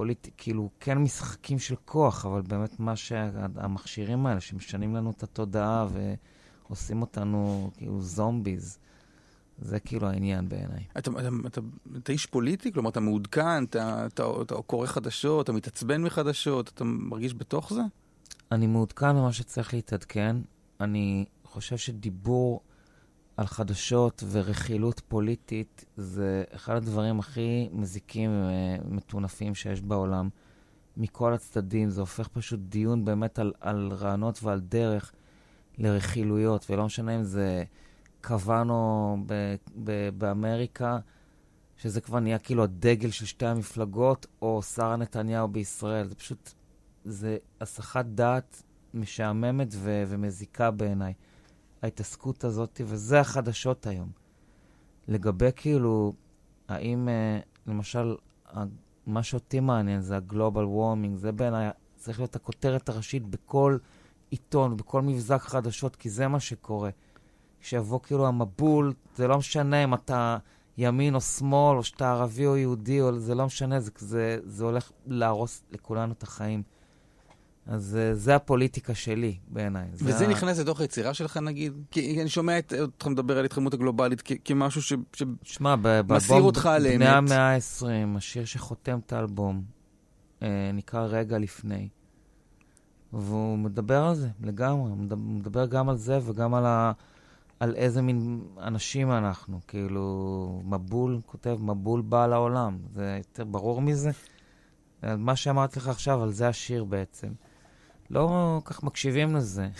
פוליטי, 0.00 0.30
כאילו, 0.36 0.70
כן 0.80 0.98
משחקים 0.98 1.58
של 1.58 1.74
כוח, 1.84 2.26
אבל 2.26 2.42
באמת 2.42 2.80
מה 2.80 2.96
שהמכשירים 2.96 4.26
האלה 4.26 4.40
שמשנים 4.40 4.94
לנו 4.94 5.10
את 5.10 5.22
התודעה 5.22 5.86
ועושים 6.68 7.00
אותנו 7.00 7.70
כאילו 7.76 8.00
זומביז, 8.02 8.78
זה 9.58 9.80
כאילו 9.80 10.08
העניין 10.08 10.48
בעיניי. 10.48 10.84
אתה, 10.98 11.10
אתה, 11.10 11.28
אתה, 11.46 11.60
אתה 11.96 12.12
איש 12.12 12.26
פוליטי? 12.26 12.72
כלומר, 12.72 12.90
אתה 12.90 13.00
מעודכן, 13.00 13.64
אתה, 13.64 14.06
אתה, 14.06 14.24
אתה 14.42 14.54
קורא 14.54 14.86
חדשות, 14.86 15.44
אתה 15.44 15.52
מתעצבן 15.52 16.02
מחדשות, 16.02 16.68
אתה 16.74 16.84
מרגיש 16.84 17.34
בתוך 17.34 17.72
זה? 17.72 17.82
אני 18.52 18.66
מעודכן 18.66 19.12
במה 19.12 19.32
שצריך 19.32 19.74
להתעדכן. 19.74 20.36
אני 20.80 21.24
חושב 21.44 21.76
שדיבור 21.76 22.60
על 23.40 23.46
חדשות 23.46 24.24
ורכילות 24.30 25.00
פוליטית 25.08 25.84
זה 25.96 26.44
אחד 26.54 26.74
הדברים 26.76 27.18
הכי 27.18 27.68
מזיקים 27.72 28.30
ומטונפים 28.84 29.54
שיש 29.54 29.82
בעולם. 29.82 30.28
מכל 30.96 31.32
הצדדים, 31.32 31.90
זה 31.90 32.00
הופך 32.00 32.28
פשוט 32.28 32.60
דיון 32.60 33.04
באמת 33.04 33.38
על, 33.38 33.52
על 33.60 33.92
רעיונות 33.92 34.42
ועל 34.42 34.60
דרך 34.60 35.12
לרכילויות, 35.78 36.66
ולא 36.70 36.84
משנה 36.84 37.16
אם 37.16 37.22
זה 37.22 37.64
קוואנו 38.22 39.16
ב- 39.26 39.54
ב- 39.84 40.10
באמריקה, 40.18 40.98
שזה 41.76 42.00
כבר 42.00 42.20
נהיה 42.20 42.38
כאילו 42.38 42.62
הדגל 42.62 43.10
של 43.10 43.26
שתי 43.26 43.46
המפלגות, 43.46 44.26
או 44.42 44.62
שרה 44.62 44.96
נתניהו 44.96 45.48
בישראל. 45.48 46.06
זה 46.06 46.14
פשוט, 46.14 46.52
זה 47.04 47.38
הסחת 47.60 48.06
דעת 48.06 48.62
משעממת 48.94 49.68
ו- 49.72 50.04
ומזיקה 50.08 50.70
בעיניי. 50.70 51.14
ההתעסקות 51.82 52.44
הזאת, 52.44 52.80
וזה 52.84 53.20
החדשות 53.20 53.86
היום. 53.86 54.10
לגבי 55.08 55.50
כאילו, 55.56 56.12
האם, 56.68 57.08
אה, 57.08 57.40
למשל, 57.66 58.16
מה 59.06 59.22
שאותי 59.22 59.60
מעניין 59.60 60.00
זה 60.00 60.16
הגלובל 60.16 60.64
וורמינג, 60.64 61.16
זה 61.16 61.32
בעיניי 61.32 61.70
צריך 61.96 62.18
להיות 62.18 62.36
הכותרת 62.36 62.88
הראשית 62.88 63.26
בכל 63.26 63.78
עיתון, 64.30 64.76
בכל 64.76 65.02
מבזק 65.02 65.42
חדשות, 65.42 65.96
כי 65.96 66.10
זה 66.10 66.28
מה 66.28 66.40
שקורה. 66.40 66.90
כשיבוא 67.60 68.00
כאילו 68.00 68.26
המבול, 68.26 68.92
זה 69.16 69.28
לא 69.28 69.38
משנה 69.38 69.84
אם 69.84 69.94
אתה 69.94 70.38
ימין 70.78 71.14
או 71.14 71.20
שמאל, 71.20 71.76
או 71.76 71.84
שאתה 71.84 72.10
ערבי 72.10 72.46
או 72.46 72.56
יהודי, 72.56 73.00
או, 73.00 73.18
זה 73.18 73.34
לא 73.34 73.46
משנה, 73.46 73.80
זה, 73.80 73.90
זה, 73.98 74.38
זה 74.44 74.64
הולך 74.64 74.90
להרוס 75.06 75.62
לכולנו 75.70 76.12
את 76.12 76.22
החיים. 76.22 76.62
אז 77.70 77.96
אה, 78.00 78.14
זה 78.14 78.36
הפוליטיקה 78.36 78.94
שלי, 78.94 79.38
בעיניי. 79.48 79.88
וזה 79.92 80.26
ה- 80.26 80.30
נכנס 80.30 80.58
לתוך 80.58 80.80
היצירה 80.80 81.14
שלך, 81.14 81.36
נגיד? 81.36 81.72
כי 81.90 82.20
אני 82.20 82.28
שומע 82.28 82.58
את- 82.58 82.72
אותך 82.80 83.06
מדבר 83.06 83.38
על 83.38 83.44
התחממות 83.44 83.74
הגלובלית 83.74 84.22
כ- 84.24 84.32
כמשהו 84.44 84.82
ש... 84.82 84.92
ש... 85.12 85.22
שמע, 85.42 85.76
מסיר 85.76 86.02
באלבום 86.02 86.42
אותך 86.42 86.66
על 86.66 86.82
בני 86.94 87.06
האמת. 87.06 87.30
המאה 87.30 87.54
ה-20, 87.54 87.86
השיר 88.16 88.44
שחותם 88.44 88.98
את 89.06 89.12
האלבום, 89.12 89.62
אה, 90.42 90.48
נקרא 90.74 91.00
רגע 91.06 91.38
לפני. 91.38 91.88
והוא 93.12 93.58
מדבר 93.58 94.02
על 94.04 94.14
זה 94.14 94.28
לגמרי, 94.42 94.90
הוא 94.90 94.98
מדבר 95.18 95.66
גם 95.66 95.88
על 95.88 95.96
זה 95.96 96.18
וגם 96.24 96.54
על, 96.54 96.66
ה, 96.66 96.92
על 97.60 97.74
איזה 97.74 98.02
מין 98.02 98.40
אנשים 98.58 99.10
אנחנו. 99.12 99.60
כאילו, 99.68 100.04
מבול, 100.64 101.20
כותב, 101.26 101.56
מבול 101.60 102.00
בא 102.00 102.26
לעולם. 102.26 102.78
זה 102.94 103.14
יותר 103.18 103.44
ברור 103.44 103.82
מזה? 103.82 104.10
מה 105.02 105.36
שאמרתי 105.36 105.78
לך 105.78 105.88
עכשיו, 105.88 106.22
על 106.22 106.32
זה 106.32 106.48
השיר 106.48 106.84
בעצם. 106.84 107.28
לא 108.10 108.60
כך 108.64 108.82
מקשיבים 108.82 109.36
לזה. 109.36 109.68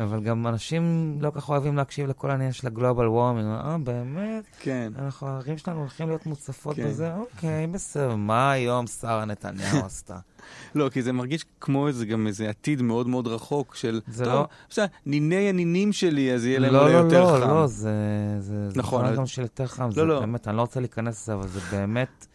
אבל 0.00 0.22
גם 0.22 0.46
אנשים 0.46 1.16
לא 1.20 1.30
כך 1.34 1.48
אוהבים 1.48 1.76
להקשיב 1.76 2.08
לכל 2.08 2.30
העניין 2.30 2.52
של 2.52 2.66
הגלובל 2.66 3.06
וורמינג. 3.08 3.46
אה, 3.46 3.76
באמת? 3.78 4.44
כן. 4.60 4.92
אנחנו, 4.98 5.26
הערים 5.28 5.58
שלנו 5.58 5.80
הולכים 5.80 6.08
להיות 6.08 6.26
מוצפות 6.26 6.76
כן. 6.76 6.88
בזה? 6.88 7.14
אוקיי, 7.14 7.66
בסדר. 7.66 8.14
מה 8.16 8.50
היום 8.52 8.86
שרה 8.86 9.24
נתניהו 9.24 9.84
עשתה? 9.86 10.18
לא, 10.74 10.88
כי 10.88 11.02
זה 11.02 11.12
מרגיש 11.12 11.44
כמו 11.60 11.88
איזה, 11.88 12.06
גם 12.06 12.26
איזה 12.26 12.48
עתיד 12.48 12.82
מאוד 12.82 13.08
מאוד 13.08 13.26
רחוק 13.26 13.74
של... 13.74 14.00
זה 14.06 14.24
טוב, 14.24 14.32
לא- 14.34 14.46
בסדר, 14.70 14.86
ניני 15.06 15.48
הנינים 15.48 15.92
שלי, 15.92 16.32
אז 16.34 16.46
יהיה 16.46 16.58
להם 16.58 16.72
לא, 16.72 16.82
אולי 16.82 16.92
לא, 16.92 16.98
יותר 16.98 17.24
לא, 17.24 17.40
חם. 17.44 17.48
לא, 17.50 17.66
זה... 17.66 17.92
זה 18.38 18.70
זה 18.70 18.78
נכון, 18.80 19.04
אבל- 19.04 19.16
גם 19.16 19.26
של 19.26 19.42
יותר 19.42 19.66
חם. 19.66 19.90
זה 19.90 20.04
לא. 20.04 20.20
באמת, 20.20 20.48
אני 20.48 20.56
לא 20.56 20.60
רוצה 20.60 20.80
להיכנס 20.80 21.22
לזה, 21.22 21.34
אבל 21.34 21.48
זה 21.48 21.60
באמת, 21.70 22.26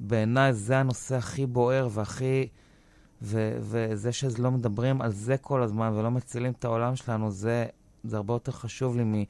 בעיניי 0.00 0.52
זה 0.52 0.78
הנושא 0.78 1.16
הכי 1.16 1.46
בוער 1.46 1.88
והכי... 1.90 2.46
ו- 3.24 3.56
וזה 3.60 4.12
שלא 4.12 4.50
מדברים 4.50 5.02
על 5.02 5.12
זה 5.12 5.36
כל 5.36 5.62
הזמן 5.62 5.92
ולא 5.92 6.10
מצילים 6.10 6.52
את 6.52 6.64
העולם 6.64 6.96
שלנו, 6.96 7.30
זה, 7.30 7.66
זה 8.04 8.16
הרבה 8.16 8.34
יותר 8.34 8.52
חשוב 8.52 8.96
לי 8.96 9.04
מ- 9.04 9.24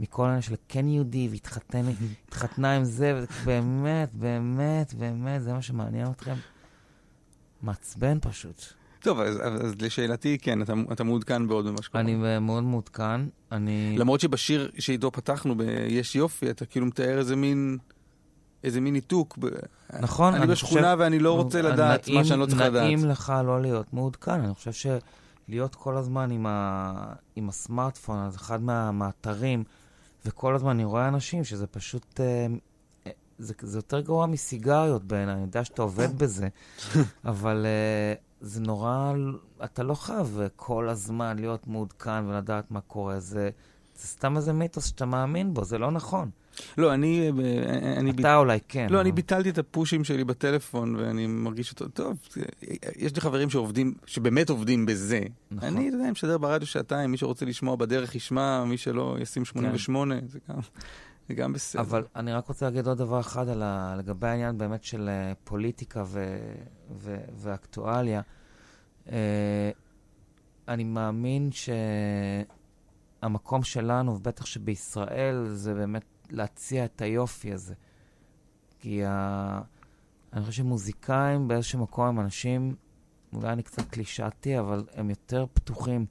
מכל 0.00 0.24
העניין 0.24 0.42
של 0.42 0.54
כן 0.68 0.88
יהודי 0.88 1.28
והתחתן, 1.30 1.82
התחתנה 2.28 2.76
עם 2.76 2.84
זה, 2.84 3.24
באמת, 3.44 4.14
באמת, 4.14 4.94
באמת, 4.94 5.42
זה 5.42 5.52
מה 5.52 5.62
שמעניין 5.62 6.10
אתכם. 6.10 6.34
מעצבן 7.62 8.18
פשוט. 8.20 8.62
טוב, 9.00 9.20
אז, 9.20 9.36
אז, 9.64 9.74
לשאלתי, 9.82 10.38
כן, 10.38 10.62
אתה, 10.62 10.72
אתה 10.92 11.04
מעודכן 11.04 11.42
מאוד 11.42 11.66
במה 11.66 11.82
שקורה. 11.82 12.00
אני 12.00 12.38
מאוד 12.40 12.64
מעודכן. 12.64 13.20
אני... 13.52 13.96
למרות 13.98 14.20
שבשיר 14.20 14.70
שאיתו 14.78 15.12
פתחנו, 15.12 15.54
ב"יש 15.56 16.16
יופי", 16.16 16.50
אתה 16.50 16.66
כאילו 16.66 16.86
מתאר 16.86 17.18
איזה 17.18 17.36
מין... 17.36 17.78
איזה 18.64 18.80
מין 18.80 18.94
ניתוק. 18.94 19.38
נכון, 20.00 20.34
אני 20.34 20.42
אני 20.44 20.52
בשכונה 20.52 20.80
חושב- 20.80 20.96
ואני 20.98 21.18
לא 21.18 21.32
רוצה 21.36 21.62
נו, 21.62 21.68
לדעת 21.68 22.08
נעים- 22.08 22.18
מה 22.18 22.24
שאני 22.24 22.40
לא 22.40 22.46
צריך 22.46 22.60
לדעת. 22.60 22.82
נעים 22.82 23.04
לך 23.04 23.32
לא 23.44 23.60
להיות 23.62 23.92
מעודכן. 23.94 24.40
אני 24.40 24.54
חושב 24.54 24.90
שלהיות 25.48 25.74
כל 25.74 25.96
הזמן 25.96 26.30
עם, 26.30 26.46
ה... 26.48 26.92
עם 27.36 27.48
הסמארטפון, 27.48 28.18
אז 28.18 28.36
אחד 28.36 28.62
מה... 28.62 28.92
מהאתרים, 28.92 29.64
וכל 30.26 30.54
הזמן 30.54 30.70
אני 30.70 30.84
רואה 30.84 31.08
אנשים 31.08 31.44
שזה 31.44 31.66
פשוט... 31.66 32.20
אה, 32.20 32.46
אה, 33.06 33.10
זה, 33.38 33.54
זה 33.60 33.78
יותר 33.78 34.00
גרוע 34.00 34.26
מסיגריות 34.26 35.04
בעיניי, 35.04 35.34
אני 35.34 35.42
יודע 35.42 35.64
שאתה 35.64 35.82
עובד 35.82 36.08
בזה, 36.20 36.48
אבל 37.24 37.66
אה, 37.66 38.14
זה 38.40 38.60
נורא... 38.60 39.12
אתה 39.64 39.82
לא 39.82 39.94
חייב 39.94 40.38
כל 40.56 40.88
הזמן 40.88 41.38
להיות 41.38 41.66
מעודכן 41.66 42.24
ולדעת 42.26 42.70
מה 42.70 42.80
קורה. 42.80 43.20
זה, 43.20 43.50
זה 43.98 44.06
סתם 44.06 44.36
איזה 44.36 44.52
מיתוס 44.52 44.86
שאתה 44.86 45.06
מאמין 45.06 45.54
בו, 45.54 45.64
זה 45.64 45.78
לא 45.78 45.90
נכון. 45.90 46.30
לא, 46.78 46.94
אני... 46.94 47.30
אה, 47.44 47.94
אני 47.96 48.10
אתה 48.10 48.36
אולי 48.36 48.58
כן. 48.68 48.86
לא, 48.90 49.00
אני 49.00 49.08
אבל- 49.10 49.16
ביטלתי 49.16 49.50
את 49.50 49.58
הפושים 49.58 50.04
שלי 50.04 50.24
בטלפון, 50.24 50.96
ואני 50.96 51.26
מרגיש 51.26 51.70
אותו, 51.70 51.88
טוב, 51.88 52.16
יש 52.96 53.14
לי 53.14 53.20
חברים 53.20 53.50
שעובדים, 53.50 53.94
שבאמת 54.06 54.50
עובדים 54.50 54.86
בזה. 54.86 55.20
נכון. 55.50 55.68
אני, 55.68 55.88
אתה 55.88 55.96
יודע, 55.96 56.10
משדר 56.10 56.38
ברדיו 56.38 56.66
שעתיים, 56.66 57.10
מי 57.10 57.16
שרוצה 57.16 57.46
לשמוע 57.46 57.76
בדרך 57.76 58.14
ישמע, 58.14 58.64
מי 58.64 58.76
שלא 58.76 59.16
ישים 59.20 59.44
88, 59.44 60.14
זה 60.26 60.38
גם... 60.48 60.58
זה 61.28 61.34
גם 61.34 61.52
בסדר. 61.52 61.82
אבל 61.82 62.04
אני 62.16 62.32
רק 62.32 62.48
רוצה 62.48 62.66
להגיד 62.66 62.86
עוד 62.86 62.98
דבר 62.98 63.20
אחד 63.20 63.48
על 63.48 63.62
ה... 63.62 63.94
לגבי 63.98 64.26
העניין 64.26 64.58
באמת 64.58 64.84
של 64.84 65.08
אה, 65.08 65.32
פוליטיקה 65.44 66.02
ו... 66.06 66.36
ו... 66.98 67.16
ואקטואליה. 67.36 68.20
אה, 69.12 69.70
אני 70.68 70.84
מאמין 70.84 71.50
שהמקום 73.22 73.62
שלנו, 73.62 74.14
ובטח 74.14 74.46
שבישראל, 74.46 75.46
זה 75.48 75.74
באמת 75.74 76.04
להציע 76.30 76.84
את 76.84 77.02
היופי 77.02 77.52
הזה. 77.52 77.74
כי 78.78 79.04
ה... 79.04 79.60
אני 80.32 80.40
חושב 80.40 80.52
שמוזיקאים 80.52 81.48
באיזשהו 81.48 81.78
מקום 81.78 82.06
הם 82.06 82.20
אנשים, 82.20 82.74
אולי 83.32 83.52
אני 83.52 83.62
קצת 83.62 83.90
קלישאתי, 83.90 84.58
אבל 84.58 84.84
הם 84.94 85.10
יותר 85.10 85.46
פתוחים. 85.52 86.06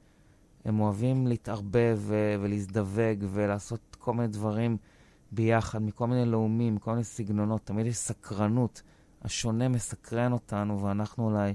הם 0.66 0.80
אוהבים 0.80 1.28
להתערבב 1.28 1.98
ו- 2.02 2.36
ולהזדווג 2.42 3.26
ולעשות 3.34 3.96
כל 4.00 4.14
מיני 4.14 4.28
דברים 4.28 4.78
ביחד, 5.32 5.82
מכל 5.82 6.08
מיני 6.08 6.26
לאומים, 6.26 6.76
מכל 6.76 6.92
מיני 6.92 7.04
סגנונות. 7.04 7.62
תמיד 7.66 7.86
יש 7.86 7.98
סקרנות. 7.98 8.82
השונה 9.22 9.70
מסקרן 9.70 10.32
אותנו, 10.32 10.82
ואנחנו 10.82 11.26
אולי... 11.26 11.54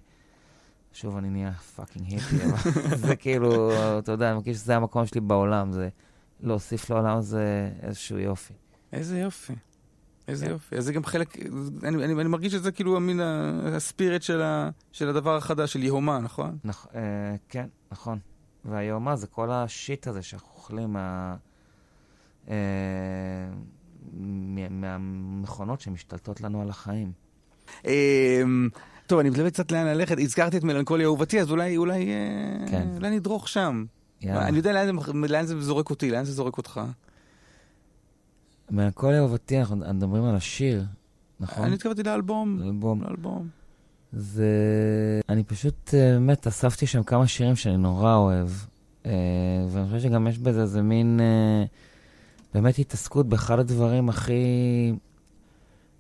שוב, 0.92 1.16
אני 1.16 1.30
נהיה 1.30 1.52
fucking 1.52 2.12
היפי, 2.12 2.36
אבל 2.44 2.70
זה 3.06 3.16
כאילו, 3.16 3.70
אתה 3.98 4.12
יודע, 4.12 4.28
אני 4.28 4.34
מרגיש 4.34 4.56
שזה 4.56 4.76
המקום 4.76 5.06
שלי 5.06 5.20
בעולם, 5.20 5.72
זה 5.72 5.88
להוסיף 6.42 6.90
לעולם 6.90 7.16
הזה 7.16 7.70
איזשהו 7.82 8.18
יופי. 8.18 8.52
איזה 8.92 9.18
יופי. 9.18 9.52
איזה 10.28 10.46
כן. 10.46 10.52
יופי. 10.52 10.76
אז 10.76 10.84
זה 10.84 10.92
גם 10.92 11.04
חלק, 11.04 11.36
אני, 11.82 12.04
אני, 12.04 12.12
אני 12.12 12.28
מרגיש 12.28 12.52
שזה 12.52 12.72
כאילו 12.72 12.96
המין 12.96 13.20
ה- 13.20 13.76
ה 13.76 13.83
spirit 13.83 14.22
של, 14.22 14.42
ה, 14.42 14.70
של 14.92 15.08
הדבר 15.08 15.36
החדש, 15.36 15.72
של 15.72 15.82
יהומה, 15.82 16.18
נכון? 16.18 16.58
נכ... 16.64 16.86
אה, 16.94 17.00
כן, 17.48 17.66
נכון. 17.92 18.18
והיום 18.64 19.04
מה, 19.04 19.16
זה 19.16 19.26
כל 19.26 19.50
ה 19.50 19.62
shit 19.62 20.06
הזה 20.06 20.22
שאנחנו 20.22 20.48
אוכלים 20.56 20.92
מה... 20.92 21.36
אה, 22.48 22.54
מהמכונות 24.70 25.80
שמשתלטות 25.80 26.40
לנו 26.40 26.62
על 26.62 26.68
החיים. 26.70 27.12
אמ, 27.84 28.68
טוב, 29.06 29.18
אני 29.18 29.30
מתלבט 29.30 29.52
קצת 29.52 29.72
לאן 29.72 29.86
ללכת. 29.86 30.16
הזכרתי 30.18 30.56
את 30.56 30.64
מלנכוליה 30.64 31.06
אהובתי, 31.06 31.40
אז 31.40 31.50
אולי, 31.50 31.76
אולי, 31.76 32.08
אה, 32.08 32.66
כן. 32.70 32.88
אולי 32.96 33.10
נדרוך 33.10 33.48
שם. 33.48 33.84
יאללה. 34.22 34.48
אני 34.48 34.56
יודע 34.56 34.72
לאן 34.72 34.86
זה, 34.86 35.12
לאן 35.28 35.46
זה 35.46 35.60
זורק 35.60 35.90
אותי, 35.90 36.10
לאן 36.10 36.24
זה 36.24 36.32
זורק 36.32 36.58
אותך. 36.58 36.80
מהכל 38.70 39.14
אהובתי, 39.14 39.58
אנחנו 39.58 39.76
מדברים 39.76 40.24
על 40.24 40.36
השיר, 40.36 40.84
נכון? 41.40 41.64
אני 41.64 41.74
התכוונתי 41.74 42.02
לאלבום. 42.02 42.62
אלבום. 42.62 43.02
לאלבום. 43.02 43.48
זה... 44.12 44.50
אני 45.28 45.44
פשוט, 45.44 45.94
אה, 45.94 46.10
באמת, 46.12 46.46
אספתי 46.46 46.86
שם 46.86 47.02
כמה 47.02 47.26
שירים 47.26 47.56
שאני 47.56 47.76
נורא 47.76 48.14
אוהב. 48.14 48.48
אה, 49.06 49.12
ואני 49.70 49.86
חושב 49.86 50.00
שגם 50.00 50.26
יש 50.26 50.38
בזה 50.38 50.62
איזה 50.62 50.82
מין, 50.82 51.20
אה, 51.20 51.64
באמת 52.54 52.78
התעסקות 52.78 53.28
באחד 53.28 53.58
הדברים 53.58 54.08
הכי, 54.08 54.42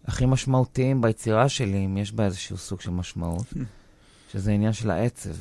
הכי 0.04 0.26
משמעותיים 0.26 1.00
ביצירה 1.00 1.48
שלי, 1.48 1.84
אם 1.84 1.96
יש 1.96 2.12
בה 2.12 2.24
איזשהו 2.24 2.56
סוג 2.56 2.80
של 2.80 2.90
משמעות, 2.90 3.46
שזה 4.32 4.52
עניין 4.52 4.72
של 4.72 4.90
העצב. 4.90 5.34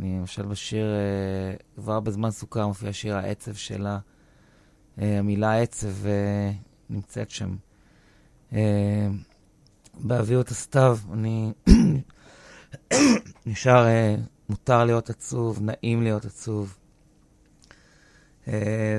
אני 0.00 0.18
למשל 0.18 0.46
בשיר, 0.46 0.86
אה, 0.86 1.56
כבר 1.76 2.00
בזמן 2.00 2.30
סוכר 2.30 2.66
מופיע 2.66 2.92
שיר 2.92 3.16
העצב 3.16 3.54
שלה. 3.54 3.98
אה, 5.00 5.18
המילה 5.18 5.62
עצב 5.62 6.06
אה, 6.06 6.50
נמצאת 6.90 7.30
שם. 7.30 7.56
באביהו 9.94 10.40
את 10.40 10.48
הסתיו, 10.48 10.98
אני 11.12 11.52
נשאר, 13.46 13.86
מותר 14.48 14.84
להיות 14.84 15.10
עצוב, 15.10 15.60
נעים 15.62 16.02
להיות 16.02 16.24
עצוב. 16.24 16.78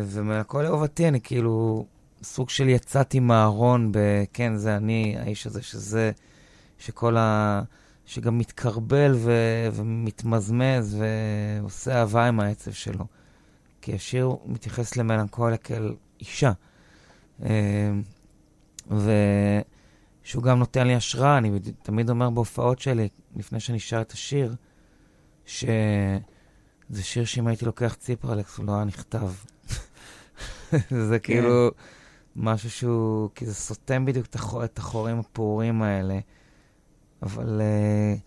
ומהכל 0.03 0.65
אהובתי 0.65 1.07
אני 1.07 1.21
כאילו 1.21 1.85
סוג 2.23 2.49
של 2.49 2.69
יצאתי 2.69 3.19
מהארון. 3.19 3.91
כן, 4.33 4.55
זה 4.55 4.77
אני, 4.77 5.15
האיש 5.19 5.47
הזה 5.47 5.61
שזה, 5.61 6.11
שכל 6.77 7.17
ה... 7.17 7.61
שגם 8.07 8.37
מתקרבל 8.37 9.11
ו... 9.15 9.31
ומתמזמז 9.73 10.97
ועושה 10.99 11.99
אהבה 11.99 12.27
עם 12.27 12.39
העצב 12.39 12.71
שלו. 12.71 13.05
כי 13.81 13.93
השיר 13.93 14.35
מתייחס 14.45 14.95
למלנכוליה 14.95 15.57
כאל 15.57 15.95
אישה. 16.19 16.51
אה, 17.43 17.91
ושהוא 18.89 20.43
גם 20.43 20.59
נותן 20.59 20.87
לי 20.87 20.95
השראה, 20.95 21.37
אני 21.37 21.59
תמיד 21.83 22.09
אומר 22.09 22.29
בהופעות 22.29 22.79
שלי, 22.79 23.09
לפני 23.35 23.59
שאני 23.59 23.79
שר 23.79 24.01
את 24.01 24.11
השיר, 24.11 24.55
שזה 25.45 25.63
שיר 27.01 27.25
שאם 27.25 27.47
הייתי 27.47 27.65
לוקח 27.65 27.93
ציפרלקס 27.93 28.57
הוא 28.57 28.65
לא 28.65 28.75
היה 28.75 28.83
נכתב. 28.83 29.31
זה 31.09 31.19
כאילו 31.19 31.69
משהו 32.35 32.69
שהוא, 32.69 33.29
כי 33.35 33.45
זה 33.45 33.53
סותם 33.53 34.05
בדיוק 34.05 34.27
את 34.63 34.77
החורים 34.77 35.19
הפעורים 35.19 35.81
האלה. 35.81 36.19
אבל 37.23 37.61
uh, 37.61 38.19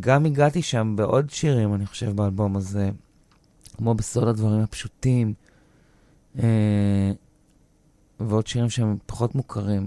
גם 0.00 0.26
הגעתי 0.26 0.62
שם 0.62 0.94
בעוד 0.96 1.30
שירים, 1.30 1.74
אני 1.74 1.86
חושב, 1.86 2.16
באלבום 2.16 2.56
הזה, 2.56 2.90
כמו 3.76 3.94
בסוד 3.94 4.28
הדברים 4.28 4.60
הפשוטים, 4.60 5.34
uh, 6.36 6.40
ועוד 8.20 8.46
שירים 8.46 8.70
שהם 8.70 8.96
פחות 9.06 9.34
מוכרים. 9.34 9.86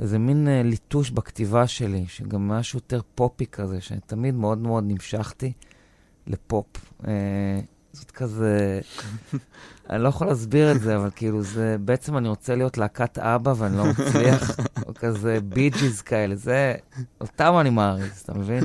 איזה 0.00 0.18
מין 0.18 0.46
uh, 0.46 0.66
ליטוש 0.66 1.10
בכתיבה 1.10 1.66
שלי, 1.66 2.04
שגם 2.08 2.48
משהו 2.48 2.76
יותר 2.76 3.00
פופי 3.14 3.46
כזה, 3.46 3.80
שאני 3.80 4.00
תמיד 4.06 4.34
מאוד 4.34 4.58
מאוד 4.58 4.84
נמשכתי 4.86 5.52
לפופ. 6.26 6.66
Uh, 7.02 7.06
זאת 7.96 8.10
כזה, 8.10 8.80
אני 9.90 10.02
לא 10.02 10.08
יכול 10.08 10.26
להסביר 10.26 10.72
את 10.72 10.80
זה, 10.80 10.96
אבל 10.96 11.10
כאילו 11.16 11.42
זה, 11.42 11.76
בעצם 11.80 12.16
אני 12.16 12.28
רוצה 12.28 12.54
להיות 12.54 12.78
להקת 12.78 13.18
אבא 13.18 13.54
ואני 13.56 13.76
לא 13.76 13.84
מצליח, 13.86 14.56
או 14.86 14.94
כזה 14.94 15.38
בי 15.40 15.70
ג'יז 15.70 16.02
כאלה, 16.02 16.36
זה, 16.36 16.74
אותם 17.20 17.54
אני 17.60 17.70
מעריץ, 17.70 18.22
אתה 18.24 18.34
מבין? 18.34 18.64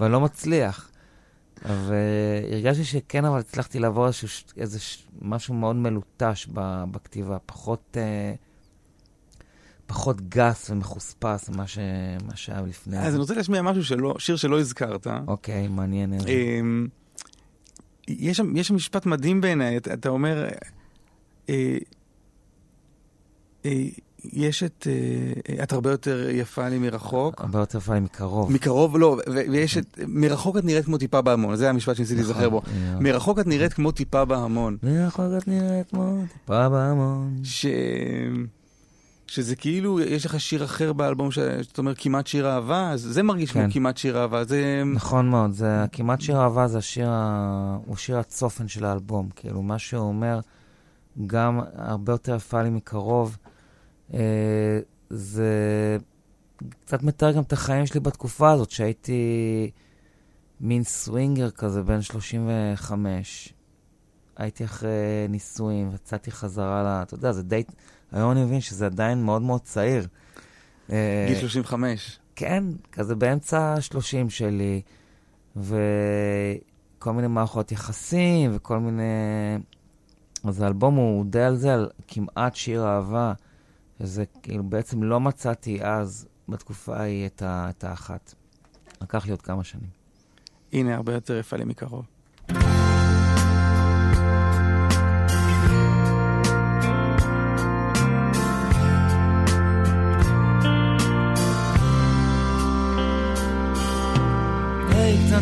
ואני 0.00 0.12
לא 0.12 0.20
מצליח. 0.20 0.90
והרגשתי 1.64 2.84
שכן, 2.84 3.24
אבל 3.24 3.38
הצלחתי 3.38 3.78
לעבור 3.78 4.06
איזשהו, 4.06 4.28
איזה 4.56 4.78
משהו 5.22 5.54
מאוד 5.54 5.76
מלוטש 5.76 6.48
ב- 6.52 6.84
בכתיבה, 6.90 7.36
פחות, 7.46 7.96
אה, 7.96 8.34
פחות 9.86 10.28
גס 10.28 10.70
ומחוספס 10.70 11.48
ממה 11.48 11.66
ש... 11.66 11.78
שהיה 12.34 12.62
לפני. 12.62 12.98
אז 12.98 13.12
אני 13.14 13.20
רוצה 13.20 13.34
להשמיע 13.34 13.62
משהו 13.62 13.84
שלא, 13.84 14.14
שיר 14.18 14.36
שלא 14.36 14.60
הזכרת. 14.60 15.06
אוקיי, 15.26 15.68
מעניין 15.68 16.12
איזה. 16.12 16.28
יש 18.08 18.36
שם, 18.36 18.56
יש 18.56 18.68
שם 18.68 18.74
משפט 18.74 19.06
מדהים 19.06 19.40
בעיניי, 19.40 19.76
אתה, 19.76 19.94
אתה 19.94 20.08
אומר, 20.08 20.48
אה, 21.48 21.78
אה, 23.64 23.72
יש 24.24 24.62
את, 24.62 24.86
אה, 25.50 25.62
את 25.62 25.72
הרבה 25.72 25.90
יותר 25.90 26.28
יפה 26.30 26.68
לי 26.68 26.78
מרחוק. 26.78 27.40
הרבה 27.40 27.58
יותר 27.58 27.78
יפה 27.78 27.94
לי 27.94 28.00
מקרוב. 28.00 28.52
מקרוב, 28.52 28.96
לא, 28.96 29.18
ויש 29.50 29.78
את, 29.78 29.98
מרחוק 30.06 30.56
את 30.56 30.64
נראית 30.64 30.84
כמו 30.84 30.98
טיפה 30.98 31.20
בהמון, 31.20 31.56
זה 31.56 31.70
המשפט 31.70 31.96
שניסיתי 31.96 32.20
נכון, 32.20 32.32
להיזכר 32.34 32.50
בו. 32.50 32.62
מרחוק 33.00 33.38
את 33.38 33.46
נראית 33.46 33.72
כמו 33.72 33.92
טיפה 33.92 34.24
בהמון. 34.24 34.76
מרחוק 34.82 35.26
את 35.38 35.48
נראית 35.48 35.90
כמו 35.90 36.22
טיפה 36.32 36.68
בהמון. 36.68 37.36
ש... 37.44 37.66
שזה 39.28 39.56
כאילו, 39.56 40.00
יש 40.00 40.26
לך 40.26 40.40
שיר 40.40 40.64
אחר 40.64 40.92
באלבום 40.92 41.30
שאתה 41.30 41.80
אומר 41.80 41.94
כמעט 41.94 42.26
שיר 42.26 42.48
אהבה, 42.48 42.90
אז 42.90 43.00
זה 43.00 43.22
מרגיש 43.22 43.52
כמו 43.52 43.62
כן. 43.62 43.70
כמעט 43.70 43.96
שיר 43.96 44.18
אהבה, 44.18 44.44
זה... 44.44 44.82
נכון 44.94 45.30
מאוד, 45.30 45.52
זה 45.52 45.84
כמעט 45.92 46.20
שיר 46.20 46.40
אהבה, 46.40 46.68
זה 46.68 46.78
השיר, 46.78 47.08
ה... 47.10 47.78
הוא 47.86 47.96
שיר 47.96 48.18
הצופן 48.18 48.68
של 48.68 48.84
האלבום. 48.84 49.28
כאילו, 49.36 49.62
מה 49.62 49.78
שהוא 49.78 50.08
אומר, 50.08 50.40
גם 51.26 51.60
הרבה 51.74 52.12
יותר 52.12 52.34
יפה 52.34 52.62
לי 52.62 52.70
מקרוב, 52.70 53.36
אה, 54.14 54.80
זה 55.10 55.96
קצת 56.80 57.02
מתאר 57.02 57.32
גם 57.32 57.42
את 57.42 57.52
החיים 57.52 57.86
שלי 57.86 58.00
בתקופה 58.00 58.50
הזאת, 58.50 58.70
שהייתי 58.70 59.70
מין 60.60 60.84
סווינגר 60.84 61.50
כזה, 61.50 61.82
בן 61.82 62.02
35. 62.02 63.54
הייתי 64.36 64.64
אחרי 64.64 65.26
נישואים, 65.28 65.90
יצאתי 65.94 66.30
חזרה 66.30 66.82
ל... 66.82 67.02
אתה 67.02 67.14
יודע, 67.14 67.32
זה 67.32 67.42
די... 67.42 67.62
היום 68.12 68.30
אני 68.30 68.44
מבין 68.44 68.60
שזה 68.60 68.86
עדיין 68.86 69.22
מאוד 69.22 69.42
מאוד 69.42 69.60
צעיר. 69.60 70.06
אה, 70.92 71.24
גיל 71.28 71.38
35. 71.38 72.18
כן, 72.36 72.64
כזה 72.92 73.14
באמצע 73.14 73.58
ה-30 73.58 74.30
שלי, 74.30 74.82
וכל 75.56 77.12
מיני 77.12 77.28
מערכות 77.28 77.72
יחסים, 77.72 78.50
וכל 78.54 78.78
מיני... 78.78 79.02
אז 80.44 80.62
האלבום 80.62 80.94
הוא 80.94 81.24
די 81.24 81.42
על 81.42 81.56
זה, 81.56 81.74
על 81.74 81.88
כמעט 82.08 82.54
שיר 82.54 82.86
אהבה, 82.86 83.32
שזה 83.98 84.24
כאילו 84.42 84.64
בעצם 84.64 85.02
לא 85.02 85.20
מצאתי 85.20 85.82
אז, 85.82 86.26
בתקופה 86.48 86.96
ההיא, 86.96 87.26
את, 87.26 87.42
ה... 87.42 87.70
את 87.70 87.84
האחת. 87.84 88.34
לקח 89.00 89.24
לי 89.24 89.30
עוד 89.30 89.42
כמה 89.42 89.64
שנים. 89.64 89.90
הנה, 90.72 90.94
הרבה 90.94 91.12
יותר 91.14 91.36
יפה 91.36 91.56
לי 91.56 91.64
מקרוב. 91.64 92.06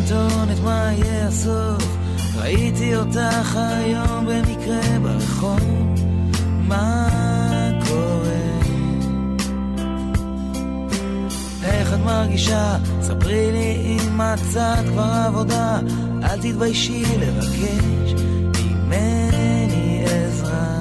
היי 0.09 0.15
קטנטונת, 0.15 0.59
מה 0.63 0.91
יהיה 0.97 1.27
הסוף? 1.27 1.97
ראיתי 2.35 2.95
אותך 2.95 3.55
היום 3.55 4.25
במקרה 4.25 4.99
ברחוב, 5.01 5.95
מה 6.67 7.09
קורה? 7.87 8.27
איך 11.63 11.93
את 11.93 11.99
מרגישה? 11.99 12.77
ספרי 13.01 13.51
לי 13.51 13.97
אם 13.99 14.17
מצאת 14.17 14.85
כבר 14.85 15.11
עבודה, 15.27 15.79
אל 16.23 16.41
תתביישי 16.41 17.03
לבקש 17.19 18.21
ממני 18.63 20.05
עזרה. 20.05 20.79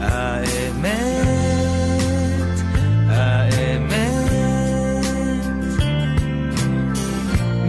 האמת 0.00 1.31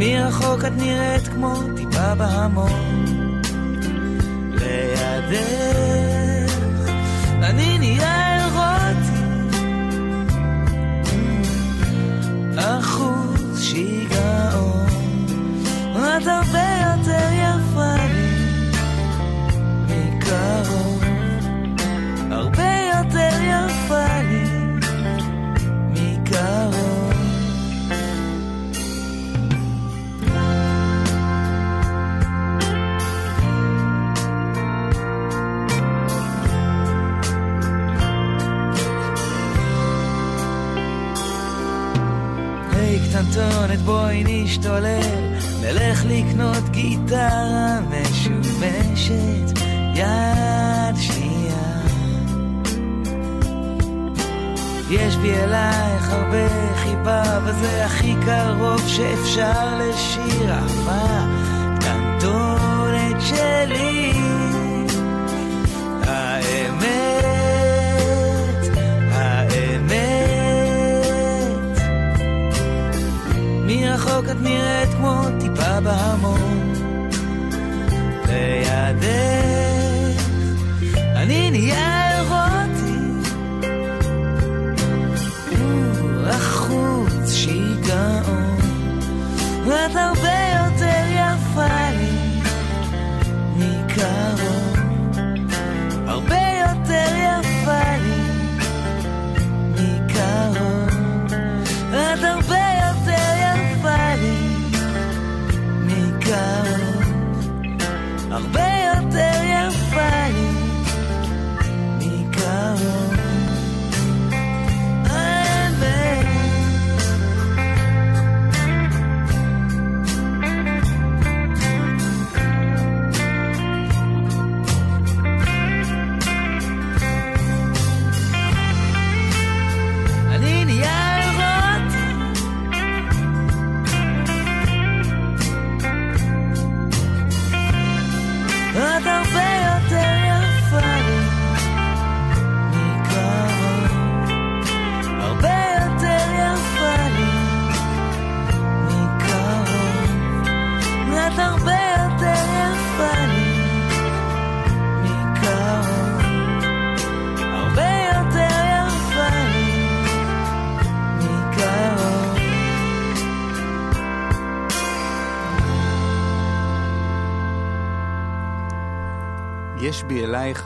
מרחוק 0.04 0.66
את 0.66 0.72
נראית 0.78 1.28
כמו 1.28 1.54
טיפה 1.76 2.16
בהמון. 2.16 3.04
לידך 4.52 6.54
אני 7.44 7.78
נהיה 7.78 8.36
אירוטי 8.36 9.24
אחוז 12.58 13.64
שיגעון. 13.64 14.88
את 15.96 16.28
הרבה 16.28 16.66
יותר 16.86 17.30
יפה 17.34 17.96
לי 18.14 18.72
מקרוב. 19.88 21.04
הרבה 22.32 22.72
יותר 22.94 23.38
יפה 23.42 23.93
קטנטונת 43.74 43.86
בואי 43.86 44.24
נשתולל 44.28 45.34
נלך 45.62 46.06
לקנות 46.06 46.70
גיטרה 46.72 47.80
משומשת 47.90 49.60
יד 49.96 50.96
שנייה. 51.00 51.82
יש 54.90 55.16
בי 55.16 55.34
אלייך 55.34 56.10
הרבה 56.10 56.76
חיבה 56.76 57.40
וזה 57.44 57.86
הכי 57.86 58.14
קרוב 58.26 58.88
שאפשר 58.88 59.80
לשיר. 59.80 60.54
אהבה 60.54 61.53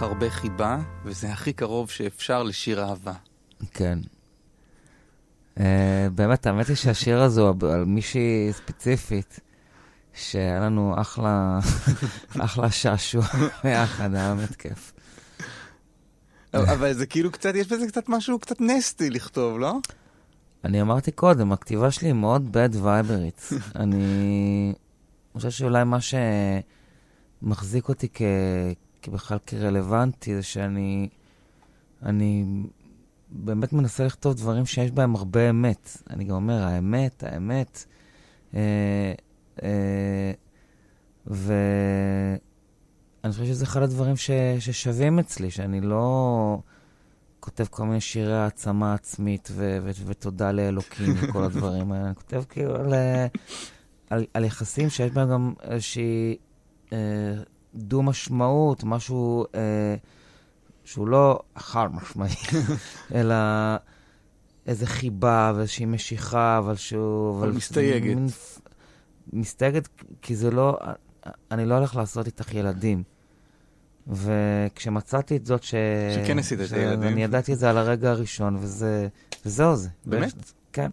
הרבה 0.08 0.30
חיבה, 0.30 0.78
וזה 1.06 1.32
הכי 1.32 1.54
קרוב 1.54 1.90
שאפשר 1.90 2.44
לשיר 2.44 2.84
אהבה. 2.84 3.14
כן. 3.74 4.00
Uh, 5.56 5.60
באמת, 6.16 6.46
האמת 6.46 6.68
היא 6.68 6.76
שהשיר 6.76 7.22
הזה 7.22 7.42
הוא 7.42 7.72
על 7.72 7.86
מישהי 7.86 8.50
ספציפית, 8.52 9.40
שהיה 10.14 10.60
לנו 10.60 10.96
אחלה, 11.02 11.60
אחלה 12.46 12.72
שעשוע 12.72 13.26
ביחד, 13.64 14.16
היה 14.16 14.36
באמת 14.36 14.56
כיף. 14.56 14.94
אבל 16.54 16.94
זה 16.94 17.06
כאילו 17.06 17.32
קצת, 17.32 17.56
יש 17.56 17.68
בזה 17.68 17.88
קצת 17.88 18.10
משהו 18.10 18.40
קצת 18.40 18.62
נסטי 18.62 19.10
לכתוב, 19.10 19.60
לא? 19.60 19.78
אני 20.64 20.82
אמרתי 20.82 21.12
קודם, 21.12 21.52
הכתיבה 21.52 21.92
שלי 21.92 22.08
היא 22.08 22.14
מאוד 22.14 22.58
bad 22.58 22.76
viberית. 22.76 23.54
אני 23.76 24.74
חושב 25.34 25.50
שאולי 25.50 25.84
מה 25.84 25.98
שמחזיק 27.42 27.90
אותי 27.90 28.08
כ... 28.14 28.22
בכלל 29.08 29.38
כרלוונטי 29.46 30.36
זה 30.36 30.44
שאני 30.44 31.10
אני 32.04 32.46
באמת 33.30 33.74
מנסה 33.74 34.06
לכתוב 34.06 34.34
דברים 34.34 34.66
שיש 34.66 34.92
בהם 34.92 35.16
הרבה 35.16 35.50
אמת. 35.50 35.98
אני 36.10 36.24
גם 36.24 36.36
אומר, 36.36 36.64
האמת, 36.64 37.24
האמת. 37.24 37.86
אה, 38.56 39.14
אה, 39.64 40.32
ואני 41.28 42.40
חושב 43.32 43.46
שזה 43.46 43.66
אחד 43.66 43.82
הדברים 43.82 44.18
ש... 44.18 44.32
ששווים 44.60 45.20
אצלי, 45.20 45.52
שאני 45.52 45.82
לא 45.82 46.60
כותב 47.40 47.66
כל 47.70 47.84
מיני 47.86 48.02
שירי 48.02 48.38
העצמה 48.38 48.94
עצמית 48.94 49.50
ו... 49.52 49.78
ו... 49.84 49.92
ותודה 50.06 50.52
לאלוקים 50.52 51.14
וכל 51.20 51.44
הדברים 51.44 51.92
האלה. 51.92 52.06
אני 52.06 52.16
כותב 52.16 52.44
כאילו 52.50 52.76
על, 52.76 52.94
על, 54.10 54.26
על 54.34 54.44
יחסים 54.44 54.90
שיש 54.90 55.12
בהם 55.12 55.30
גם 55.30 55.54
איזושהי 55.62 56.38
אה, 56.94 56.98
דו-משמעות, 57.78 58.84
משהו... 58.84 59.46
אה, 59.56 59.96
שהוא 60.88 61.08
לא 61.08 61.40
חד 61.58 61.88
משמעי, 61.94 62.36
אלא 63.16 63.36
איזה 64.66 64.86
חיבה 64.86 65.54
ואיזושהי 65.56 65.86
משיכה, 65.86 66.58
אבל 66.58 66.76
שהוא... 66.76 67.40
אבל 67.40 67.52
מסתייגת. 67.52 68.16
מין, 68.16 68.28
מסתייגת, 69.34 69.90
כי 70.22 70.36
זה 70.36 70.52
לא... 70.52 70.78
אני 71.52 71.66
לא 71.66 71.76
הולך 71.76 71.96
לעשות 71.96 72.26
איתך 72.26 72.54
ילדים. 72.54 73.04
וכשמצאתי 74.08 75.38
את 75.38 75.46
זאת 75.46 75.64
ש... 75.64 75.76
שכן 76.16 76.40
עשית 76.40 76.60
את 76.62 76.72
הילדים. 76.72 77.04
אני 77.04 77.24
ידעתי 77.24 77.54
את 77.54 77.60
זה 77.60 77.70
על 77.70 77.78
הרגע 77.78 78.10
הראשון, 78.10 78.56
וזה... 78.56 79.08
וזהו 79.46 79.76
זה. 79.76 79.90
באמת? 80.06 80.34
ו... 80.34 80.42
כן. 80.74 80.90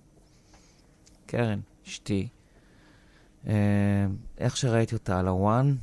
קרן, 1.27 1.61
אשתי. 1.87 2.29
אה, 3.47 3.55
איך 4.39 4.57
שראיתי 4.57 4.95
אותה 4.95 5.19
על 5.19 5.29
הוואן, 5.29 5.75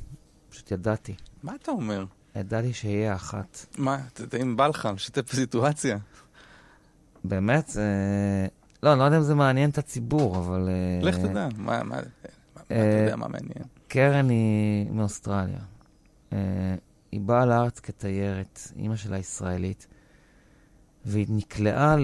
פשוט 0.64 0.72
ידעתי. 0.72 1.14
מה 1.42 1.54
אתה 1.62 1.70
אומר? 1.70 2.04
ידעתי 2.36 2.72
שיהיה 2.72 3.14
אחת. 3.14 3.66
מה, 3.78 3.98
אם 4.42 4.56
בא 4.56 4.66
לך, 4.66 4.86
משתף 4.86 5.32
בסיטואציה. 5.32 5.98
באמת? 7.24 7.68
זה... 7.68 7.82
לא, 8.82 8.92
אני 8.92 8.98
לא 8.98 9.04
יודע 9.04 9.16
אם 9.16 9.22
זה 9.22 9.34
מעניין 9.34 9.70
את 9.70 9.78
הציבור, 9.78 10.38
אבל... 10.38 10.68
אה, 10.68 11.08
לך 11.08 11.16
תדע, 11.16 11.48
מה, 11.56 11.82
מה, 11.82 11.98
אתה 12.54 12.74
יודע 13.04 13.16
מה 13.16 13.28
מעניין. 13.28 13.64
קרן 13.88 14.28
היא 14.28 14.90
מאוסטרליה. 14.90 15.60
אה, 16.32 16.38
היא 17.12 17.20
באה 17.20 17.46
לארץ 17.46 17.80
כתיירת, 17.80 18.60
אימא 18.76 18.96
שלה 18.96 19.18
ישראלית, 19.18 19.86
והיא 21.04 21.26
נקלעה 21.28 21.96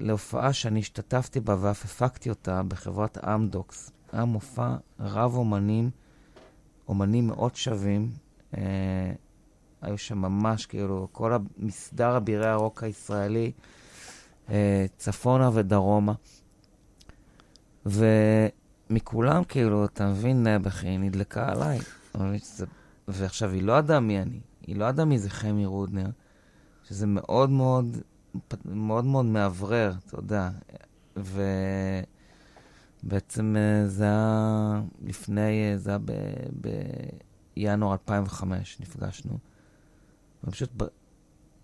להופעה 0.00 0.52
שאני 0.52 0.80
השתתפתי 0.80 1.40
בה 1.40 1.56
ואף 1.60 1.84
הפקתי 1.84 2.30
אותה 2.30 2.62
בחברת 2.62 3.18
אמדוקס. 3.18 3.90
היה 4.12 4.24
מופע 4.24 4.74
רב 5.00 5.34
אומנים, 5.34 5.90
אומנים 6.88 7.26
מאוד 7.26 7.56
שווים. 7.56 8.10
אה, 8.56 9.12
היו 9.82 9.98
שם 9.98 10.18
ממש, 10.18 10.66
כאילו, 10.66 11.08
כל 11.12 11.32
המסדר 11.32 12.16
אבירי 12.16 12.46
הרוק 12.46 12.82
הישראלי, 12.82 13.52
אה, 14.50 14.86
צפונה 14.96 15.50
ודרומה. 15.54 16.12
ומכולם, 17.86 19.44
כאילו, 19.44 19.84
אתה 19.84 20.06
מבין, 20.08 20.42
נעבך, 20.42 20.84
היא 20.84 20.98
נדלקה 20.98 21.52
עליי. 21.52 21.78
ועכשיו, 23.08 23.50
היא 23.50 23.62
לא 23.62 23.72
ידעה 23.72 24.00
מי 24.00 24.22
אני, 24.22 24.40
היא 24.66 24.76
לא 24.76 24.84
ידעה 24.84 25.04
מי 25.04 25.18
זה 25.18 25.30
חמי 25.30 25.66
רודנר, 25.66 26.10
שזה 26.88 27.06
מאוד 27.06 27.50
מאוד, 27.50 27.96
מאוד 28.64 29.04
מאוד 29.04 29.24
מאוורר, 29.24 29.92
אתה 30.06 30.18
יודע. 30.18 30.50
ובעצם 31.16 32.13
אה, 33.12 33.86
זה 33.86 34.04
היה 34.04 34.80
לפני, 35.02 35.72
אה, 35.72 35.78
זה 35.78 35.90
היה 35.90 35.98
בינואר 37.56 37.92
2005, 37.92 38.80
נפגשנו. 38.80 39.38
ופשוט, 40.44 40.70
ב... 40.76 40.84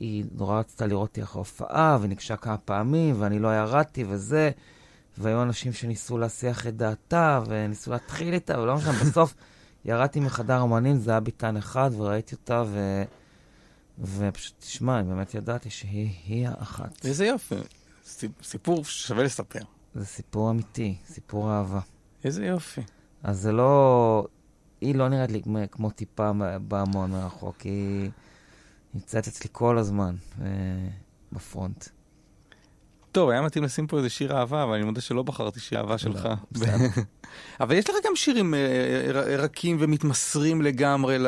היא 0.00 0.24
נורא 0.32 0.58
רצתה 0.58 0.86
לראות 0.86 1.08
אותי 1.08 1.22
אחרי 1.22 1.40
הופעה, 1.40 1.98
וניגשה 2.00 2.36
כמה 2.36 2.58
פעמים, 2.58 3.14
ואני 3.18 3.38
לא 3.38 3.56
ירדתי 3.56 4.04
וזה, 4.08 4.50
והיו 5.18 5.42
אנשים 5.42 5.72
שניסו 5.72 6.18
להסיח 6.18 6.66
את 6.66 6.76
דעתה, 6.76 7.40
וניסו 7.46 7.90
להתחיל 7.90 8.34
איתה, 8.34 8.60
ולא 8.60 8.76
משנה, 8.76 8.92
בסוף 9.04 9.34
ירדתי 9.84 10.20
מחדר 10.20 10.62
אמנים, 10.62 10.98
זה 10.98 11.10
היה 11.10 11.20
ביטן 11.20 11.56
אחד, 11.56 11.90
וראיתי 11.96 12.34
אותה, 12.34 12.62
ו... 12.66 13.02
ופשוט, 13.98 14.54
תשמע, 14.58 14.98
אני 14.98 15.08
באמת 15.08 15.34
ידעתי 15.34 15.70
שהיא 15.70 16.48
האחת. 16.48 17.06
איזה 17.06 17.26
יופי. 17.26 17.54
סיפור 18.42 18.84
שווה 18.84 19.24
לספר. 19.24 19.60
זה 19.94 20.06
סיפור 20.06 20.50
אמיתי, 20.50 20.96
סיפור 21.06 21.50
אהבה. 21.50 21.80
איזה 22.24 22.46
יופי. 22.46 22.80
אז 23.22 23.40
זה 23.40 23.52
לא... 23.52 24.26
היא 24.80 24.94
לא 24.94 25.08
נראית 25.08 25.30
לי 25.30 25.42
כמו 25.70 25.90
טיפה 25.90 26.30
בהמון 26.68 27.10
מרחוק, 27.10 27.60
היא... 27.60 28.10
נמצאת 28.94 29.26
אצלי 29.26 29.50
כל 29.52 29.78
הזמן 29.78 30.14
אה, 30.40 30.46
בפרונט. 31.32 31.88
טוב, 33.12 33.30
היה 33.30 33.42
מתאים 33.42 33.64
לשים 33.64 33.86
פה 33.86 33.98
איזה 33.98 34.08
שיר 34.08 34.36
אהבה, 34.36 34.62
אבל 34.62 34.74
אני 34.74 34.84
מודה 34.84 35.00
שלא 35.00 35.22
בחרתי 35.22 35.60
שיר 35.60 35.78
אהבה 35.78 35.98
שלך. 35.98 36.28
אבל 37.60 37.74
יש 37.74 37.90
לך 37.90 37.96
גם 38.04 38.16
שירים 38.16 38.54
אה, 38.54 39.36
רכים 39.36 39.76
ומתמסרים 39.80 40.62
לגמרי 40.62 41.18
ל... 41.18 41.26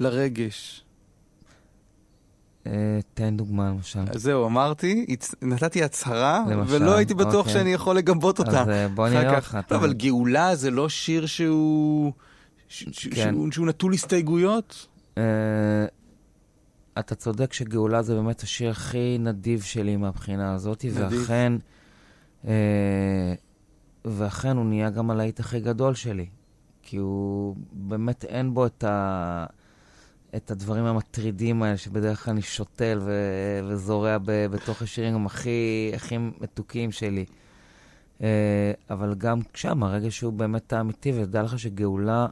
לרגש. 0.00 0.83
אה, 2.66 2.72
תן 3.14 3.36
דוגמה 3.36 3.68
למשל. 3.68 4.00
זהו, 4.14 4.46
אמרתי, 4.46 5.06
נתתי 5.42 5.82
הצהרה, 5.84 6.44
ולא 6.66 6.96
הייתי 6.96 7.14
בטוח 7.14 7.34
אוקיי. 7.34 7.52
שאני 7.52 7.72
יכול 7.72 7.96
לגבות 7.96 8.38
אותה. 8.38 8.62
אז 8.62 8.68
אה, 8.68 8.88
בוא 8.88 9.08
נראה 9.08 9.36
אותך. 9.36 9.58
לא, 9.70 9.76
אבל 9.76 9.92
גאולה 9.92 10.56
זה 10.56 10.70
לא 10.70 10.88
שיר 10.88 11.26
שהוא... 11.26 12.12
כן. 13.10 13.34
שהוא 13.50 13.66
נטול 13.66 13.94
הסתייגויות? 13.94 14.86
Uh, 15.14 15.18
אתה 16.98 17.14
צודק 17.14 17.52
שגאולה 17.52 18.02
זה 18.02 18.14
באמת 18.14 18.40
השיר 18.40 18.70
הכי 18.70 19.16
נדיב 19.20 19.62
שלי 19.62 19.96
מהבחינה 19.96 20.54
הזאת, 20.54 20.84
נדיב. 20.84 21.20
ואכן, 21.20 21.52
uh, 22.44 22.48
ואכן 24.04 24.56
הוא 24.56 24.64
נהיה 24.64 24.90
גם 24.90 25.10
הלהיט 25.10 25.40
הכי 25.40 25.60
גדול 25.60 25.94
שלי, 25.94 26.26
כי 26.82 26.96
הוא 26.96 27.56
באמת 27.72 28.24
אין 28.24 28.54
בו 28.54 28.66
את, 28.66 28.84
ה, 28.84 29.46
את 30.36 30.50
הדברים 30.50 30.84
המטרידים 30.84 31.62
האלה 31.62 31.76
שבדרך 31.76 32.24
כלל 32.24 32.32
אני 32.32 32.42
שותל 32.42 33.00
ו, 33.02 33.12
וזורע 33.68 34.18
ב, 34.18 34.46
בתוך 34.46 34.82
השירים 34.82 35.26
הכי, 35.26 35.92
הכי 35.94 36.18
מתוקים 36.18 36.92
שלי. 36.92 37.24
Uh, 38.18 38.22
אבל 38.90 39.14
גם 39.14 39.40
שם, 39.54 39.82
הרגע 39.82 40.10
שהוא 40.10 40.32
באמת 40.32 40.72
האמיתי, 40.72 41.12
ודע 41.12 41.42
לך 41.42 41.58
שגאולה... 41.58 42.26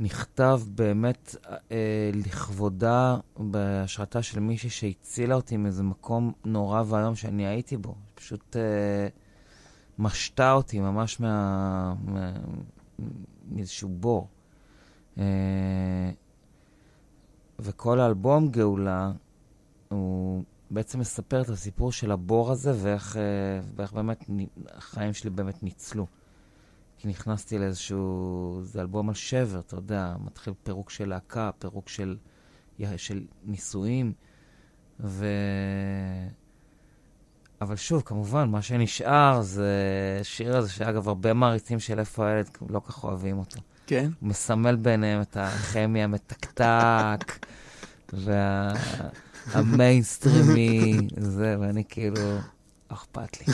נכתב 0.00 0.60
באמת 0.74 1.36
אה, 1.70 2.10
לכבודה 2.14 3.16
בהשראתה 3.36 4.22
של 4.22 4.40
מישהי 4.40 4.70
שהצילה 4.70 5.34
אותי 5.34 5.56
מאיזה 5.56 5.82
מקום 5.82 6.32
נורא 6.44 6.82
ואיום 6.86 7.14
שאני 7.16 7.46
הייתי 7.46 7.76
בו. 7.76 7.94
פשוט 8.14 8.56
אה, 8.56 9.08
משתה 9.98 10.52
אותי 10.52 10.80
ממש 10.80 11.20
מה... 11.20 11.94
מה 12.04 12.32
מאיזשהו 13.50 13.88
בור. 13.88 14.28
אה, 15.18 15.24
וכל 17.62 18.00
האלבום 18.00 18.48
גאולה, 18.48 19.12
הוא 19.88 20.44
בעצם 20.70 21.00
מספר 21.00 21.40
את 21.40 21.48
הסיפור 21.48 21.92
של 21.92 22.12
הבור 22.12 22.52
הזה 22.52 22.72
ואיך, 22.76 23.16
אה, 23.16 23.22
ואיך 23.76 23.92
באמת 23.92 24.24
החיים 24.66 25.12
שלי 25.12 25.30
באמת 25.30 25.62
ניצלו. 25.62 26.06
כי 26.98 27.08
נכנסתי 27.08 27.58
לאיזשהו, 27.58 28.60
זה 28.62 28.80
אלבום 28.80 29.08
על 29.08 29.14
שבר, 29.14 29.58
אתה 29.58 29.76
יודע, 29.76 30.14
מתחיל 30.24 30.52
פירוק 30.62 30.90
של 30.90 31.08
להקה, 31.08 31.50
פירוק 31.58 31.88
של, 31.88 32.16
של 32.96 33.26
נישואים, 33.44 34.12
ו... 35.00 35.26
אבל 37.60 37.76
שוב, 37.76 38.02
כמובן, 38.02 38.48
מה 38.48 38.62
שנשאר 38.62 39.40
זה 39.40 39.70
שיר 40.22 40.56
הזה, 40.56 40.70
שאגב, 40.70 41.08
הרבה 41.08 41.32
מעריצים 41.32 41.80
של 41.80 41.98
איפה 41.98 42.26
הילד 42.26 42.50
לא 42.70 42.80
כך 42.80 43.04
אוהבים 43.04 43.38
אותו. 43.38 43.60
כן. 43.90 44.10
מסמל 44.22 44.76
ביניהם 44.76 45.20
את 45.20 45.36
הכימי 45.40 46.02
המתקתק, 46.02 47.46
והמיינסטרימי, 49.54 50.98
זה, 51.16 51.56
ואני 51.60 51.84
כאילו, 51.88 52.14
לא 52.90 52.96
אכפת 52.96 53.40
לי. 53.40 53.46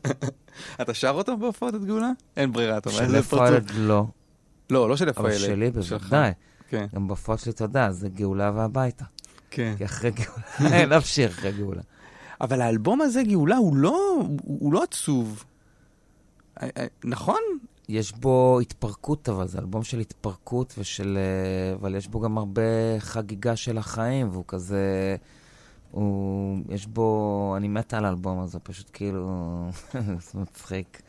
אתה 0.82 0.94
שר 0.94 1.10
אותו 1.10 1.36
בהופעות 1.36 1.74
את 1.74 1.84
גאולה? 1.84 2.10
אין 2.36 2.52
ברירה, 2.52 2.78
אתה 2.78 2.90
אומר. 2.90 3.06
של 3.06 3.22
פועלת 3.22 3.70
לא. 3.74 4.06
לא, 4.70 4.88
לא 4.88 4.96
של 4.96 5.12
פועלת. 5.12 5.34
אבל 5.36 5.46
שלי 5.46 5.66
אה, 5.66 5.70
בוודאי. 5.70 6.32
כן. 6.68 6.86
גם 6.94 7.08
בהופעות 7.08 7.40
שלי, 7.40 7.52
אתה 7.52 7.64
יודע, 7.64 7.90
זה 7.90 8.08
גאולה 8.08 8.52
והביתה. 8.54 9.04
כן. 9.50 9.74
כי 9.78 9.84
אחרי 9.84 10.10
גאולה, 10.10 10.42
אין 10.76 10.88
לא 10.88 10.96
אף 10.96 11.06
שיר 11.06 11.28
אחרי 11.28 11.52
גאולה. 11.52 11.82
אבל 12.40 12.60
האלבום 12.60 13.00
הזה, 13.00 13.22
גאולה, 13.22 13.56
הוא 13.56 13.76
לא, 13.76 14.22
הוא 14.42 14.72
לא 14.72 14.82
עצוב. 14.82 15.44
אה, 16.62 16.68
אה, 16.76 16.86
נכון? 17.04 17.40
יש 17.88 18.12
בו 18.12 18.60
התפרקות, 18.60 19.28
אבל 19.28 19.48
זה 19.48 19.58
אלבום 19.58 19.84
של 19.84 19.98
התפרקות 19.98 20.74
ושל... 20.78 21.18
אה, 21.18 21.74
אבל 21.74 21.94
יש 21.94 22.08
בו 22.08 22.20
גם 22.20 22.38
הרבה 22.38 22.62
חגיגה 22.98 23.56
של 23.56 23.78
החיים, 23.78 24.28
והוא 24.32 24.44
כזה... 24.48 25.16
הוא... 25.90 26.58
יש 26.68 26.86
בו... 26.86 27.54
אני 27.56 27.68
מת 27.68 27.94
על 27.94 28.04
האלבום 28.04 28.40
הזה, 28.40 28.58
פשוט 28.58 28.90
כאילו... 28.92 29.68
זה 30.32 30.40
מצחיק. 30.40 31.02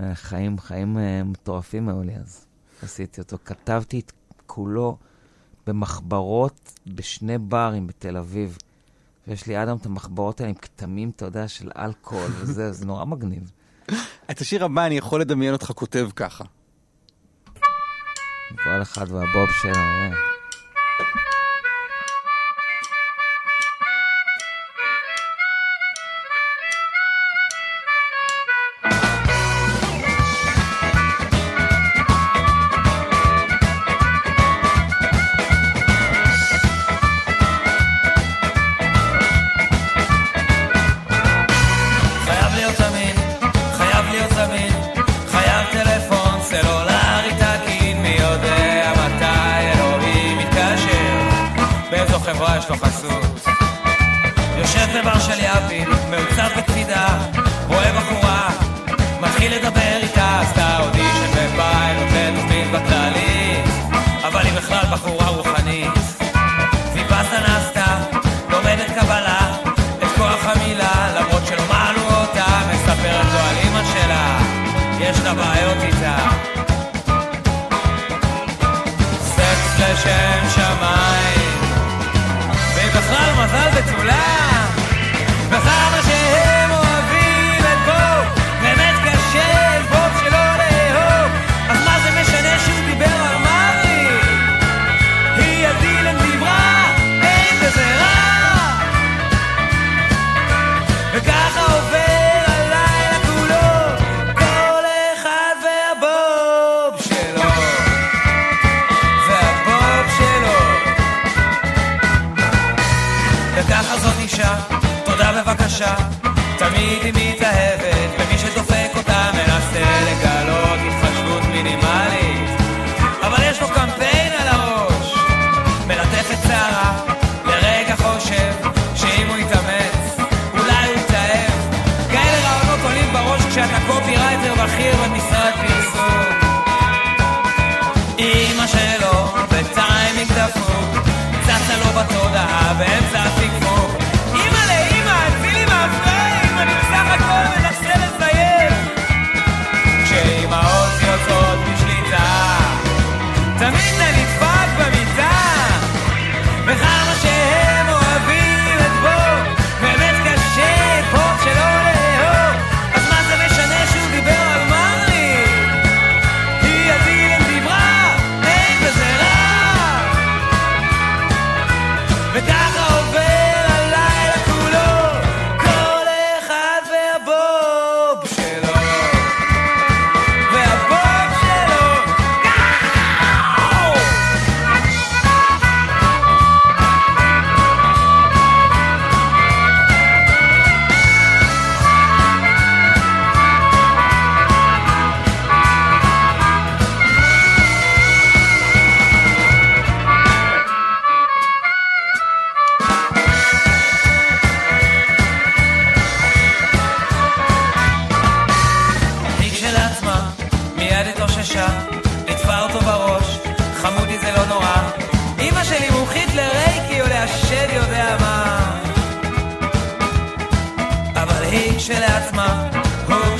אה, 0.00 0.14
חיים, 0.14 0.58
חיים 0.58 0.98
אה, 0.98 1.24
מטורפים 1.24 1.88
היו 1.88 2.02
לי 2.02 2.16
אז. 2.16 2.46
עשיתי 2.82 3.20
אותו. 3.20 3.38
כתבתי 3.44 4.00
את 4.00 4.12
כולו 4.46 4.96
במחברות 5.66 6.72
בשני 6.86 7.38
ברים 7.38 7.86
בתל 7.86 8.16
אביב. 8.16 8.58
ויש 9.28 9.46
לי 9.46 9.56
עד 9.56 9.68
היום 9.68 9.78
את 9.78 9.86
המחברות 9.86 10.40
האלה 10.40 10.50
עם 10.50 10.54
כתמים, 10.54 11.10
אתה 11.16 11.24
יודע, 11.24 11.48
של 11.48 11.70
אלכוהול 11.76 12.30
וזה, 12.40 12.72
זה 12.72 12.86
נורא 12.86 13.04
מגניב. 13.04 13.52
את 14.30 14.40
השיר 14.40 14.64
הבא 14.64 14.86
אני 14.86 14.98
יכול 14.98 15.20
לדמיין 15.20 15.52
אותך 15.52 15.72
כותב 15.74 16.08
ככה. 16.16 16.44
כל 18.64 18.82
אחד 18.82 19.10
והבוב 19.10 19.50
שלו, 19.62 19.74
אה. 19.74 20.35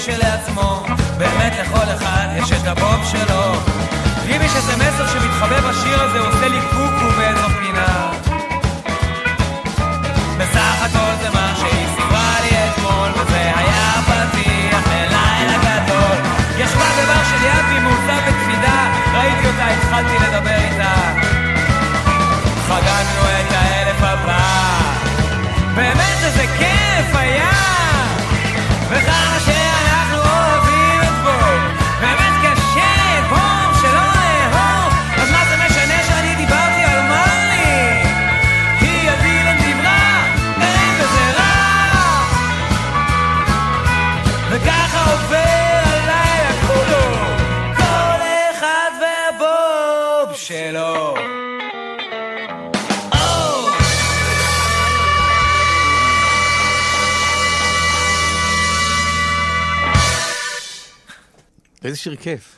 כשלעצמו, 0.07 0.83
באמת 1.19 1.53
לכל 1.61 1.95
אחד 1.97 2.27
יש 2.37 2.53
את 2.53 2.67
הבוב 2.67 3.05
שלו. 3.13 3.53
ואם 4.25 4.43
יש 4.43 4.57
איזה 4.57 4.77
מסר 4.77 5.07
שמתחבא 5.07 5.61
בשיר 5.61 6.03
הזה, 6.03 6.19
הוא 6.19 6.29
עושה 6.29 6.49
לי 6.49 6.61
קוקו 6.71 7.11
באיזו 7.17 7.49
פינה. 7.61 8.11
בסך 10.39 10.83
הכל 10.83 11.13
זה 11.23 11.31
מה 11.31 11.55
שהיא 11.57 11.87
סיפרה 11.97 12.37
לי 12.43 12.51
אתמול, 12.69 13.09
וזה 13.15 13.53
היה 13.57 13.93
פתיח 14.07 14.83
ללילה 14.89 15.59
גדול. 15.59 16.19
יש 16.59 16.71
ישבה 16.71 16.85
דבר 17.03 17.21
שליד 17.31 17.65
והיא 17.69 17.81
מעוטה 17.81 18.17
בקפידה, 18.27 18.93
ראיתי 19.15 19.47
אותה, 19.47 19.67
התחלתי 19.67 20.25
לדבר 20.25 20.57
איתה. 20.71 20.95
חגגנו 22.69 23.23
את 23.41 23.53
האלף 23.53 24.03
הבא, 24.03 24.79
באמת 25.75 26.19
איזה 26.25 26.47
כיף 26.59 27.15
היה! 27.15 27.51
וכאן 28.91 29.36
איזה 61.97 62.03
שיר 62.03 62.17
כיף. 62.17 62.57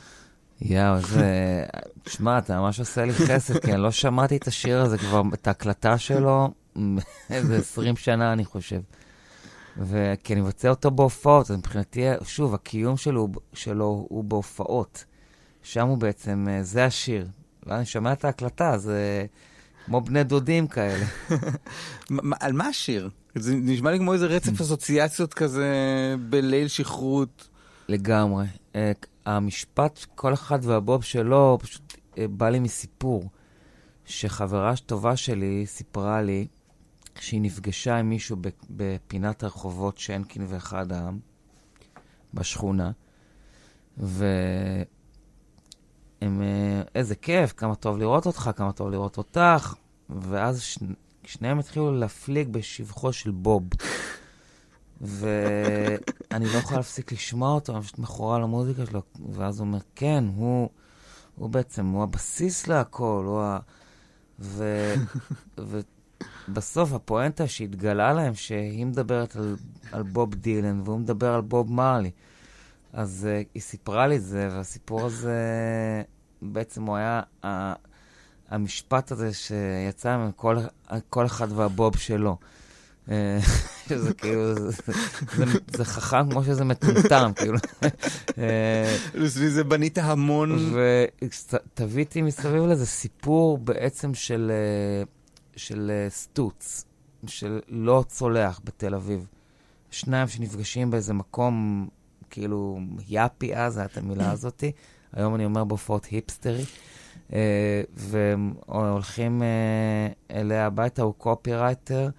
יואו, 0.61 1.01
זה... 1.01 1.63
שמע, 2.07 2.37
אתה 2.37 2.59
ממש 2.59 2.79
עושה 2.79 3.05
לי 3.05 3.13
חסד, 3.13 3.59
כי 3.59 3.73
אני 3.73 3.81
לא 3.81 3.91
שמעתי 3.91 4.37
את 4.37 4.47
השיר 4.47 4.81
הזה 4.81 4.97
כבר, 4.97 5.21
את 5.33 5.47
ההקלטה 5.47 5.97
שלו, 5.97 6.49
איזה 7.29 7.57
20 7.57 7.95
שנה, 7.95 8.33
אני 8.33 8.45
חושב. 8.45 8.81
וכי 9.77 10.33
אני 10.33 10.41
מבצע 10.41 10.69
אותו 10.69 10.91
בהופעות, 10.91 11.51
אז 11.51 11.57
מבחינתי, 11.57 12.01
שוב, 12.23 12.53
הקיום 12.53 12.97
שלו, 12.97 13.27
שלו 13.53 14.05
הוא 14.09 14.23
בהופעות. 14.23 15.05
שם 15.63 15.87
הוא 15.87 15.97
בעצם, 15.97 16.47
אה, 16.49 16.63
זה 16.63 16.85
השיר. 16.85 17.27
ואני 17.65 17.85
שומע 17.85 18.13
את 18.13 18.25
ההקלטה, 18.25 18.77
זה 18.77 19.25
כמו 19.85 20.01
בני 20.01 20.23
דודים 20.23 20.67
כאלה. 20.67 21.05
על 22.39 22.53
מה 22.53 22.67
השיר? 22.67 23.09
זה 23.35 23.55
נשמע 23.55 23.91
לי 23.91 23.97
כמו 23.97 24.13
איזה 24.13 24.25
רצף 24.25 24.61
אסוציאציות 24.61 25.33
כזה 25.33 25.67
בליל 26.29 26.67
שכרות. 26.67 27.47
לגמרי. 27.89 28.45
המשפט, 29.35 30.05
כל 30.15 30.33
אחד 30.33 30.59
והבוב 30.61 31.03
שלו, 31.03 31.57
פשוט 31.61 31.93
אה, 32.17 32.27
בא 32.27 32.49
לי 32.49 32.59
מסיפור. 32.59 33.29
שחברה 34.05 34.73
טובה 34.85 35.15
שלי 35.15 35.65
סיפרה 35.65 36.21
לי 36.21 36.47
שהיא 37.19 37.41
נפגשה 37.41 37.97
עם 37.97 38.09
מישהו 38.09 38.37
בפינת 38.69 39.43
הרחובות 39.43 39.97
שנקין 39.97 40.45
ואחד 40.47 40.91
העם, 40.91 41.19
בשכונה, 42.33 42.91
והם, 43.97 44.85
אה, 46.21 46.81
איזה 46.95 47.15
כיף, 47.15 47.53
כמה 47.57 47.75
טוב 47.75 47.97
לראות 47.97 48.25
אותך, 48.25 48.49
כמה 48.55 48.71
טוב 48.71 48.89
לראות 48.89 49.17
אותך, 49.17 49.73
ואז 50.09 50.61
ש... 50.61 50.77
שניהם 51.23 51.59
התחילו 51.59 51.91
להפליג 51.91 52.49
בשבחו 52.49 53.13
של 53.13 53.31
בוב. 53.31 53.63
ואני 55.01 56.45
לא 56.45 56.57
יכול 56.57 56.77
להפסיק 56.77 57.11
לשמוע 57.11 57.53
אותו, 57.53 57.73
אני 57.73 57.81
פשוט 57.81 57.99
מכורה 57.99 58.39
למוזיקה 58.39 58.85
שלו, 58.85 59.01
ואז 59.33 59.59
הוא 59.59 59.67
אומר, 59.67 59.79
כן, 59.95 60.23
הוא, 60.35 60.69
הוא 61.35 61.49
בעצם, 61.49 61.85
הוא 61.85 62.03
הבסיס 62.03 62.67
להכל, 62.67 63.23
הוא 63.27 63.41
ה... 63.41 63.59
ו... 64.39 64.93
ובסוף 66.47 66.93
הפואנטה 66.93 67.47
שהתגלה 67.47 68.13
להם, 68.13 68.33
שהיא 68.35 68.85
מדברת 68.85 69.35
על, 69.35 69.55
על 69.91 70.03
בוב 70.03 70.35
דילן, 70.35 70.81
והוא 70.85 70.99
מדבר 70.99 71.33
על 71.33 71.41
בוב 71.41 71.71
מרלי. 71.71 72.11
אז 72.93 73.27
uh, 73.29 73.47
היא 73.53 73.61
סיפרה 73.61 74.07
לי 74.07 74.15
את 74.15 74.23
זה, 74.23 74.49
והסיפור 74.51 75.05
הזה, 75.05 75.41
בעצם 76.41 76.83
הוא 76.83 76.95
היה 76.95 77.21
ה... 77.45 77.73
המשפט 78.49 79.11
הזה 79.11 79.33
שיצא 79.33 80.17
מכל 80.17 80.57
כל 81.09 81.25
אחד 81.25 81.51
והבוב 81.51 81.97
שלו. 81.97 82.37
אה, 83.11 83.39
שזה 83.89 84.13
כאילו, 84.13 84.55
זה, 84.55 84.69
זה, 85.37 85.45
זה 85.75 85.85
חכם 85.85 86.29
כמו 86.29 86.43
שזה 86.43 86.65
מטומטם, 86.65 87.31
כאילו. 87.35 87.57
אה, 88.37 88.97
סביב 89.27 89.49
זה 89.49 89.63
בנית 89.63 89.97
המון... 89.97 90.73
ותביתי 91.21 92.21
מסביב 92.21 92.63
לזה 92.63 92.85
סיפור 92.85 93.57
בעצם 93.57 94.13
של, 94.13 94.51
אה, 94.51 95.03
של 95.55 95.91
אה, 95.93 96.09
סטוץ, 96.09 96.85
של 97.27 97.59
לא 97.67 98.03
צולח 98.07 98.59
בתל 98.63 98.95
אביב. 98.95 99.25
שניים 99.91 100.27
שנפגשים 100.27 100.91
באיזה 100.91 101.13
מקום, 101.13 101.87
כאילו, 102.29 102.79
יאפי 103.07 103.55
אז, 103.55 103.77
הייתה 103.77 103.93
את 103.93 103.97
המילה 103.97 104.31
הזאתי. 104.35 104.71
היום 105.13 105.35
אני 105.35 105.45
אומר 105.45 105.63
בהופעות 105.63 106.05
היפסטרי. 106.05 106.65
והם 107.95 108.53
הולכים 108.65 109.41
אליה 110.31 110.65
הביתה, 110.65 111.01
הוא 111.01 111.13
קופירייטר, 111.17 112.09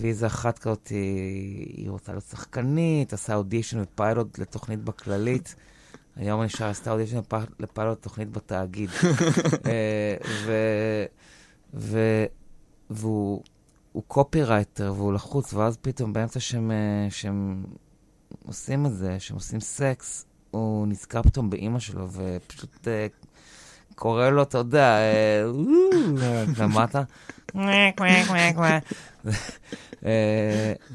והיא 0.00 0.14
אחת 0.26 0.58
כזאת, 0.58 0.88
היא, 0.88 1.90
רוצה 1.90 2.12
להיות 2.12 2.24
שחקנית, 2.24 3.12
עשה 3.12 3.34
אודישן 3.34 3.80
ופיילוט 3.80 4.38
לתוכנית 4.38 4.84
בכללית. 4.84 5.54
היום 6.16 6.40
אני 6.40 6.48
שר, 6.48 6.66
עשתה 6.66 6.92
אודישן 6.92 7.20
לפיילוט 7.60 7.98
לתוכנית 7.98 8.30
בתאגיד. 8.30 8.90
uh, 8.90 9.66
ו, 10.44 10.52
ו, 11.74 11.98
והוא 12.90 13.42
הוא 13.92 14.02
קופירייטר 14.08 14.92
והוא 14.96 15.12
לחוץ, 15.12 15.54
ואז 15.54 15.76
פתאום 15.76 16.12
באמצע 16.12 16.40
שהם, 16.40 16.70
uh, 16.70 17.12
שהם 17.12 17.64
עושים 18.46 18.86
את 18.86 18.96
זה, 18.96 19.20
שהם 19.20 19.34
עושים 19.34 19.60
סקס, 19.60 20.26
הוא 20.50 20.86
נזכר 20.86 21.22
פתאום 21.22 21.50
באימא 21.50 21.78
שלו, 21.78 22.08
ופשוט... 22.12 22.88
קורא 23.96 24.28
לו, 24.28 24.42
אתה 24.42 24.58
יודע, 24.58 24.96
למטה, 26.58 27.02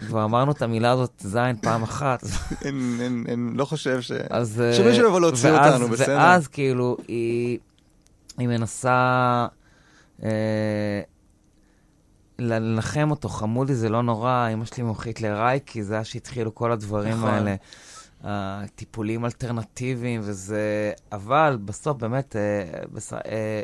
כבר 0.07 0.23
אמרנו 0.23 0.51
את 0.51 0.61
המילה 0.61 0.91
הזאת 0.91 1.11
זין 1.19 1.55
פעם 1.61 1.83
אחת. 1.83 2.23
אני 2.65 3.57
לא 3.57 3.65
חושב 3.65 4.01
ש... 4.01 4.11
שמישהו 4.73 5.07
יבוא 5.07 5.21
להוציא 5.21 5.51
אותנו, 5.51 5.87
בסדר. 5.87 6.17
ואז 6.17 6.47
כאילו, 6.47 6.97
היא 7.07 7.59
מנסה 8.39 9.47
לנחם 12.39 13.11
אותו, 13.11 13.29
חמודי 13.29 13.75
זה 13.75 13.89
לא 13.89 14.03
נורא, 14.03 14.49
אמא 14.53 14.65
שלי 14.65 14.83
מומחית 14.83 15.21
לרייקי, 15.21 15.83
זה 15.83 15.93
היה 15.93 16.03
שהתחילו 16.03 16.55
כל 16.55 16.71
הדברים 16.71 17.25
האלה. 17.25 17.55
הטיפולים 18.23 19.25
אלטרנטיביים 19.25 20.21
וזה, 20.23 20.93
אבל 21.11 21.57
בסוף 21.65 21.97
באמת, 21.97 22.35
אה, 22.35 22.83
בס... 22.91 23.13
אה, 23.13 23.61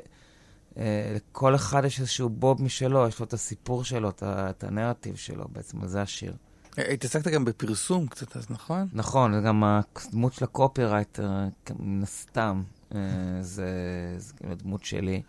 אה, 0.77 1.15
לכל 1.15 1.55
אחד 1.55 1.85
יש 1.85 1.99
איזשהו 1.99 2.29
בוב 2.29 2.63
משלו, 2.63 3.07
יש 3.07 3.19
לו 3.19 3.25
את 3.25 3.34
הסיפור 3.34 3.84
שלו, 3.84 4.09
את, 4.09 4.23
את 4.23 4.63
הנרטיב 4.63 5.15
שלו 5.15 5.45
בעצם, 5.51 5.88
זה 5.88 6.01
השיר. 6.01 6.34
התעסקת 6.77 7.27
גם 7.27 7.45
בפרסום 7.45 8.07
קצת 8.07 8.38
אז, 8.38 8.45
נכון? 8.49 8.88
נכון, 8.93 9.43
גם 9.45 9.63
הדמות 9.63 10.34
של 10.34 10.43
הקופירייטר, 10.43 11.31
מן 11.79 12.03
הסתם, 12.03 12.63
אה, 12.95 12.99
זה, 13.41 13.69
זה 14.17 14.34
כאילו 14.34 14.51
הדמות 14.51 14.84
שלי. 14.84 15.21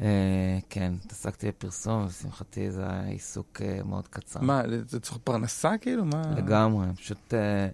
אה, 0.00 0.58
כן, 0.70 0.92
התעסקתי 1.04 1.48
בפרסום, 1.48 2.02
ולשמחתי 2.02 2.70
זה 2.70 2.82
היה 2.82 3.06
עיסוק 3.06 3.62
אה, 3.62 3.80
מאוד 3.84 4.08
קצר. 4.08 4.40
מה, 4.40 4.62
זה 4.86 5.00
צריך 5.00 5.18
פרנסה 5.24 5.78
כאילו? 5.80 6.04
מה? 6.04 6.22
לגמרי, 6.36 6.86
פשוט... 6.96 7.34
אה, 7.34 7.68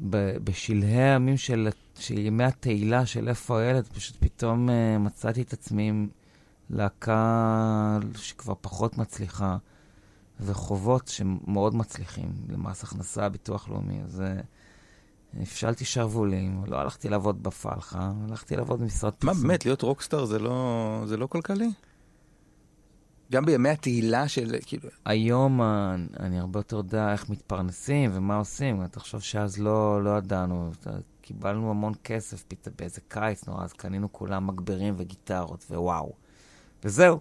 בשלהי 0.00 1.02
הימים 1.02 1.36
של, 1.36 1.68
של 1.98 2.18
ימי 2.18 2.44
התהילה 2.44 3.06
של 3.06 3.28
איפה 3.28 3.60
הילד, 3.60 3.86
פשוט 3.86 4.16
פתאום 4.20 4.68
uh, 4.68 4.98
מצאתי 4.98 5.42
את 5.42 5.52
עצמי 5.52 5.88
עם 5.88 6.08
להקה 6.70 7.98
שכבר 8.16 8.54
פחות 8.60 8.98
מצליחה, 8.98 9.56
וחובות 10.40 11.08
שמאוד 11.08 11.74
מצליחים, 11.74 12.32
למס 12.48 12.84
הכנסה, 12.84 13.28
ביטוח 13.28 13.68
לאומי. 13.68 14.02
אז 14.04 14.22
uh, 14.22 15.42
הפשלתי 15.42 15.84
שרוולים, 15.84 16.64
לא 16.66 16.80
הלכתי 16.80 17.08
לעבוד 17.08 17.42
בפלחה, 17.42 18.12
הלכתי 18.28 18.56
לעבוד 18.56 18.80
במשרד 18.80 19.12
פרסום. 19.12 19.36
מה, 19.36 19.42
באמת, 19.42 19.64
להיות 19.64 19.82
רוקסטאר 19.82 20.24
זה 20.24 20.38
לא, 20.38 21.02
זה 21.06 21.16
לא 21.16 21.26
כלכלי? 21.26 21.70
גם 23.32 23.44
בימי 23.44 23.68
התהילה 23.68 24.28
של, 24.28 24.56
כאילו... 24.66 24.88
היום 25.04 25.62
אני 26.20 26.38
הרבה 26.38 26.58
יותר 26.58 26.76
יודע 26.76 27.12
איך 27.12 27.30
מתפרנסים 27.30 28.10
ומה 28.14 28.36
עושים. 28.36 28.86
תחשוב 28.86 29.20
שאז 29.20 29.58
לא, 29.58 30.04
לא 30.04 30.18
ידענו, 30.18 30.70
קיבלנו 31.20 31.70
המון 31.70 31.92
כסף 32.04 32.44
פתאום 32.48 32.74
באיזה 32.78 33.00
קיץ 33.08 33.46
נורא, 33.48 33.64
אז 33.64 33.72
קנינו 33.72 34.12
כולם 34.12 34.46
מגברים 34.46 34.94
וגיטרות, 34.96 35.64
ווואו. 35.70 36.12
וזהו. 36.84 37.20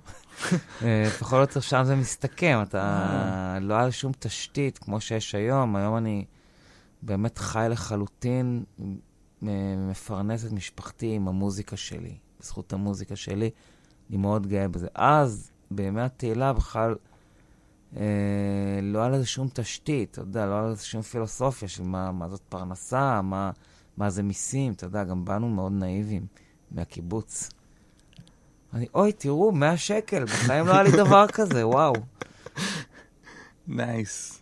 בכל 1.21 1.45
זאת 1.45 1.63
שם 1.63 1.83
זה 1.83 1.95
מסתכם, 1.95 2.59
אתה... 2.61 3.57
לא 3.61 3.73
היה 3.73 3.91
שום 3.91 4.11
תשתית 4.19 4.77
כמו 4.77 5.01
שיש 5.01 5.35
היום. 5.35 5.75
היום 5.75 5.97
אני 5.97 6.25
באמת 7.01 7.37
חי 7.37 7.67
לחלוטין, 7.69 8.63
מפרנס 9.41 10.45
את 10.45 10.51
משפחתי 10.51 11.15
עם 11.15 11.27
המוזיקה 11.27 11.77
שלי, 11.77 12.17
בזכות 12.39 12.73
המוזיקה 12.73 13.15
שלי. 13.15 13.49
אני 14.09 14.17
מאוד 14.17 14.47
גאה 14.47 14.67
בזה. 14.67 14.87
אז... 14.95 15.50
בימי 15.71 16.01
התהילה 16.01 16.53
בכלל 16.53 16.95
אה, 17.97 18.79
לא 18.81 18.99
היה 18.99 19.09
לזה 19.09 19.25
שום 19.25 19.47
תשתית, 19.53 20.11
אתה 20.11 20.21
יודע, 20.21 20.45
לא 20.45 20.53
היה 20.53 20.69
לזה 20.69 20.85
שום 20.85 21.01
פילוסופיה 21.01 21.67
של 21.67 21.83
מה, 21.83 22.11
מה 22.11 22.27
זאת 22.27 22.41
פרנסה, 22.49 23.21
מה, 23.21 23.51
מה 23.97 24.09
זה 24.09 24.23
מיסים, 24.23 24.73
אתה 24.73 24.85
יודע, 24.85 25.03
גם 25.03 25.25
באנו 25.25 25.49
מאוד 25.49 25.71
נאיבים 25.71 26.25
מהקיבוץ. 26.71 27.49
אני, 28.73 28.87
אוי, 28.95 29.11
תראו, 29.11 29.51
100 29.51 29.77
שקל, 29.77 30.23
בחיים 30.23 30.67
לא 30.67 30.73
היה 30.73 30.83
לי 30.83 30.91
דבר 30.91 31.27
כזה, 31.27 31.67
וואו. 31.67 31.93
Nice. 33.67 34.41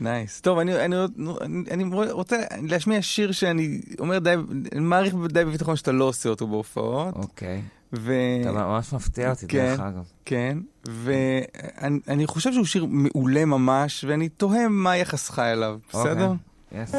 Nice. 0.00 0.40
טוב, 0.40 0.58
אני, 0.58 0.84
אני, 0.84 0.96
אני, 1.40 1.64
אני 1.70 1.84
רוצה 2.10 2.36
להשמיע 2.62 3.02
שיר 3.02 3.32
שאני 3.32 3.80
אומר 3.98 4.18
די, 4.18 4.34
אני 4.72 4.80
מעריך 4.80 5.14
די 5.28 5.44
בביטחון 5.44 5.76
שאתה 5.76 5.92
לא 5.92 6.04
עושה 6.04 6.28
אותו 6.28 6.46
בהופעות. 6.46 7.14
אוקיי. 7.16 7.62
Okay. 7.66 7.73
ו... 7.92 8.12
אתה 8.40 8.52
ממש 8.52 8.92
מפתיע 8.92 9.30
אותי, 9.30 9.46
כן, 9.48 9.58
דרך 9.58 9.80
אגב. 9.80 10.04
כן, 10.24 10.58
ואני 10.84 12.26
חושב 12.26 12.52
שהוא 12.52 12.64
שיר 12.64 12.86
מעולה 12.88 13.44
ממש, 13.44 14.04
ואני 14.08 14.28
תוהה 14.28 14.68
מה 14.68 14.96
יחסך 14.96 15.38
אליו, 15.38 15.78
בסדר? 15.88 16.32
יס. 16.72 16.94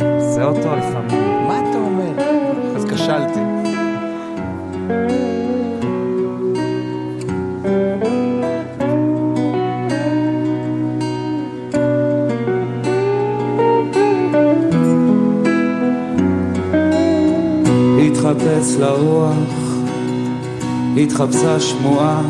עושה 0.00 0.44
אותו 0.44 0.76
לפעמים. 0.76 1.22
מה 1.48 1.60
אתה 1.60 1.78
אומר? 1.78 2.18
אז 2.76 2.84
כשלתי. 2.84 3.40
מחפש 18.30 18.76
לרוח, 18.76 19.34
התחפשה 20.96 21.60
שמועה, 21.60 22.22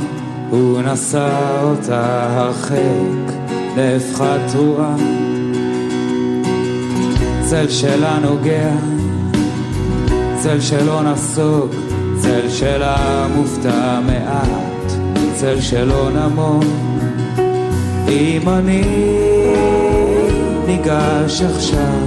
הוא 0.51 0.83
נשא 0.83 1.29
אותה 1.63 2.27
הרחק, 2.31 3.33
נהפכה 3.77 4.37
תרועה. 4.53 4.97
צל 7.43 7.69
שלה 7.69 8.19
נוגע, 8.19 8.71
צל 10.39 10.61
שלא 10.61 11.03
נסוג, 11.03 11.71
צל 12.19 12.49
שלה 12.49 13.27
מופתע 13.37 14.01
מעט, 14.07 14.93
צל 15.35 15.61
שלא 15.61 16.11
נמוג. 16.11 16.65
אם 18.09 18.49
אני 18.49 18.83
ניגש 20.67 21.43
עכשיו, 21.43 22.05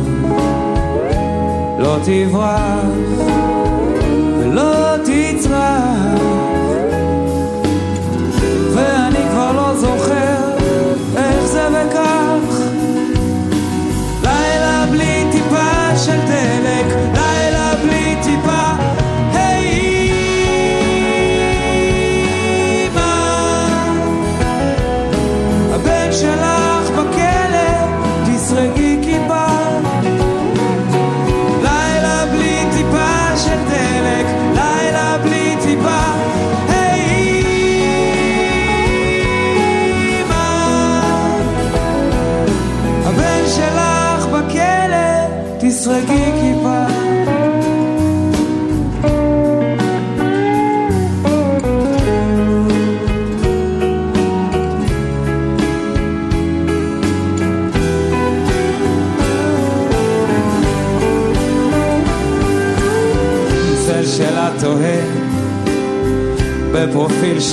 לא 1.80 1.98
תברח 2.06 3.43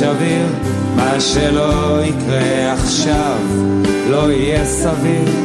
שביר 0.01 0.47
מה 0.97 1.20
שלא 1.20 2.01
יקרה 2.05 2.72
עכשיו 2.72 3.39
לא 4.10 4.32
יהיה 4.32 4.64
סביר 4.64 5.40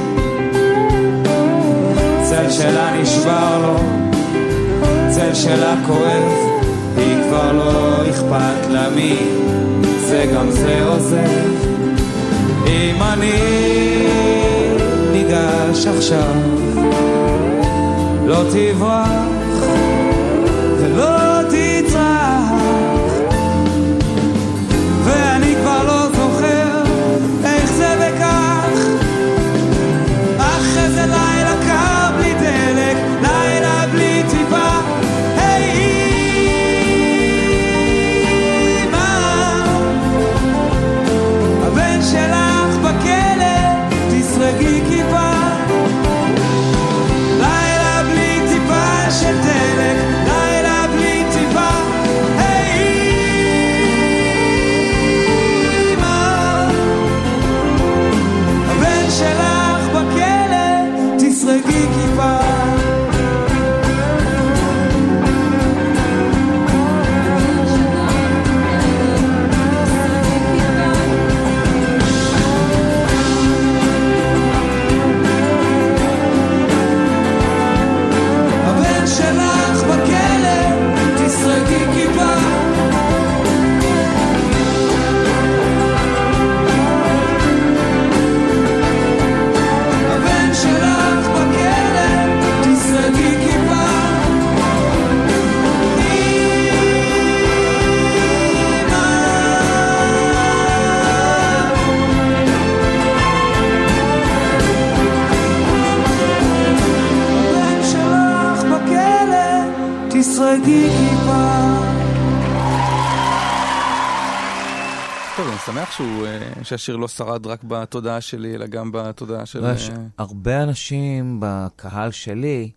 שהשיר 116.66 116.96
לא 116.96 117.08
שרד 117.08 117.48
רק 117.48 117.64
בתודעה 117.64 118.22
שלי, 118.22 118.56
אלא 118.56 118.68
גם 118.68 118.92
בתודעה 118.94 119.46
של... 119.46 119.60
לא, 119.60 119.68
יש 119.74 119.90
אה, 119.90 119.96
הרבה 120.18 120.64
אנשים 120.64 121.38
בקהל 121.42 122.12
שלי, 122.12 122.72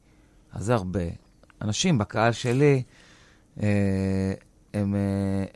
אז 0.53 0.65
זה 0.65 0.75
הרבה, 0.75 1.01
אנשים 1.63 1.99
בקהל 1.99 2.33
שלי, 2.33 2.83
אה, 3.63 3.69
הם, 4.75 4.95
אה, 4.95 5.01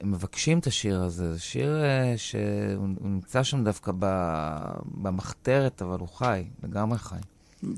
הם 0.00 0.10
מבקשים 0.12 0.58
את 0.58 0.66
השיר 0.66 1.02
הזה. 1.02 1.32
זה 1.32 1.40
שיר 1.40 1.84
אה, 1.84 2.14
שהוא 2.16 2.42
הוא 3.00 3.08
נמצא 3.08 3.42
שם 3.42 3.64
דווקא 3.64 3.92
ב- 3.98 4.72
במחתרת, 4.84 5.82
אבל 5.82 5.98
הוא 5.98 6.08
חי, 6.08 6.44
לגמרי 6.62 6.98
חי. 6.98 7.16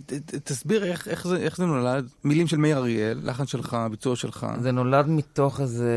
ת- 0.07 0.13
ת- 0.13 0.35
תסביר 0.35 0.85
איך, 0.85 1.09
איך, 1.09 1.27
זה, 1.29 1.37
איך 1.37 1.57
זה 1.57 1.67
נולד. 1.67 2.09
מילים 2.25 2.47
של 2.47 2.57
מאיר 2.57 2.77
אריאל, 2.79 3.21
לחן 3.23 3.47
שלך, 3.47 3.77
ביצוע 3.91 4.17
שלך. 4.17 4.47
זה 4.61 4.73
נולד 4.73 5.07
מתוך 5.09 5.61
איזה 5.61 5.93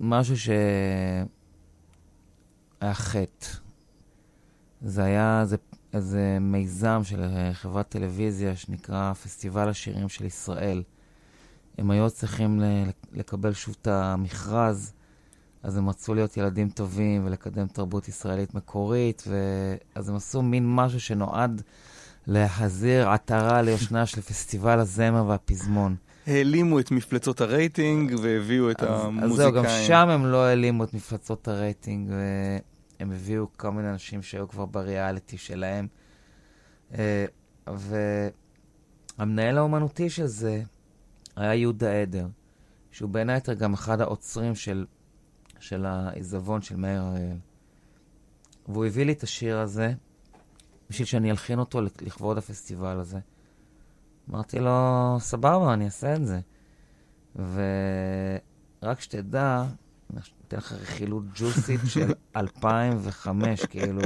משהו 0.00 0.38
ש... 0.38 0.48
היה 2.80 2.94
חטא. 2.94 3.46
זה 4.82 5.04
היה 5.04 5.40
איזה, 5.40 5.56
איזה 5.92 6.38
מיזם 6.40 7.00
של 7.04 7.22
אה, 7.22 7.54
חברת 7.54 7.88
טלוויזיה 7.88 8.56
שנקרא 8.56 9.12
פסטיבל 9.12 9.68
השירים 9.68 10.08
של 10.08 10.24
ישראל. 10.24 10.82
הם 11.78 11.90
היו 11.90 12.10
צריכים 12.10 12.60
לקבל 13.12 13.52
שוב 13.52 13.76
את 13.82 13.86
המכרז, 13.86 14.92
אז 15.62 15.76
הם 15.76 15.88
רצו 15.88 16.14
להיות 16.14 16.36
ילדים 16.36 16.68
טובים 16.68 17.26
ולקדם 17.26 17.66
תרבות 17.66 18.08
ישראלית 18.08 18.54
מקורית, 18.54 19.22
ואז 19.26 20.08
הם 20.08 20.16
עשו 20.16 20.42
מין 20.42 20.74
משהו 20.74 21.00
שנועד 21.00 21.62
להחזיר 22.26 23.08
עטרה 23.08 23.62
ליושנה 23.62 24.06
של 24.06 24.20
פסטיבל 24.20 24.78
הזמר 24.78 25.24
והפזמון. 25.26 25.96
העלימו 26.26 26.80
את 26.80 26.90
מפלצות 26.90 27.40
הרייטינג 27.40 28.14
והביאו 28.22 28.70
את 28.70 28.82
אז- 28.82 28.88
המוזיקאים. 29.04 29.30
אז 29.30 29.36
זהו, 29.36 29.52
גם 29.52 29.64
שם 29.86 30.08
הם 30.08 30.26
לא 30.26 30.44
העלימו 30.44 30.84
את 30.84 30.94
מפלצות 30.94 31.48
הרייטינג, 31.48 32.10
והם 32.98 33.12
הביאו 33.12 33.46
כל 33.56 33.70
מיני 33.70 33.90
אנשים 33.90 34.22
שהיו 34.22 34.48
כבר 34.48 34.66
בריאליטי 34.66 35.38
שלהם. 35.38 35.88
אה, 36.94 37.26
והמנהל 39.18 39.58
האומנותי 39.58 40.10
של 40.10 40.26
זה 40.26 40.62
היה 41.36 41.54
יהודה 41.54 41.92
עדר, 41.92 42.26
שהוא 42.90 43.10
בין 43.10 43.30
היתר 43.30 43.54
גם 43.54 43.72
אחד 43.72 44.00
האוצרים 44.00 44.54
של, 44.54 44.86
של 45.60 45.86
העיזבון 45.86 46.62
של 46.62 46.76
מאיר 46.76 47.02
אריאל. 47.02 47.36
והוא 48.68 48.86
הביא 48.86 49.04
לי 49.04 49.12
את 49.12 49.22
השיר 49.22 49.58
הזה 49.58 49.92
בשביל 50.90 51.06
שאני 51.06 51.30
אלחין 51.30 51.58
אותו 51.58 51.80
לכבוד 51.80 52.38
הפסטיבל 52.38 53.00
הזה. 53.00 53.18
אמרתי 54.30 54.58
לו, 54.58 55.16
סבבה, 55.20 55.74
אני 55.74 55.84
אעשה 55.84 56.14
את 56.14 56.26
זה. 56.26 56.40
ורק 57.36 59.00
שתדע, 59.00 59.64
אתן 60.48 60.56
לך 60.56 60.72
רכילות 60.72 61.22
ג'וסית 61.34 61.80
של 61.86 62.12
2005, 62.36 63.64
כאילו, 63.64 64.02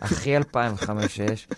הכי 0.00 0.36
2005 0.36 1.16
שיש. 1.16 1.48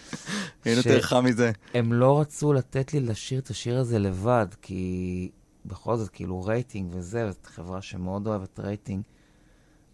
אין 0.66 0.76
יותר 0.76 1.02
חם 1.02 1.24
מזה. 1.24 1.52
הם 1.74 1.92
לא 1.92 2.20
רצו 2.20 2.52
לתת 2.52 2.94
לי 2.94 3.00
לשיר 3.00 3.38
את 3.38 3.50
השיר 3.50 3.78
הזה 3.78 3.98
לבד, 3.98 4.46
כי 4.62 5.30
בכל 5.66 5.96
זאת, 5.96 6.08
כאילו, 6.08 6.42
רייטינג 6.42 6.90
וזה, 6.94 7.30
זאת 7.30 7.46
חברה 7.46 7.82
שמאוד 7.82 8.26
אוהבת 8.26 8.60
רייטינג. 8.60 9.02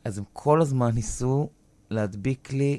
אז 0.05 0.19
הם 0.19 0.24
כל 0.32 0.61
הזמן 0.61 0.90
ניסו 0.95 1.49
להדביק 1.90 2.53
לי 2.53 2.78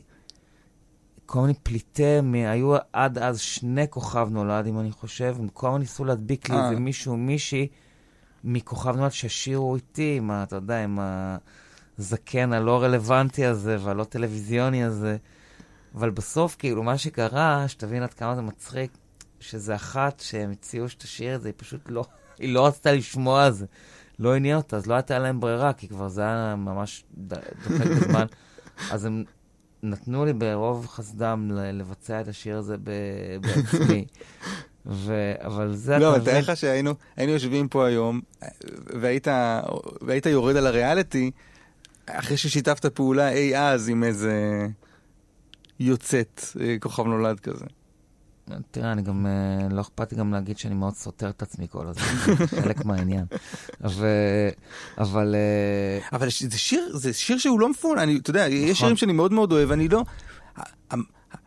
כל 1.26 1.41
מיני 1.41 1.53
פליטי, 1.64 2.22
מ... 2.24 2.34
היו 2.34 2.76
עד 2.94 3.18
אז 3.18 3.40
שני 3.40 3.88
כוכב 3.90 4.28
נולד, 4.32 4.68
אם 4.68 4.80
אני 4.80 4.91
חושב, 4.91 5.36
הם 5.40 5.48
כל 5.48 5.68
הזמן 5.68 5.80
ניסו 5.80 6.06
להדביק 6.06 6.49
לי 6.49 6.56
אה. 6.56 6.70
איזה 6.70 6.80
מישהו, 6.80 7.18
מישהי 7.18 7.68
מכוכב 8.44 8.95
נולד 8.95 9.11
ששירו 9.11 9.76
איתי, 9.76 10.16
עם 10.18 10.32
ה... 10.32 10.44
אתה 10.44 10.56
יודע, 10.56 10.84
עם 10.84 10.99
הזקן 11.99 12.53
הלא 12.53 12.84
רלוונטי 12.84 13.45
הזה 13.45 13.78
והלא 13.80 14.03
טלוויזיוני 14.03 14.84
הזה. 14.84 15.18
אבל 15.95 16.10
בסוף, 16.10 16.56
כאילו, 16.60 16.84
מה 16.84 16.98
שקרה, 16.98 17.68
שתבין 17.68 18.03
עד 18.03 18.14
כמה 18.14 18.36
זה 18.36 18.41
מצחיק, 18.41 18.91
שזה 19.40 19.76
אחת 19.76 20.20
שהם 20.20 20.52
הציעו 20.52 20.90
שתשאיר 20.90 21.36
את 21.36 21.41
זה, 21.41 21.48
היא 21.48 21.53
פשוט 21.57 21.82
לא, 21.90 22.06
היא 22.40 22.53
לא 22.53 22.68
רצתה 22.68 22.91
לשמוע 22.91 23.45
על 23.45 23.52
זה. 23.52 23.66
לא 24.20 24.36
עניין 24.36 24.57
אותה, 24.57 24.78
אז 24.78 24.88
לא 24.88 24.94
הייתה 24.94 25.20
להם 25.20 25.40
ברירה, 25.40 25.74
כי 25.74 25.88
כבר 25.88 26.07
זה 26.07 26.22
היה 26.22 26.56
ממש 26.56 27.03
דוחק 27.18 27.86
בזמן. 27.86 28.26
אז 28.91 29.06
הם 29.06 29.24
נתנו 29.84 30.26
לי 30.26 30.34
ברוב 30.34 30.88
חסדם 30.88 31.52
לבצע 31.52 32.22
את 32.22 32.28
השיר 32.28 32.57
הזה 32.57 32.76
בעצמי. 33.41 34.06
ו... 34.90 35.34
אבל 35.41 35.76
זה, 35.76 35.98
לא, 35.98 36.16
אבל 36.16 36.26
תאר 36.26 36.40
לך 36.40 36.57
שהיינו 36.57 36.94
היינו 37.18 37.34
יושבים 37.34 37.68
פה 37.68 37.86
היום, 37.86 38.22
והיית, 39.02 39.28
והיית 40.02 40.26
יורד 40.26 40.56
על 40.56 40.68
הריאליטי, 40.68 41.32
אחרי 42.06 42.38
ששיתפת 42.38 42.86
פעולה 42.86 43.30
אי 43.30 43.57
אז 43.57 43.90
עם 43.90 44.03
איזה 44.03 44.68
יוצאת 45.80 46.41
אה, 46.61 46.76
כוכב 46.80 47.03
נולד 47.03 47.40
כזה. 47.40 47.66
תראה, 48.72 48.91
אני 48.91 49.02
גם, 49.02 49.26
אה, 49.26 49.68
לא 49.72 49.82
אכפת 49.82 50.11
לי 50.11 50.18
גם 50.18 50.34
להגיד 50.34 50.57
שאני 50.57 50.76
מאוד 50.76 50.94
סותר 50.94 51.30
את 51.30 51.41
עצמי 51.41 51.68
כל 51.70 51.88
הזמן, 51.88 52.36
זה 52.49 52.61
חלק 52.61 52.86
מהעניין. 52.86 53.26
אבל, 53.84 54.07
אבל 54.98 55.36
אה, 55.36 56.18
אבל 56.18 56.28
זה 56.40 56.57
שיר, 56.57 56.91
זה 56.94 57.14
שיר 57.14 57.38
שהוא 57.38 57.60
לא 57.60 57.70
מפון, 57.70 57.99
אני, 57.99 58.18
אתה 58.18 58.30
יודע, 58.30 58.48
יש 58.48 58.64
נכון. 58.64 58.76
שירים 58.76 58.98
שאני 58.98 59.14
מאוד 59.14 59.34
מאוד 59.34 59.52
אוהב, 59.52 59.72
אני 59.72 59.88
לא... 59.88 60.03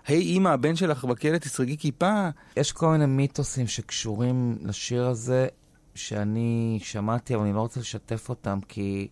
היי 0.06 0.20
אימא, 0.20 0.48
הבן 0.48 0.76
שלך 0.76 1.04
בכלא, 1.04 1.38
תסרגי 1.38 1.76
כיפה. 1.76 2.28
יש 2.56 2.72
כל 2.72 2.90
מיני 2.90 3.06
מיתוסים 3.06 3.66
שקשורים 3.66 4.58
לשיר 4.62 5.06
הזה, 5.06 5.48
שאני 5.94 6.78
שמעתי, 6.82 7.34
אבל 7.34 7.42
אני 7.44 7.52
לא 7.52 7.60
רוצה 7.60 7.80
לשתף 7.80 8.28
אותם, 8.28 8.58
כי 8.68 9.08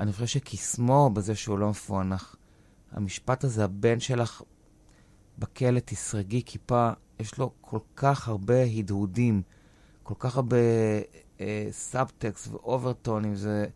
אני 0.00 0.12
חושב 0.12 0.26
שקסמו 0.26 1.10
בזה 1.10 1.34
שהוא 1.34 1.58
לא 1.58 1.70
מפוענח. 1.70 2.36
המשפט 2.92 3.44
הזה, 3.44 3.64
הבן 3.64 4.00
שלך 4.00 4.42
בכלא, 5.38 5.80
תסרגי 5.84 6.42
כיפה, 6.46 6.90
יש 7.20 7.38
לו 7.38 7.52
כל 7.60 7.78
כך 7.96 8.28
הרבה 8.28 8.62
הדהודים, 8.62 9.42
כל 10.02 10.14
כך 10.18 10.36
הרבה 10.36 10.56
אה, 11.40 11.68
סאבטקסט 11.70 12.48
ואוברטונים, 12.48 13.34
זה... 13.34 13.66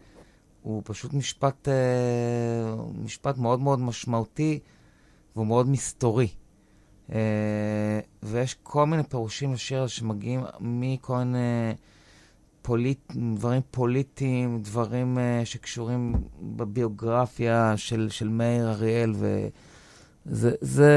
הוא 0.62 0.82
פשוט 0.84 1.12
משפט, 1.12 1.68
אה, 1.68 2.74
משפט 2.94 3.38
מאוד 3.38 3.60
מאוד 3.60 3.80
משמעותי, 3.80 4.60
והוא 5.36 5.46
מאוד 5.46 5.68
מסתורי. 5.68 6.28
אה, 7.10 7.12
ויש 8.22 8.56
כל 8.62 8.86
מיני 8.86 9.02
פירושים 9.02 9.52
לשיר 9.52 9.86
שמגיעים 9.86 10.40
מכל 10.60 11.18
מיני 11.18 11.72
פוליט, 12.62 13.12
דברים 13.34 13.62
פוליטיים, 13.70 14.62
דברים 14.62 15.18
אה, 15.18 15.46
שקשורים 15.46 16.14
בביוגרפיה 16.42 17.72
של, 17.76 18.08
של 18.10 18.28
מאיר 18.28 18.70
אריאל, 18.70 19.12
וזה, 19.14 20.50
זה, 20.60 20.96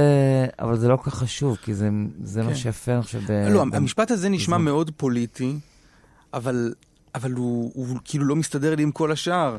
אבל 0.59 0.77
זה 0.77 0.88
לא 0.88 0.95
כל 0.95 1.11
כך 1.11 1.18
חשוב, 1.18 1.55
כי 1.55 1.73
זה, 1.73 1.89
זה 2.23 2.41
כן. 2.41 2.47
מה 2.47 2.55
שיפה, 2.55 2.93
אני 2.93 3.01
חושב, 3.03 3.22
ב- 3.27 3.47
לא, 3.49 3.65
ב- 3.65 3.76
המשפט 3.76 4.11
הזה 4.11 4.30
נשמע 4.30 4.57
בזמן. 4.57 4.65
מאוד 4.65 4.91
פוליטי, 4.97 5.55
אבל, 6.34 6.73
אבל 7.15 7.31
הוא, 7.34 7.72
הוא 7.76 7.97
כאילו 8.03 8.26
לא 8.26 8.35
מסתדר 8.35 8.76
לי 8.76 8.84
עם 8.84 8.91
כל 8.91 9.11
השאר. 9.11 9.57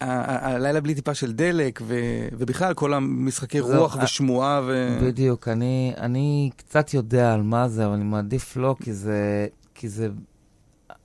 הלילה 0.00 0.80
בלי 0.80 0.94
טיפה 0.94 1.14
של 1.14 1.32
דלק, 1.32 1.80
ו, 1.82 1.94
ובכלל 2.32 2.74
כל 2.74 2.94
המשחקי 2.94 3.60
רוח 3.60 3.96
ושמועה 4.02 4.60
ו... 4.66 4.98
בדיוק, 5.02 5.48
אני, 5.48 5.92
אני 5.96 6.50
קצת 6.56 6.94
יודע 6.94 7.34
על 7.34 7.42
מה 7.42 7.68
זה, 7.68 7.86
אבל 7.86 7.94
אני 7.94 8.04
מעדיף 8.04 8.56
לא, 8.56 8.76
כי 8.82 8.92
זה, 8.92 9.46
כי 9.74 9.88
זה, 9.88 10.08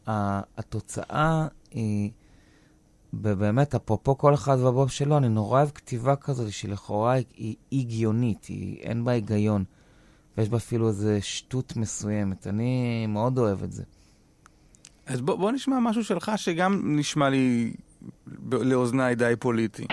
התוצאה 0.07 1.47
היא, 1.71 2.11
ב- 3.13 3.33
באמת, 3.33 3.75
אפרופו 3.75 4.17
כל 4.17 4.33
אחד 4.33 4.57
והבוב 4.59 4.89
שלו, 4.89 5.17
אני 5.17 5.29
נורא 5.29 5.57
אוהב 5.59 5.69
כתיבה 5.69 6.15
כזאת 6.15 6.51
שלכאורה 6.51 7.13
היא, 7.13 7.55
הגיונית, 7.71 8.45
היא, 8.45 8.77
אין 8.79 9.03
בה 9.05 9.11
היגיון, 9.11 9.63
ויש 10.37 10.49
בה 10.49 10.57
אפילו 10.57 10.87
איזו 10.87 11.09
שטות 11.21 11.75
מסוימת. 11.75 12.47
אני 12.47 13.05
מאוד 13.07 13.37
אוהב 13.37 13.63
את 13.63 13.71
זה. 13.71 13.83
אז 15.05 15.21
בוא, 15.21 15.35
בוא 15.35 15.51
נשמע 15.51 15.79
משהו 15.79 16.03
שלך 16.03 16.31
שגם 16.35 16.97
נשמע 16.99 17.29
לי 17.29 17.73
לאוזניי 18.51 19.15
די 19.15 19.33
פוליטי. 19.39 19.87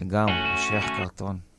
לגמרי, 0.00 0.54
משיח 0.54 0.84
קרטון. 0.96 1.49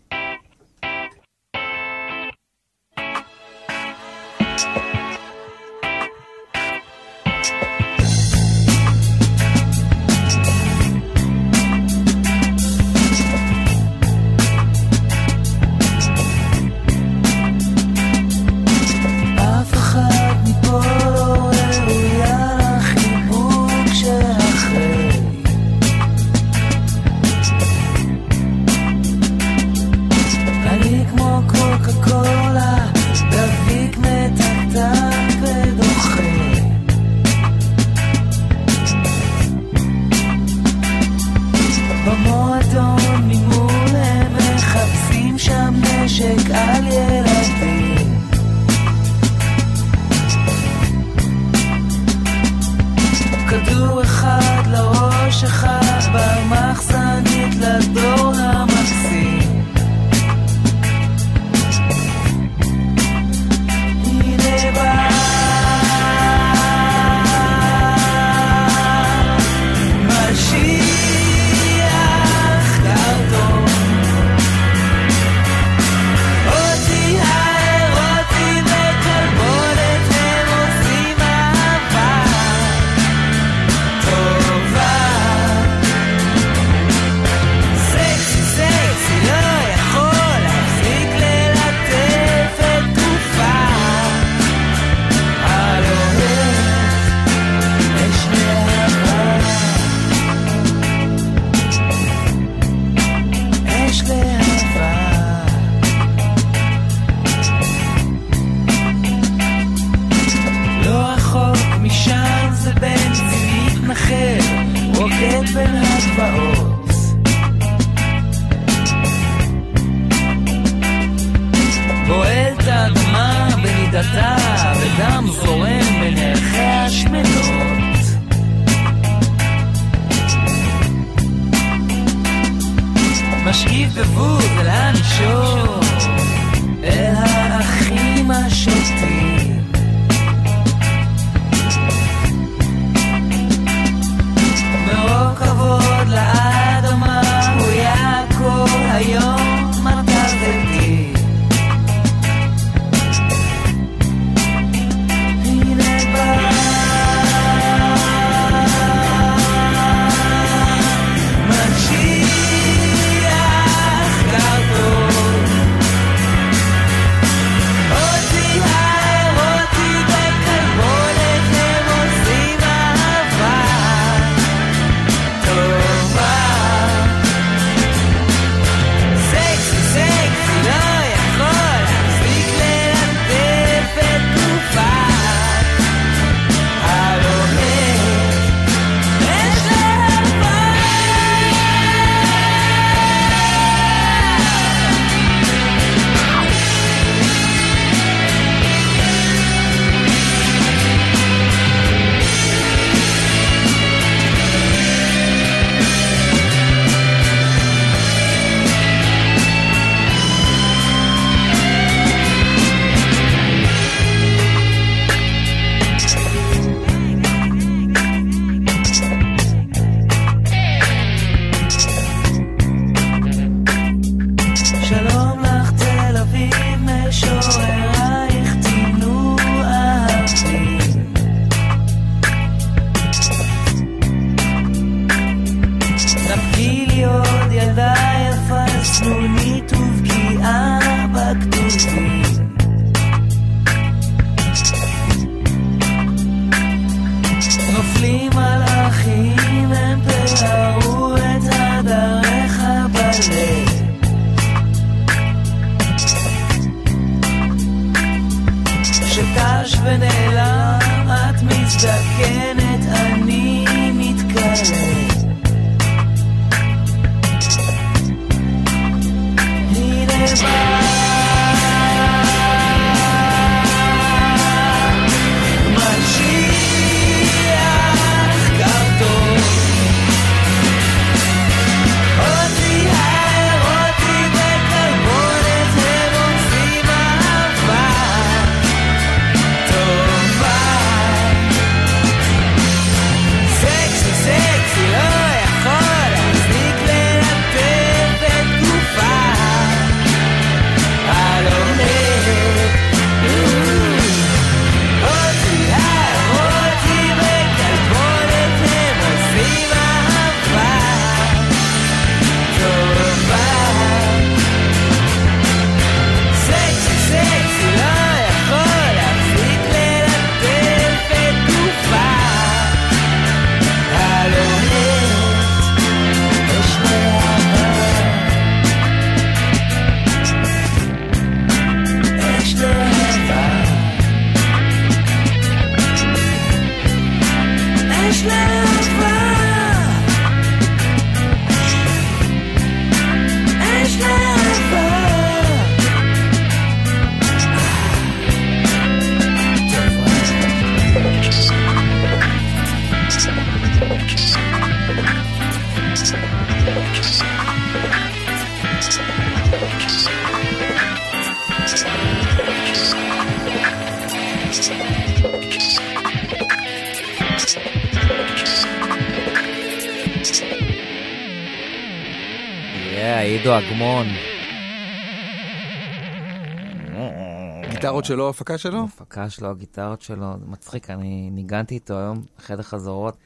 גיטרות 378.01 378.17
שלו, 378.17 378.29
הפקה 378.29 378.57
שלו? 378.57 378.81
ההפקה 378.81 379.29
שלו, 379.29 379.49
הגיטרות 379.49 380.01
שלו, 380.01 380.33
זה 380.39 380.45
מצחיק, 380.45 380.89
אני 380.89 381.29
ניגנתי 381.31 381.75
איתו 381.75 381.99
היום 381.99 382.25
בחדר 382.37 382.63
חזרות, 382.63 383.17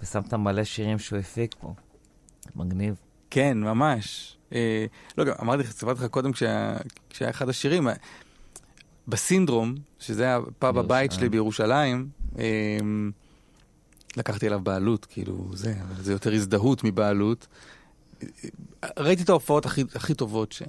ושמת 0.00 0.34
מלא 0.34 0.64
שירים 0.64 0.98
שהוא 0.98 1.18
הפיק 1.18 1.54
פה. 1.60 1.74
מגניב. 2.56 2.96
כן, 3.30 3.58
ממש. 3.58 4.36
אה, 4.52 4.86
לא, 5.18 5.24
גם 5.24 5.32
אמרתי 5.42 5.62
לך, 5.62 5.72
סיפרתי 5.72 6.00
לך 6.00 6.06
קודם 6.10 6.32
כשהיה 6.32 6.76
כשהיה 7.10 7.30
אחד 7.30 7.48
השירים, 7.48 7.88
אה, 7.88 7.94
בסינדרום, 9.08 9.74
שזה 9.98 10.36
הפאב 10.36 10.78
הבית 10.78 11.12
שלי 11.12 11.28
בירושלים, 11.28 12.08
אה, 12.38 12.78
לקחתי 14.16 14.46
עליו 14.46 14.60
בעלות, 14.60 15.04
כאילו, 15.04 15.50
זה, 15.52 15.74
אבל 15.82 16.02
זה 16.02 16.12
יותר 16.12 16.32
הזדהות 16.32 16.84
מבעלות. 16.84 17.46
ראיתי 18.98 19.22
את 19.22 19.28
ההופעות 19.28 19.66
הכי, 19.66 19.84
הכי 19.94 20.14
טובות 20.14 20.52
ש... 20.52 20.62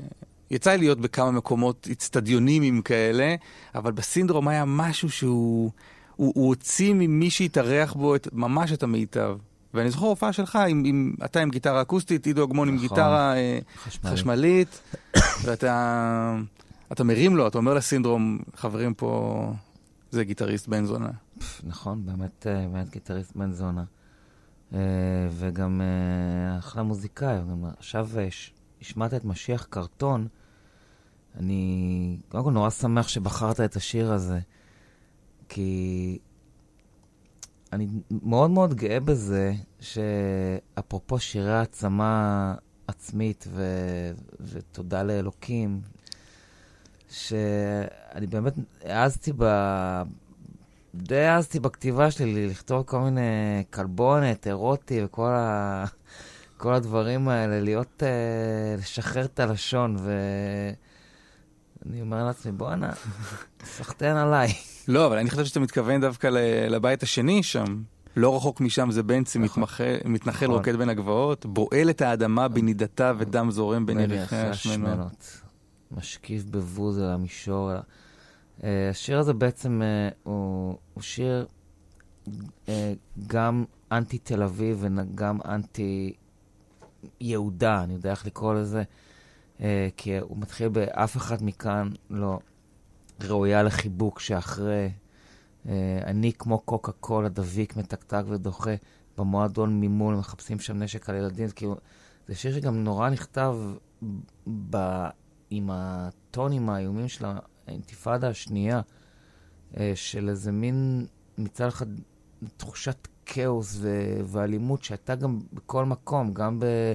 יצא 0.51 0.72
לי 0.72 0.77
להיות 0.77 1.01
בכמה 1.01 1.31
מקומות 1.31 1.88
אצטדיונימיים 1.91 2.81
כאלה, 2.81 3.35
אבל 3.76 3.91
בסינדרום 3.91 4.47
היה 4.47 4.63
משהו 4.65 5.09
שהוא... 5.09 5.72
הוא, 6.15 6.34
הוא 6.35 6.47
הוציא 6.47 6.93
ממי 6.93 7.30
שהתארח 7.30 7.93
בו 7.93 8.15
את, 8.15 8.27
ממש 8.34 8.72
את 8.72 8.84
המיטב. 8.84 9.38
ואני 9.73 9.89
זוכר 9.89 10.05
הופעה 10.05 10.34
שלך, 10.34 10.55
עם, 10.55 10.84
עם, 10.85 11.13
אתה 11.26 11.39
עם 11.39 11.49
גיטרה 11.49 11.81
אקוסטית, 11.81 12.26
עידו 12.26 12.43
אגמון 12.43 12.69
עם 12.69 12.76
נכון. 12.76 12.88
גיטרה 12.88 13.35
אה, 13.35 13.59
חשמלית. 13.77 14.13
חשמלית, 14.13 14.81
ואתה 15.43 16.35
אתה 16.91 17.03
מרים 17.03 17.35
לו, 17.35 17.47
אתה 17.47 17.57
אומר 17.57 17.73
לסינדרום, 17.73 18.39
חברים 18.55 18.93
פה, 18.93 19.53
זה 20.11 20.23
גיטריסט 20.23 20.67
בן 20.67 20.85
זונה. 20.85 21.09
נכון, 21.63 22.05
באמת, 22.05 22.47
אה, 22.47 22.67
באמת 22.67 22.89
גיטריסט 22.89 23.35
בן 23.35 23.51
זונה. 23.51 23.84
אה, 24.73 24.80
וגם 25.31 25.81
אחלה 26.59 26.84
מוזיקאי, 26.84 27.38
הוא 27.38 27.51
גם 27.51 27.65
עכשיו 27.77 28.09
השמעת 28.81 29.14
את 29.14 29.26
משיח 29.26 29.68
קרטון, 29.69 30.27
אני 31.35 32.18
קודם 32.30 32.43
כל 32.43 32.52
נורא 32.52 32.69
שמח 32.69 33.07
שבחרת 33.07 33.60
את 33.60 33.76
השיר 33.76 34.11
הזה, 34.11 34.39
כי 35.49 36.19
אני 37.73 37.88
מאוד 38.10 38.52
מאוד 38.52 38.73
גאה 38.73 38.99
בזה 38.99 39.53
שאפרופו 39.80 41.19
שירי 41.19 41.53
העצמה 41.53 42.56
עצמית 42.88 43.47
ו... 43.52 43.64
ותודה 44.39 45.03
לאלוקים, 45.03 45.81
שאני 47.10 48.27
באמת 48.30 48.53
העזתי 48.84 49.31
ב... 49.38 49.45
די 50.95 51.23
העזתי 51.23 51.60
בכתיבה 51.60 52.11
שלי 52.11 52.47
לכתוב 52.47 52.84
כל 52.84 52.99
מיני 52.99 53.64
כלבונת, 53.73 54.47
אירוטי 54.47 55.03
וכל 55.03 55.30
ה... 55.30 55.85
כל 56.66 56.74
הדברים 56.74 57.28
האלה, 57.28 57.62
להיות, 57.62 58.04
uh, 58.04 58.82
לשחרר 58.82 59.26
את 59.26 59.40
הלשון, 59.40 59.96
ואני 61.86 62.02
אומר 62.02 62.26
לעצמי, 62.26 62.52
בואנה, 62.52 62.90
סחטיין 63.76 64.18
עליי. 64.18 64.54
לא, 64.88 65.06
אבל 65.06 65.18
אני 65.18 65.30
חושב 65.30 65.46
שאתה 65.46 65.60
מתכוון 65.60 66.02
דווקא 66.02 66.28
לבית 66.70 67.04
השני 67.04 67.44
שם. 67.44 67.82
לא 68.16 68.36
רחוק 68.36 68.62
משם 68.62 68.92
זה 68.92 69.04
בנצי 69.04 69.40
נכון. 69.40 69.64
מתנחל 70.06 70.46
נכון. 70.46 70.58
רוקד 70.58 70.76
בין 70.76 70.90
הגבעות, 70.90 71.46
בועל 71.46 71.90
את 71.90 72.02
האדמה 72.02 72.48
בנידתה 72.48 73.14
ודם 73.18 73.52
זורם 73.52 73.86
בין 73.86 74.00
ירחי 74.00 74.36
השמנות. 74.36 75.42
משקיף 75.92 76.44
בבוז 76.44 77.00
על 77.00 77.10
המישור. 77.10 77.72
Uh, 78.60 78.64
השיר 78.90 79.20
הזה 79.20 79.34
בעצם 79.34 79.82
uh, 79.82 80.14
הוא, 80.24 80.78
הוא 80.94 81.04
שיר 81.04 81.46
uh, 82.28 82.70
גם 83.28 83.66
אנטי 83.92 84.18
תל 84.18 84.44
אביב 84.44 84.78
וגם 84.82 85.38
אנטי 85.46 86.14
יהודה, 87.22 87.84
אני 87.84 87.94
יודע 87.94 88.11
איך 88.11 88.26
לקרוא 88.26 88.53
לזה, 88.53 88.84
uh, 89.57 89.61
כי 89.98 90.18
הוא 90.18 90.38
מתחיל 90.38 90.69
באף 90.69 91.18
אחד 91.18 91.44
מכאן 91.44 91.90
לא 92.10 92.40
ראויה 93.23 93.64
לחיבוק 93.64 94.19
שאחרי 94.19 94.90
uh, 95.65 95.69
אני 96.06 96.34
כמו 96.34 96.60
קוקה 96.60 96.91
קולה, 96.91 97.30
דביק, 97.30 97.77
מתקתק 97.77 98.23
ודוחה, 98.27 98.76
במועדון 99.18 99.82
ממול, 99.82 100.15
מחפשים 100.15 100.60
שם 100.60 100.80
נשק 100.80 101.10
על 101.10 101.15
ילדים, 101.15 101.49
כאילו, 101.49 101.76
זה 102.27 102.36
שיר 102.36 102.56
שגם 102.56 102.84
נורא 102.84 103.10
נכתב 103.10 103.57
ב... 104.69 105.06
עם 105.49 105.69
הטונים 105.73 106.69
האיומים 106.69 107.07
של 107.07 107.26
האינתיפאדה 107.68 108.30
השנייה, 108.30 108.82
uh, 109.73 109.77
של 109.95 110.30
איזה 110.30 110.52
מין, 110.52 111.06
מצד 111.38 111.68
אחד, 111.68 111.86
תחושת 112.57 113.07
כאוס 113.26 113.77
ו- 113.80 114.22
ואלימות 114.26 114.84
שהייתה 114.84 115.15
גם 115.15 115.39
בכל 115.53 115.85
מקום, 115.85 116.34
גם, 116.34 116.60
ב- 116.60 116.93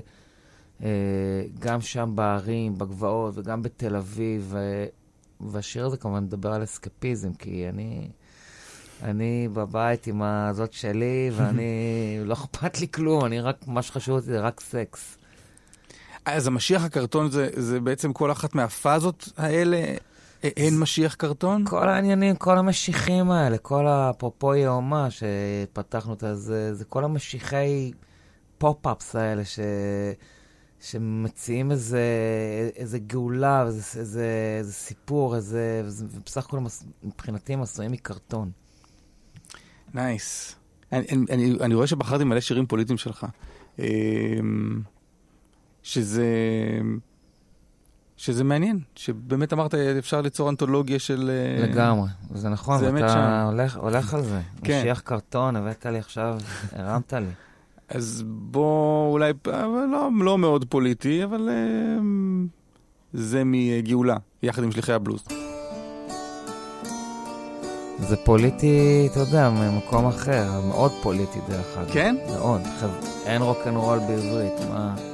uh, 0.80 0.82
גם 1.58 1.80
שם 1.80 2.12
בערים, 2.14 2.78
בגבעות 2.78 3.38
וגם 3.38 3.62
בתל 3.62 3.96
אביב. 3.96 4.46
ו- 4.50 4.86
והשיר 5.40 5.86
הזה 5.86 5.96
כמובן 5.96 6.24
מדבר 6.24 6.52
על 6.52 6.64
אסקפיזם, 6.64 7.34
כי 7.34 7.68
אני, 7.68 8.08
אני 9.02 9.48
בבית 9.52 10.06
עם 10.06 10.22
הזאת 10.22 10.72
שלי, 10.72 11.30
ואני, 11.36 12.20
לא 12.24 12.34
אכפת 12.34 12.80
לי 12.80 12.88
כלום, 12.88 13.24
אני 13.24 13.40
רק, 13.40 13.56
מה 13.66 13.82
שחשוב 13.82 14.14
אותי 14.14 14.26
זה 14.26 14.40
רק 14.40 14.60
סקס. 14.60 15.16
אז 16.24 16.46
המשיח 16.46 16.84
הקרטון 16.84 17.30
זה, 17.30 17.48
זה 17.56 17.80
בעצם 17.80 18.12
כל 18.12 18.32
אחת 18.32 18.54
מהפאזות 18.54 19.28
האלה? 19.36 19.94
אין 20.42 20.78
משיח 20.78 21.14
קרטון? 21.14 21.64
כל 21.66 21.88
העניינים, 21.88 22.36
כל 22.36 22.58
המשיחים 22.58 23.30
האלה, 23.30 23.58
כל 23.58 23.86
אפרופו 23.88 24.54
יאומה 24.54 25.08
שפתחנו 25.10 26.12
את 26.12 26.24
זה, 26.34 26.74
זה 26.74 26.84
כל 26.84 27.04
המשיחי 27.04 27.92
pop-ups 28.58 29.16
האלה 29.16 29.44
ש... 29.44 29.58
שמציעים 30.80 31.70
איזה, 31.70 32.02
איזה 32.76 32.98
גאולה, 32.98 33.62
איזה, 33.66 34.00
איזה, 34.00 34.26
איזה 34.58 34.72
סיפור, 34.72 35.36
איזה, 35.36 35.82
ובסך 35.86 36.46
הכל 36.46 36.58
מבחינתי 37.02 37.52
הם 37.52 37.62
עשויים 37.62 37.92
מקרטון. 37.92 38.50
Nice. 39.94 40.54
Nice. 40.54 40.56
אני, 40.92 41.06
אני, 41.30 41.52
אני 41.60 41.74
רואה 41.74 41.86
שבחרתי 41.86 42.24
מלא 42.24 42.40
שירים 42.40 42.66
פוליטיים 42.66 42.98
שלך. 42.98 43.26
אמ, 43.78 43.84
שזה... 45.82 46.26
שזה 48.20 48.44
מעניין, 48.44 48.80
שבאמת 48.96 49.52
אמרת, 49.52 49.74
אפשר 49.74 50.20
ליצור 50.20 50.50
אנתולוגיה 50.50 50.98
של... 50.98 51.30
אה, 51.30 51.66
לגמרי, 51.66 52.08
זה 52.34 52.48
נכון, 52.48 52.78
זה 52.78 52.90
אתה 52.98 53.44
הולך, 53.44 53.76
הולך 53.76 54.14
על 54.14 54.22
זה. 54.22 54.40
כן. 54.64 54.80
משיח 54.80 55.00
קרטון, 55.00 55.56
הבאת 55.56 55.86
לי 55.86 55.98
עכשיו, 55.98 56.38
הרמת 56.72 57.12
לי. 57.12 57.26
אז 57.88 58.24
בוא 58.26 59.12
אולי, 59.12 59.32
אבל 59.46 59.84
לא, 59.92 60.08
לא 60.20 60.38
מאוד 60.38 60.64
פוליטי, 60.68 61.24
אבל 61.24 61.48
uh, 61.48 62.02
זה 63.12 63.42
מגאולה, 63.44 64.16
יחד 64.42 64.62
עם 64.62 64.72
שליחי 64.72 64.92
הבלוז. 64.92 65.24
זה 67.98 68.16
פוליטי, 68.24 69.08
אתה 69.12 69.20
יודע, 69.20 69.50
ממקום 69.50 70.06
אחר, 70.06 70.60
מאוד 70.68 70.92
פוליטי 71.02 71.38
דרך 71.48 71.78
אגב. 71.78 71.92
כן? 71.92 72.16
מאוד. 72.26 72.60
אין 73.26 73.42
רוקנרול 73.42 73.98
בעברית, 73.98 74.60
מה... 74.70 75.09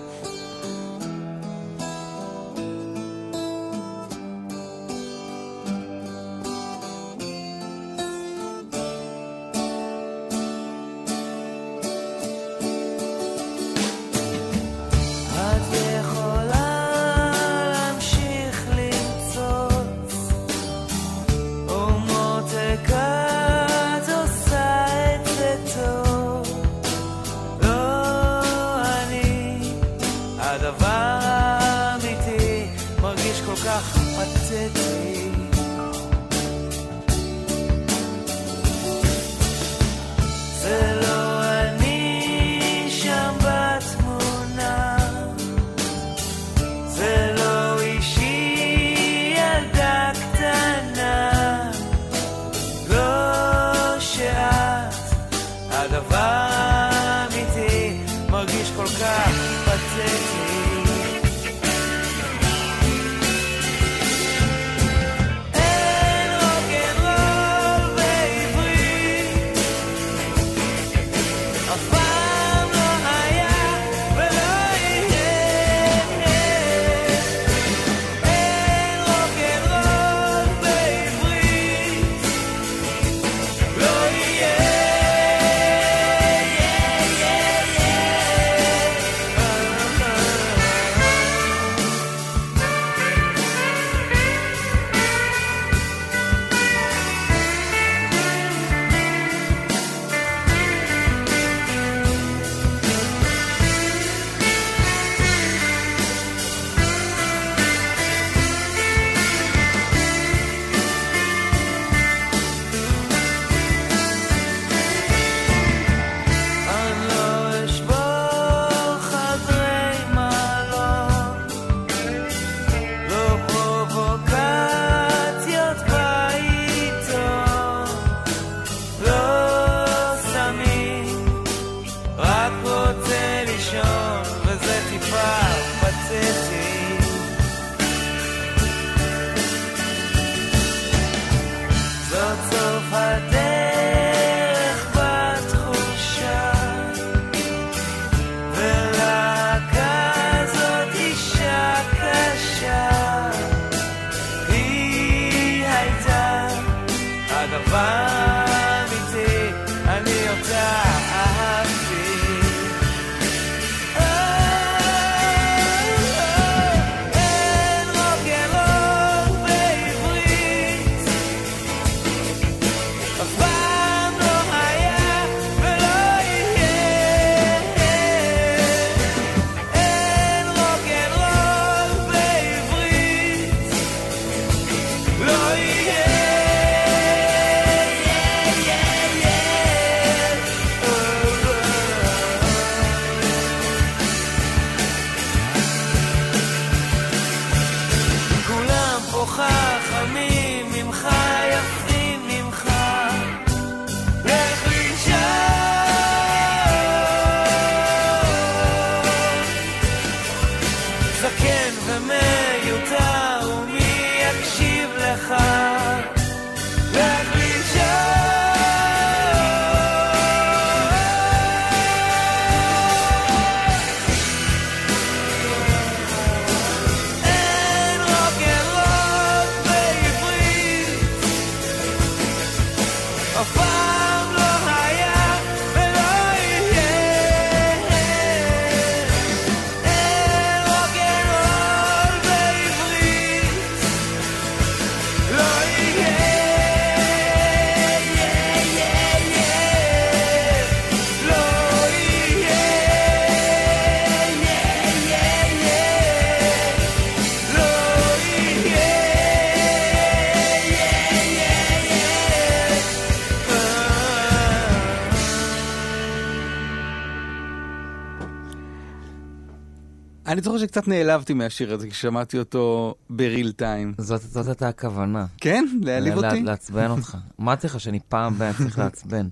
זוכר 270.46 270.58
שקצת 270.58 270.88
נעלבתי 270.88 271.34
מהשיר 271.34 271.74
הזה 271.74 271.88
כששמעתי 271.88 272.38
אותו 272.38 272.94
בריל 273.10 273.52
טיים. 273.52 273.94
זאת, 273.98 274.20
זאת 274.20 274.46
הייתה 274.46 274.68
הכוונה. 274.68 275.26
כן? 275.40 275.64
להעליב 275.82 276.14
לה- 276.18 276.30
אותי? 276.30 276.42
לעצבן 276.42 276.90
אותך. 276.90 277.16
אמרתי 277.40 277.66
לך 277.66 277.80
שאני 277.80 278.00
פעם 278.08 278.34
הבאה 278.34 278.52
צריך 278.52 278.78
לעצבן. 278.78 279.28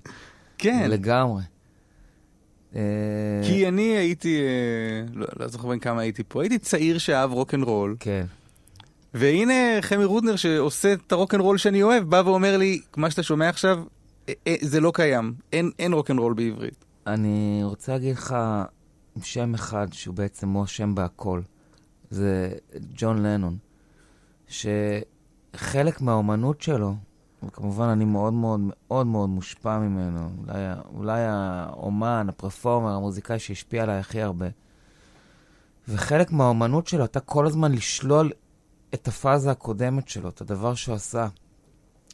כן. 0.57 0.87
לגמרי. 0.89 1.43
אה, 2.75 2.81
כי 3.43 3.67
אני 3.67 3.81
הייתי, 3.97 4.37
אה, 4.39 5.13
לא 5.13 5.25
לא 5.39 5.47
זוכר 5.47 5.67
בין 5.67 5.79
כמה 5.79 6.01
הייתי 6.01 6.23
פה, 6.27 6.41
הייתי 6.41 6.57
צעיר 6.57 6.97
שאהב 6.97 7.31
רוקנרול, 7.31 7.95
כן. 7.99 8.25
והנה 9.13 9.53
חמי 9.81 10.05
רודנר 10.05 10.35
שעושה 10.35 10.93
את 10.93 11.11
הרוקנרול 11.11 11.57
שאני 11.57 11.83
אוהב, 11.83 12.03
בא 12.03 12.21
ואומר 12.25 12.57
לי, 12.57 12.81
מה 12.97 13.09
שאתה 13.09 13.23
שומע 13.23 13.49
עכשיו, 13.49 13.83
אה, 14.29 14.33
זה 14.61 14.79
לא 14.79 14.91
קיים, 14.95 15.33
אין, 15.53 15.71
אין 15.79 15.93
רוקנרול 15.93 16.33
בעברית. 16.33 16.85
אני 17.07 17.59
רוצה 17.63 17.91
להגיד 17.93 18.15
לך 18.15 18.35
שם 19.23 19.53
אחד 19.53 19.93
שהוא 19.93 20.15
בעצם 20.15 20.49
הוא 20.49 20.63
השם 20.63 20.95
בהכל. 20.95 21.41
זה 22.09 22.51
ג'ון 22.93 23.23
לנון. 23.23 23.57
שחלק 24.47 26.01
מהאומנות 26.01 26.61
שלו, 26.61 26.95
וכמובן 27.43 27.85
אני 27.85 28.05
מאוד 28.05 28.33
מאוד 28.33 28.59
מאוד 28.59 29.07
מאוד 29.07 29.29
מושפע 29.29 29.79
ממנו, 29.79 30.29
אולי, 30.37 30.59
אולי 30.93 31.21
האומן, 31.21 32.25
הפרפורמר, 32.29 32.91
המוזיקאי 32.91 33.39
שהשפיע 33.39 33.83
עליי 33.83 33.97
הכי 33.97 34.21
הרבה. 34.21 34.47
וחלק 35.87 36.31
מהאומנות 36.31 36.87
שלו 36.87 37.01
הייתה 37.01 37.19
כל 37.19 37.45
הזמן 37.47 37.71
לשלול 37.71 38.31
את 38.93 39.07
הפאזה 39.07 39.51
הקודמת 39.51 40.07
שלו, 40.07 40.29
את 40.29 40.41
הדבר 40.41 40.75
שהוא 40.75 40.95
עשה. 40.95 41.27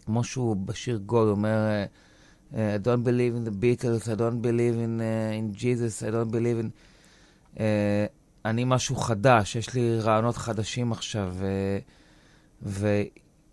כמו 0.06 0.24
שהוא 0.24 0.56
בשיר 0.56 0.98
גוד 0.98 1.28
אומר, 1.28 1.86
I 2.52 2.56
don't 2.84 3.06
believe 3.06 3.36
in 3.36 3.46
the 3.46 3.56
Beatles, 3.64 4.10
I 4.10 4.16
don't 4.16 4.42
believe 4.42 4.76
in, 4.86 5.00
uh, 5.00 5.40
in 5.40 5.54
Jesus, 5.54 6.04
I 6.04 6.12
don't 6.12 6.32
believe 6.32 6.60
in... 6.60 6.70
Uh, 7.56 7.60
אני 8.46 8.64
משהו 8.64 8.96
חדש, 8.96 9.56
יש 9.56 9.74
לי 9.74 10.00
רעיונות 10.00 10.38
חדשים 10.38 10.92
עכשיו, 10.92 11.34
uh, 11.40 12.64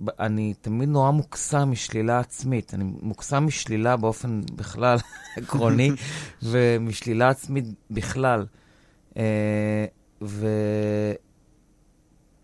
ואני 0.01 0.55
תמיד 0.61 0.89
נורא 0.89 1.11
מוקסם 1.11 1.71
משלילה 1.71 2.19
עצמית. 2.19 2.75
אני 2.75 2.85
מוקסם 3.03 3.47
משלילה 3.47 3.97
באופן 3.97 4.41
בכלל 4.55 4.99
עקרוני, 5.37 5.91
ומשלילה 6.43 7.29
עצמית 7.29 7.65
בכלל. 7.91 8.47
Uh, 9.15 9.19
ו... 10.23 10.47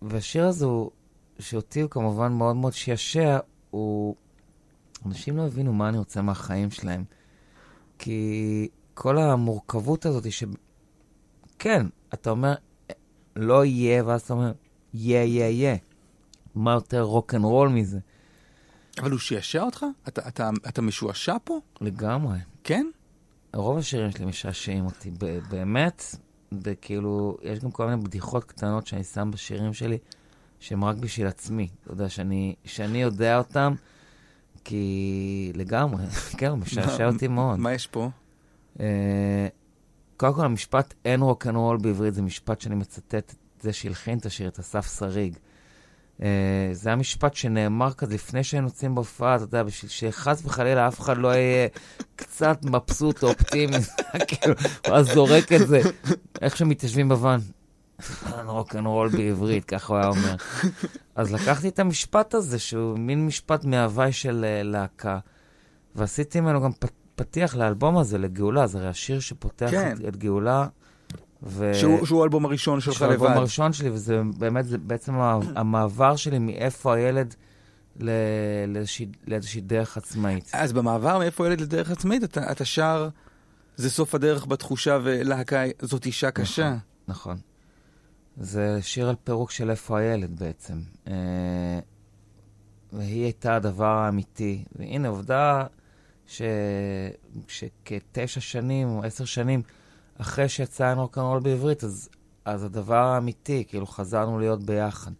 והשיר 0.01 0.45
הזה, 0.45 0.65
הוא, 0.65 0.91
שאותי 1.39 1.81
הוא 1.81 1.89
כמובן 1.89 2.31
מאוד 2.31 2.55
מאוד 2.55 2.73
שעשע, 2.73 3.37
הוא... 3.71 4.15
אנשים 5.05 5.37
לא 5.37 5.45
הבינו 5.47 5.73
מה 5.73 5.89
אני 5.89 5.97
רוצה 5.97 6.21
מהחיים 6.21 6.71
שלהם. 6.71 7.03
כי 7.99 8.67
כל 8.93 9.17
המורכבות 9.17 10.05
הזאת 10.05 10.31
ש... 10.31 10.43
כן, 11.65 11.85
אתה 12.13 12.29
אומר, 12.29 12.53
לא 13.35 13.65
יהיה, 13.65 14.05
ואז 14.05 14.21
אתה 14.21 14.33
אומר, 14.33 14.51
יהיה, 14.93 15.23
יהיה, 15.23 15.49
יהיה. 15.49 15.75
מה 16.55 16.73
יותר 16.73 17.01
רוקנרול 17.01 17.69
מזה? 17.69 17.99
אבל 18.99 19.11
הוא 19.11 19.19
שעשע 19.19 19.63
אותך? 19.63 19.85
אתה, 20.07 20.27
אתה, 20.27 20.49
אתה 20.67 20.81
משועשע 20.81 21.35
פה? 21.43 21.59
לגמרי. 21.81 22.37
כן? 22.63 22.87
רוב 23.53 23.77
השירים 23.77 24.11
שלי 24.11 24.25
משעשעים 24.25 24.85
אותי, 24.85 25.11
באמת, 25.49 26.15
וכאילו, 26.51 27.37
יש 27.41 27.59
גם 27.59 27.71
כל 27.71 27.85
מיני 27.85 28.03
בדיחות 28.03 28.43
קטנות 28.43 28.87
שאני 28.87 29.03
שם 29.03 29.31
בשירים 29.31 29.73
שלי, 29.73 29.97
שהם 30.59 30.83
רק 30.83 30.95
בשביל 30.95 31.27
עצמי. 31.27 31.67
אתה 31.83 31.93
יודע, 31.93 32.09
שאני, 32.09 32.55
שאני 32.65 33.01
יודע 33.01 33.37
אותם, 33.37 33.73
כי 34.63 35.51
לגמרי, 35.55 36.05
כן, 36.37 36.47
הוא 36.47 36.57
משעשע 36.57 37.07
אותי 37.07 37.27
מאוד. 37.27 37.59
מה 37.59 37.73
יש 37.73 37.87
פה? 37.87 38.09
קודם 40.17 40.33
כל, 40.33 40.45
המשפט 40.45 40.93
אין 41.05 41.21
רוקנרול 41.21 41.77
בעברית 41.77 42.13
זה 42.13 42.21
משפט 42.21 42.61
שאני 42.61 42.75
מצטט 42.75 43.15
את 43.15 43.61
זה 43.61 43.73
שהלחין 43.73 44.17
את 44.17 44.25
השיר, 44.25 44.47
את 44.47 44.59
אסף 44.59 44.97
שריג. 44.99 45.37
אה, 46.21 46.69
זה 46.71 46.89
היה 46.89 46.95
משפט 46.95 47.33
שנאמר 47.33 47.93
כזה 47.93 48.13
לפני 48.13 48.43
שהיינו 48.43 48.67
יוצאים 48.67 48.95
בהופעה, 48.95 49.35
אתה 49.35 49.43
יודע, 49.43 49.63
בשביל 49.63 49.91
שחס 49.91 50.41
וחלילה 50.45 50.87
אף 50.87 50.99
אחד 50.99 51.17
לא 51.17 51.27
יהיה 51.27 51.67
קצת 52.15 52.65
מבסוט 52.65 53.23
או 53.23 53.27
אופטימי, 53.29 53.77
כאילו, 54.27 54.55
אז 54.83 55.05
זורק 55.05 55.51
את 55.53 55.67
זה, 55.67 55.81
איך 56.41 56.57
שמתיישבים 56.57 57.09
בוואן. 57.09 57.39
אין 58.37 58.47
רוקנרול 58.47 59.09
בעברית, 59.09 59.65
ככה 59.65 59.93
הוא 59.93 59.97
היה 59.97 60.07
אומר. 60.07 60.35
אז 61.15 61.33
לקחתי 61.33 61.67
את 61.67 61.79
המשפט 61.79 62.33
הזה, 62.33 62.59
שהוא 62.59 62.99
מין 62.99 63.25
משפט 63.25 63.65
מהוואי 63.65 64.11
של 64.11 64.45
אה, 64.47 64.63
להקה, 64.63 65.19
ועשיתי 65.95 66.39
ממנו 66.39 66.61
גם 66.61 66.71
פ- 66.71 67.04
פתיח 67.15 67.55
לאלבום 67.55 67.97
הזה, 67.97 68.17
לגאולה, 68.17 68.67
זה 68.67 68.77
הרי 68.77 68.87
השיר 68.87 69.19
שפותח 69.19 69.71
כן. 69.71 69.95
את, 69.97 70.07
את 70.07 70.17
גאולה. 70.17 70.67
ו... 71.43 71.71
שהוא, 71.73 72.05
שהוא 72.05 72.21
האלבום 72.21 72.45
הראשון 72.45 72.79
שלך 72.79 72.93
שהוא 72.93 73.07
האלבום 73.07 73.27
לבד. 73.27 73.37
הראשון 73.37 73.73
שלי, 73.73 73.89
וזה 73.89 74.21
באמת, 74.37 74.65
זה 74.65 74.77
בעצם 74.77 75.13
המעבר 75.55 76.15
שלי 76.15 76.39
מאיפה 76.39 76.95
הילד 76.95 77.35
ל- 77.99 78.09
לאיזושהי, 79.27 79.61
דרך 79.61 79.97
עצמאית. 79.97 80.51
אז 80.53 80.73
במעבר 80.73 81.19
מאיפה 81.19 81.47
ילד 81.47 81.61
לדרך 81.61 81.91
עצמאית, 81.91 82.23
אתה, 82.23 82.51
אתה 82.51 82.65
שר, 82.65 83.09
זה 83.75 83.89
סוף 83.89 84.15
הדרך 84.15 84.45
בתחושה, 84.45 84.99
ולהקה 85.03 85.63
זאת 85.81 86.05
אישה 86.05 86.31
קשה. 86.31 86.75
נכון. 87.07 87.37
זה 88.37 88.77
שיר 88.81 89.09
על 89.09 89.15
פירוק 89.23 89.51
של 89.51 89.69
איפה 89.69 89.99
הילד 89.99 90.39
בעצם. 90.39 90.79
אה, 91.07 91.79
והיא 92.93 93.23
הייתה 93.23 93.55
הדבר 93.55 93.85
האמיתי. 93.85 94.63
והנה, 94.75 95.07
עובדה 95.07 95.65
ש... 96.27 96.41
שכתשע 97.47 98.39
שנים 98.39 98.87
או 98.89 99.03
עשר 99.03 99.25
שנים 99.25 99.61
אחרי 100.17 100.49
שיצא 100.49 100.89
אין 100.89 100.97
רוקנרול 100.97 101.39
בעברית, 101.39 101.83
אז, 101.83 102.09
אז 102.45 102.63
הדבר 102.63 102.95
האמיתי, 102.95 103.63
כאילו 103.67 103.87
חזרנו 103.87 104.39
להיות 104.39 104.63
ביחד. 104.63 105.11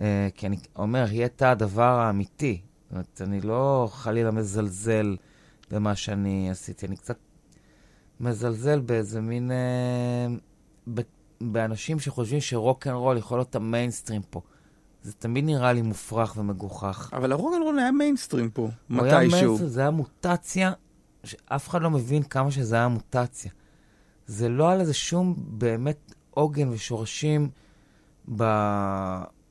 אה, 0.00 0.28
כי 0.34 0.46
אני 0.46 0.56
אומר, 0.76 1.04
היא 1.10 1.20
הייתה 1.20 1.50
הדבר 1.50 1.98
האמיתי. 1.98 2.60
זאת 2.82 2.92
אומרת, 2.92 3.20
אני 3.24 3.40
לא 3.40 3.88
חלילה 3.92 4.30
מזלזל 4.30 5.16
במה 5.70 5.96
שאני 5.96 6.50
עשיתי, 6.50 6.86
אני 6.86 6.96
קצת 6.96 7.18
מזלזל 8.20 8.80
באיזה 8.80 9.20
מין... 9.20 9.50
אה, 9.50 10.26
ב, 10.94 11.00
באנשים 11.40 12.00
שחושבים 12.00 12.40
שרוק 12.40 12.86
אנד 12.86 12.96
רול 12.96 13.16
יכול 13.16 13.38
להיות 13.38 13.54
המיינסטרים 13.54 14.22
פה. 14.30 14.40
זה 15.02 15.12
תמיד 15.12 15.44
נראה 15.44 15.72
לי 15.72 15.82
מופרך 15.82 16.36
ומגוחך. 16.36 17.10
אבל 17.12 17.32
הרוק 17.32 17.54
אנד 17.54 17.62
רול 17.62 17.78
היה 17.78 17.92
מיינסטרים 17.92 18.50
פה, 18.50 18.68
מתישהו. 18.90 19.58
זה 19.68 19.80
היה 19.80 19.90
מוטציה, 19.90 20.72
שאף 21.24 21.68
אחד 21.68 21.82
לא 21.82 21.90
מבין 21.90 22.22
כמה 22.22 22.50
שזה 22.50 22.76
היה 22.76 22.88
מוטציה. 22.88 23.50
זה 24.26 24.48
לא 24.48 24.68
היה 24.68 24.76
לזה 24.76 24.94
שום 24.94 25.34
באמת 25.38 26.14
עוגן 26.30 26.68
ושורשים 26.68 27.48
ב... 28.36 28.44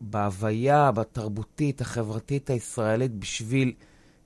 בהוויה, 0.02 0.92
בתרבותית, 0.92 1.82
החברתית 1.82 2.50
הישראלית 2.50 3.12
בשביל 3.12 3.74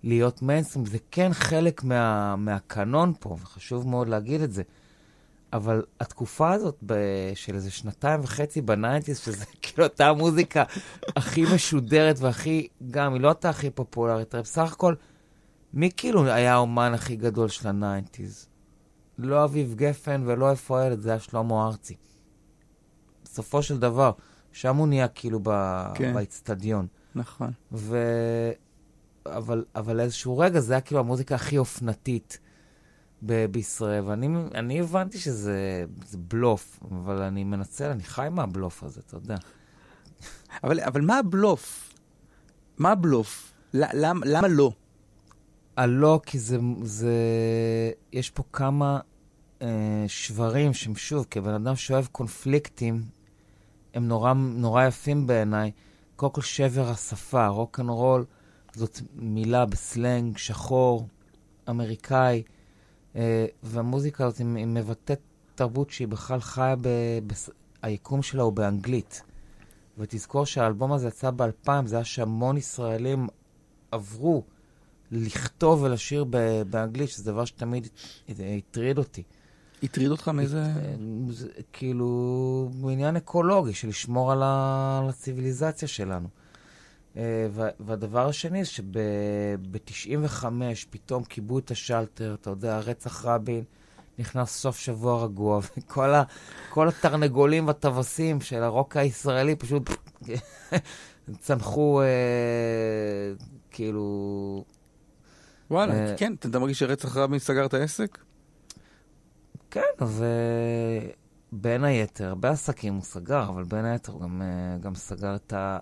להיות 0.03 0.41
מיינסטרים. 0.41 0.85
זה 0.85 0.97
כן 1.11 1.33
חלק 1.33 1.83
מה... 1.83 2.35
מהקנון 2.35 3.13
פה, 3.19 3.37
וחשוב 3.41 3.87
מאוד 3.87 4.09
להגיד 4.09 4.41
את 4.41 4.53
זה. 4.53 4.63
אבל 5.53 5.83
התקופה 5.99 6.51
הזאת 6.51 6.77
ב... 6.85 6.93
של 7.35 7.55
איזה 7.55 7.71
שנתיים 7.71 8.19
וחצי 8.23 8.61
בניינטיז, 8.61 9.19
שזה 9.19 9.45
כאילו 9.61 9.83
אותה 9.83 10.07
המוזיקה 10.07 10.63
הכי 11.15 11.43
משודרת 11.55 12.15
והכי, 12.19 12.67
גם, 12.91 13.13
היא 13.13 13.21
לא 13.21 13.27
הייתה 13.27 13.49
הכי 13.49 13.69
פופולרית, 13.69 14.35
בסך 14.35 14.73
הכל, 14.73 14.95
מי 15.73 15.89
כאילו 15.97 16.25
היה 16.25 16.53
האומן 16.53 16.93
הכי 16.93 17.15
גדול 17.15 17.49
של 17.49 17.67
הניינטיז? 17.67 18.47
לא 19.17 19.43
אביב 19.43 19.73
גפן 19.75 20.23
ולא 20.25 20.51
איפה 20.51 20.79
הילד, 20.79 20.99
זה 20.99 21.09
היה 21.09 21.19
שלמה 21.19 21.67
ארצי. 21.67 21.95
בסופו 23.23 23.63
של 23.63 23.79
דבר, 23.79 24.11
שם 24.51 24.75
הוא 24.75 24.87
נהיה 24.87 25.07
כאילו 25.07 25.39
ב... 25.43 25.49
כן. 25.95 26.13
באצטדיון. 26.13 26.87
נכון. 27.15 27.51
ו... 27.71 27.97
אבל, 29.25 29.65
אבל 29.75 29.99
איזשהו 29.99 30.37
רגע 30.37 30.59
זה 30.59 30.73
היה 30.73 30.81
כאילו 30.81 30.99
המוזיקה 30.99 31.35
הכי 31.35 31.57
אופנתית 31.57 32.39
ב- 33.25 33.45
בישראל, 33.45 34.03
ואני 34.05 34.27
אני 34.55 34.79
הבנתי 34.79 35.17
שזה 35.17 35.85
זה 36.05 36.17
בלוף, 36.17 36.79
אבל 36.91 37.21
אני 37.21 37.43
מנצל, 37.43 37.89
אני 37.89 38.03
חי 38.03 38.27
מהבלוף 38.31 38.83
הזה, 38.83 39.01
אתה 39.07 39.17
יודע. 39.17 39.35
אבל, 40.63 40.79
אבל 40.79 41.01
מה 41.01 41.17
הבלוף? 41.17 41.93
מה 42.77 42.91
הבלוף? 42.91 43.53
למה, 43.73 44.25
למה 44.25 44.47
לא? 44.47 44.71
הלא, 45.77 46.19
כי 46.25 46.39
זה, 46.39 46.57
זה... 46.83 47.13
יש 48.13 48.29
פה 48.29 48.43
כמה 48.53 48.99
אה, 49.61 50.05
שברים 50.07 50.73
שהם 50.73 50.95
שוב, 50.95 51.25
כבן 51.31 51.53
אדם 51.53 51.75
שאוהב 51.75 52.05
קונפליקטים, 52.05 53.03
הם 53.93 54.07
נורא, 54.07 54.33
נורא 54.33 54.85
יפים 54.85 55.27
בעיניי. 55.27 55.71
קודם 56.15 56.33
כל 56.33 56.41
שבר 56.41 56.89
השפה, 56.89 57.47
רוק 57.47 57.79
אנד 57.79 57.89
רול 57.89 58.25
זאת 58.75 58.99
מילה 59.15 59.65
בסלנג 59.65 60.37
שחור, 60.37 61.07
אמריקאי, 61.69 62.43
והמוזיקה 63.63 64.25
הזאת 64.25 64.37
היא, 64.37 64.65
מבטאת 64.65 65.19
תרבות 65.55 65.89
שהיא 65.89 66.07
בכלל 66.07 66.39
חיה, 66.41 66.75
ב, 66.75 66.87
ב, 67.27 67.33
היקום 67.81 68.21
שלה 68.21 68.43
הוא 68.43 68.53
באנגלית. 68.53 69.23
ותזכור 69.97 70.45
שהאלבום 70.45 70.91
הזה 70.91 71.07
יצא 71.07 71.31
ב-2000, 71.31 71.69
זה 71.85 71.95
היה 71.95 72.05
שהמון 72.05 72.57
ישראלים 72.57 73.27
עברו 73.91 74.43
לכתוב 75.11 75.81
ולשיר 75.81 76.25
ב- 76.29 76.61
באנגלית, 76.69 77.09
שזה 77.09 77.31
דבר 77.31 77.45
שתמיד 77.45 77.87
הטריד 78.29 78.97
אותי. 78.97 79.23
הטריד 79.83 80.11
אותך 80.11 80.27
מאיזה... 80.27 80.61
אה, 80.61 80.95
כאילו, 81.73 82.69
בעניין 82.81 83.15
אקולוגי, 83.15 83.73
של 83.73 83.87
לשמור 83.87 84.31
על, 84.31 84.43
ה... 84.43 84.99
על 85.03 85.09
הציוויליזציה 85.09 85.87
שלנו. 85.87 86.27
אה, 87.17 87.47
וה- 87.51 87.69
והדבר 87.79 88.27
השני, 88.27 88.65
שב-95 88.65 90.45
פתאום 90.89 91.23
כיבו 91.23 91.59
את 91.59 91.71
השלטר, 91.71 92.33
אתה 92.41 92.49
יודע, 92.49 92.79
רצח 92.79 93.25
רבין, 93.25 93.63
נכנס 94.19 94.51
סוף 94.51 94.77
שבוע 94.77 95.23
רגוע, 95.23 95.59
וכל 95.77 96.09
ה... 96.13 96.23
כל 96.69 96.87
התרנגולים 96.87 97.67
והטווסים 97.67 98.41
של 98.41 98.63
הרוק 98.63 98.97
הישראלי 98.97 99.55
פשוט 99.55 99.89
צנחו, 101.39 102.01
אה, 102.01 102.07
כאילו... 103.71 104.63
וואלה, 105.71 105.93
אה, 105.93 106.13
כן, 106.17 106.33
אתה 106.33 106.59
מרגיש 106.59 106.79
שרצח 106.79 107.17
רבין 107.17 107.39
סגר 107.39 107.65
את 107.65 107.73
העסק? 107.73 108.17
כן, 109.71 109.81
ובין 111.51 111.83
היתר, 111.83 112.27
הרבה 112.27 112.49
עסקים 112.49 112.93
הוא 112.93 113.03
סגר, 113.03 113.49
אבל 113.49 113.63
בין 113.63 113.85
היתר 113.85 114.11
הוא 114.11 114.21
גם, 114.21 114.41
אה, 114.41 114.77
גם 114.77 114.95
סגר 114.95 115.35
את, 115.35 115.53
ה... 115.53 115.79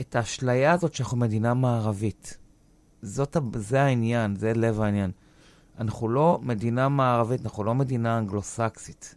את 0.00 0.16
האשליה 0.16 0.72
הזאת 0.72 0.94
שאנחנו 0.94 1.16
מדינה 1.16 1.54
מערבית. 1.54 2.36
זאת, 3.02 3.36
זה 3.54 3.82
העניין, 3.82 4.36
זה 4.36 4.52
לב 4.54 4.80
העניין. 4.80 5.10
אנחנו 5.78 6.08
לא 6.08 6.38
מדינה 6.42 6.88
מערבית, 6.88 7.44
אנחנו 7.44 7.64
לא 7.64 7.74
מדינה 7.74 8.18
אנגלוסקסית. 8.18 9.14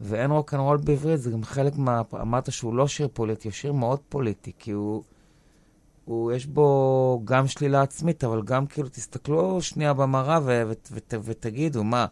ואין 0.00 0.30
רוק 0.30 0.54
אנד 0.54 0.60
רול 0.60 0.76
בעברית, 0.76 1.20
זה 1.20 1.30
גם 1.30 1.44
חלק 1.44 1.76
מה... 1.76 2.02
אמרת 2.20 2.52
שהוא 2.52 2.74
לא 2.74 2.88
שיר 2.88 3.08
פוליטי, 3.12 3.48
הוא 3.48 3.52
שיר 3.52 3.72
מאוד 3.72 3.98
פוליטי, 4.08 4.52
כי 4.58 4.70
הוא... 4.70 5.02
הוא, 6.04 6.32
יש 6.32 6.46
בו 6.46 7.20
גם 7.24 7.46
שלילה 7.46 7.82
עצמית, 7.82 8.24
אבל 8.24 8.42
גם 8.42 8.66
כאילו, 8.66 8.88
תסתכלו 8.88 9.62
שנייה 9.62 9.94
במראה 9.94 10.38
ו- 10.44 10.62
ות- 10.68 10.88
ות- 10.92 11.14
ותגידו, 11.22 11.84
מה, 11.84 12.06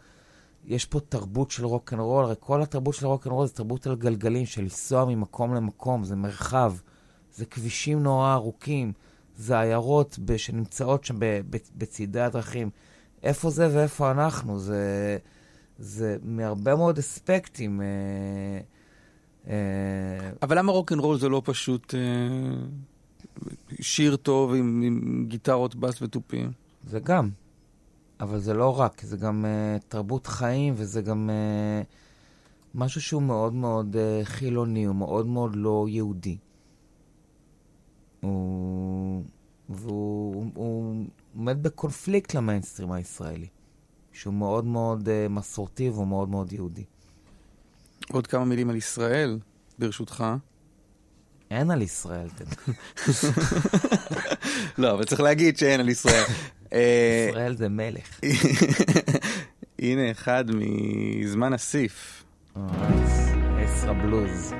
יש 0.65 0.85
פה 0.85 0.99
תרבות 0.99 1.51
של 1.51 1.65
רוק 1.65 1.93
אנד 1.93 2.01
רול, 2.01 2.25
הרי 2.25 2.35
כל 2.39 2.61
התרבות 2.61 2.95
של 2.95 3.07
רוק 3.07 3.27
אנד 3.27 3.33
רול 3.33 3.47
זה 3.47 3.53
תרבות 3.53 3.87
על 3.87 3.95
גלגלים, 3.95 4.45
של 4.45 4.61
לנסוע 4.61 5.05
ממקום 5.05 5.53
למקום, 5.53 6.03
זה 6.03 6.15
מרחב, 6.15 6.73
זה 7.37 7.45
כבישים 7.45 8.03
נורא 8.03 8.33
ארוכים, 8.33 8.93
זה 9.37 9.59
עיירות 9.59 10.19
ב- 10.25 10.37
שנמצאות 10.37 11.05
שם 11.05 11.15
ב- 11.19 11.41
ב- 11.49 11.57
בצידי 11.77 12.21
הדרכים. 12.21 12.69
איפה 13.23 13.49
זה 13.49 13.69
ואיפה 13.73 14.11
אנחנו? 14.11 14.59
זה, 14.59 15.17
זה 15.79 16.17
מהרבה 16.23 16.75
מאוד 16.75 16.97
אספקטים. 16.97 17.81
אה, 17.81 17.87
אה, 19.47 20.29
אבל 20.41 20.57
למה 20.57 20.71
רוק 20.71 20.91
אנד 20.91 21.01
רול 21.01 21.19
זה 21.19 21.29
לא 21.29 21.41
פשוט 21.45 21.93
אה, 21.95 21.99
שיר 23.81 24.15
טוב 24.15 24.53
עם, 24.53 24.81
עם 24.85 25.25
גיטרות, 25.27 25.75
בס 25.75 26.01
ותופים? 26.01 26.51
זה 26.87 26.99
גם, 26.99 27.29
אבל 28.19 28.39
זה 28.39 28.53
לא 28.53 28.79
רק, 28.79 29.01
זה 29.01 29.17
גם 29.17 29.45
uh, 29.45 29.83
תרבות 29.87 30.27
חיים 30.27 30.73
וזה 30.77 31.01
גם 31.01 31.29
אה, 31.29 31.85
משהו 32.75 33.01
שהוא 33.01 33.21
מאוד 33.21 33.53
מאוד 33.53 33.95
אה, 33.95 34.25
חילוני, 34.25 34.83
הוא 34.85 34.95
מאוד 34.95 35.27
מאוד 35.27 35.55
לא 35.55 35.85
יהודי. 35.89 36.37
הוא... 38.21 39.23
והוא 39.69 40.35
הוא, 40.35 40.51
הוא 40.53 41.05
עומד 41.35 41.63
בקונפליקט 41.63 42.33
למיינסטרים 42.33 42.91
הישראלי, 42.91 43.47
שהוא 44.11 44.33
מאוד 44.33 44.65
מאוד 44.65 45.07
אה, 45.07 45.29
מסורתי 45.29 45.89
והוא 45.89 46.07
מאוד 46.07 46.29
מאוד 46.29 46.53
יהודי. 46.53 46.83
עוד 48.11 48.27
כמה 48.27 48.45
מילים 48.45 48.69
על 48.69 48.75
ישראל, 48.75 49.39
ברשותך. 49.79 50.25
אין 51.51 51.71
על 51.71 51.81
ישראל, 51.81 52.27
יודע. 52.39 52.55
לא, 54.77 54.93
אבל 54.93 55.03
צריך 55.03 55.21
להגיד 55.21 55.57
שאין 55.57 55.79
על 55.79 55.89
ישראל. 55.89 56.23
אה, 56.73 57.27
ישראל 57.29 57.55
זה 57.55 57.69
מלך. 57.69 58.19
הנה 59.79 60.11
אחד 60.11 60.45
מזמן 60.53 61.53
אסיף. 61.53 62.23
אסרה 63.65 63.93
בלוז. 63.93 64.53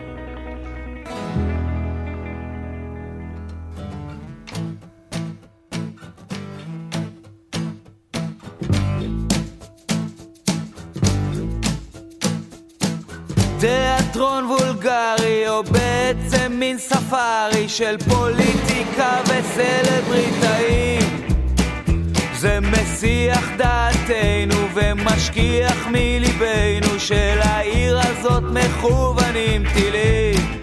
תיאטרון 13.60 14.46
וולגרי, 14.46 15.50
או 15.50 15.64
בעצם 15.64 16.52
מין 16.52 16.78
ספארי 16.78 17.70
של 17.70 17.98
פוליטיקה 18.10 19.18
וסלבריטאים. 19.24 21.28
זה 22.36 22.60
מסיח 22.60 23.50
דעתנו 23.58 24.56
ומשכיח 24.74 25.88
מליבנו 25.88 27.00
שלעיר 27.00 28.00
הזאת 28.00 28.44
מכוונים 28.44 29.64
טילים. 29.74 30.60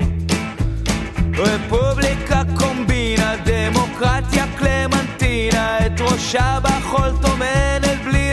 רפובליקה 1.38 2.42
קומבינה, 2.58 3.34
דמוקרטיה 3.44 4.44
קלמנטינה, 4.58 5.86
את 5.86 6.00
ראשה 6.00 6.58
בחול 6.62 7.10
טומנת 7.22 8.04
בלי 8.04 8.23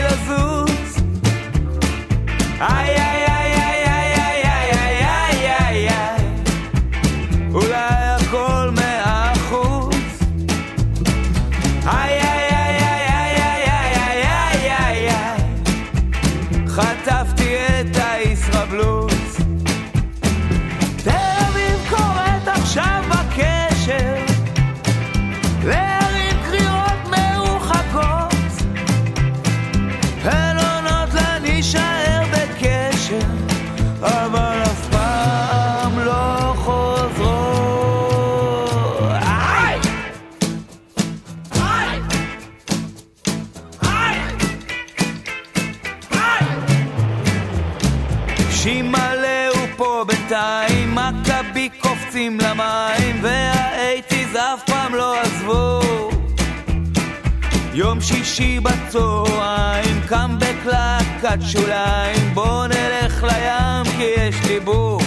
בצהריים 58.92 60.00
קם 60.08 60.36
בקלקת 60.38 61.38
שוליים. 61.46 62.34
בוא 62.34 62.66
נלך 62.66 63.22
לים 63.22 63.96
כי 63.96 64.02
יש 64.16 64.36
לי 64.48 64.60
בוף. 64.60 65.04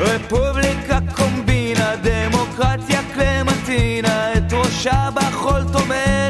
רפובליקה 0.00 0.98
קומבינה 1.16 1.92
דמוקרטיה 2.02 3.00
קלמנטינה. 3.14 4.32
את 4.32 4.52
ראשה 4.52 5.08
בחול 5.14 5.62
טומנת 5.72 6.27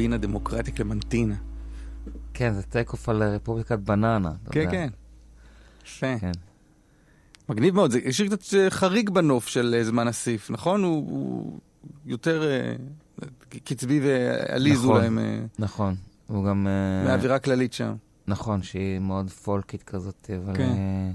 קומבינה 0.00 0.18
דמוקרטיה 0.18 0.74
קלמנטינה. 0.74 1.34
כן, 2.34 2.52
זה 2.52 2.62
טייק 2.62 2.92
אוף 2.92 3.08
על 3.08 3.22
רפובליקת 3.22 3.78
בננה. 3.78 4.32
כן. 4.50 4.70
כן. 4.70 4.88
יפה. 5.86 6.18
כן. 6.20 6.32
מגניב 7.48 7.74
מאוד, 7.74 7.90
זה 7.90 8.00
השאיר 8.06 8.36
קצת 8.36 8.54
אה, 8.54 8.70
חריג 8.70 9.10
בנוף 9.10 9.48
של 9.48 9.74
אה, 9.78 9.84
זמן 9.84 10.08
אסיף, 10.08 10.50
נכון? 10.50 10.84
הוא, 10.84 11.10
הוא 11.10 11.58
יותר 12.06 12.42
אה, 12.42 12.74
קצבי 13.64 14.00
ועליז 14.00 14.84
נכון. 14.84 14.96
אולי 14.96 15.40
נכון. 15.58 15.94
הוא 16.26 16.44
גם... 16.44 16.66
אה, 16.66 17.04
מהאווירה 17.04 17.36
הכללית 17.36 17.72
שם. 17.72 17.94
נכון, 18.26 18.62
שהיא 18.62 18.98
מאוד 18.98 19.30
פולקית 19.30 19.82
כזאת, 19.82 20.30
אבל 20.44 20.56
כן. 20.56 20.62
אה, 20.62 21.10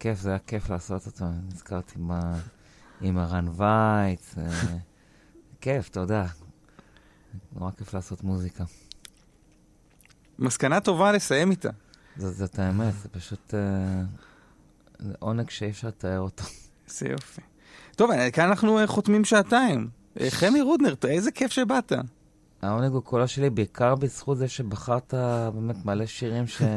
כיף, 0.00 0.20
זה 0.20 0.30
היה 0.30 0.38
כיף 0.38 0.70
לעשות 0.70 1.06
אותו. 1.06 1.24
נזכרתי 1.52 1.94
מה... 1.98 2.38
עם 3.00 3.18
הרן 3.18 3.48
וייץ, 3.56 4.34
אה, 4.38 4.76
כיף, 5.60 5.88
אתה 5.88 6.00
יודע. 6.00 6.26
נורא 7.56 7.70
כיף 7.70 7.94
לעשות 7.94 8.22
מוזיקה. 8.22 8.64
מסקנה 10.38 10.80
טובה 10.80 11.12
לסיים 11.12 11.50
איתה. 11.50 11.70
זאת, 12.16 12.58
האמת, 12.58 12.94
זה 13.02 13.08
פשוט... 13.08 13.54
אה, 13.54 14.02
זה 14.98 15.12
עונג 15.18 15.50
שאי 15.50 15.70
אפשר 15.70 15.88
לתאר 15.88 16.20
אותו. 16.20 16.44
איזה 16.88 17.08
יופי. 17.08 17.40
טוב, 17.96 18.10
כאן 18.32 18.48
אנחנו 18.48 18.78
אה, 18.78 18.86
חותמים 18.86 19.24
שעתיים. 19.24 19.88
אה, 20.20 20.30
חמי 20.30 20.60
רודנר, 20.60 20.94
איזה 21.04 21.30
כיף 21.30 21.52
שבאת. 21.52 21.92
העונג 22.62 22.92
הוא 22.92 23.02
כולו 23.04 23.28
שלי, 23.28 23.50
בעיקר 23.50 23.94
בזכות 23.94 24.38
זה 24.38 24.48
שבחרת 24.48 25.14
באמת 25.54 25.84
מלא 25.84 26.06
שירים 26.06 26.46
ש... 26.46 26.62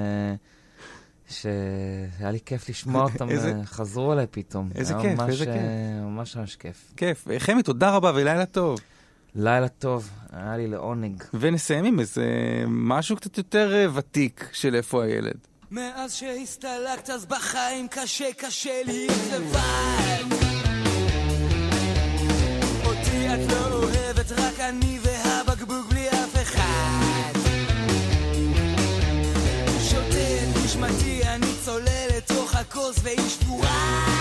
שהיה 1.30 2.32
לי 2.32 2.40
כיף 2.46 2.70
לשמוע 2.70 3.04
אותם, 3.04 3.30
איזה- 3.30 3.62
חזרו 3.66 4.14
אליי 4.14 4.28
פתאום. 4.32 4.70
איזה 4.76 4.94
כיף, 5.02 5.20
ממש, 5.20 5.30
איזה 5.32 5.46
כיף. 5.46 5.56
ממש 6.02 6.38
ממש 6.38 6.56
כיף. 6.56 6.94
כיף. 6.98 7.28
חמי, 7.40 7.64
תודה 7.64 7.96
רבה 7.96 8.12
ולילה 8.16 8.46
טוב. 8.46 8.80
לילה 9.35 9.68
טוב, 9.68 10.10
היה 10.31 10.57
לי 10.57 10.68
לעונג. 10.68 11.23
ונסיים 11.34 11.85
עם 11.85 11.99
איזה 11.99 12.26
משהו 12.68 13.15
קצת 13.15 13.38
יותר 13.38 13.73
אה, 13.76 13.85
ותיק 13.93 14.49
של 14.53 14.76
איפה 14.76 15.03
הילד. 15.03 15.38
מאז 15.72 16.14
שהסתלקת 16.14 17.10
אז 17.10 17.26
בחיים 17.26 17.88
קשה 17.88 18.34
קשה 18.38 18.81
להיות 18.85 19.22
לבד 19.34 20.35
אותי 22.85 23.34
את 23.34 23.51
לא 23.51 23.73
אוהבת 23.73 24.31
רק 24.31 24.60
אני 24.60 24.99
והבקבוק 25.01 25.89
בלי 25.89 26.10
אף 26.10 26.35
אחד 26.41 27.39
שותה 29.89 30.43
את 30.43 30.65
נשמתי 30.65 31.23
אני 31.23 31.47
צולל 31.65 32.07
לתוך 32.18 32.55
הכוס 32.55 32.95
והיא 33.03 33.30
שבורה 33.30 34.12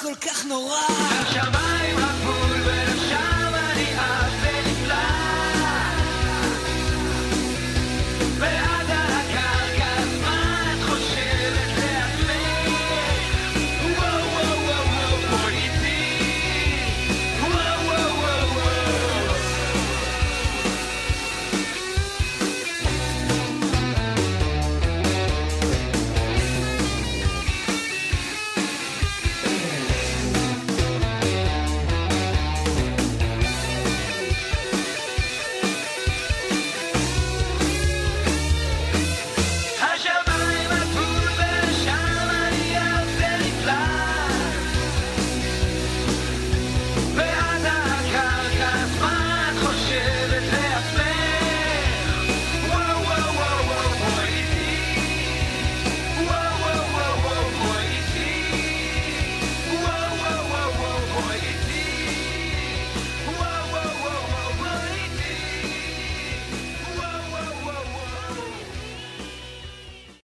כל 0.00 0.14
כך 0.14 0.44
נורא. 0.44 0.80
השמיים 0.88 2.05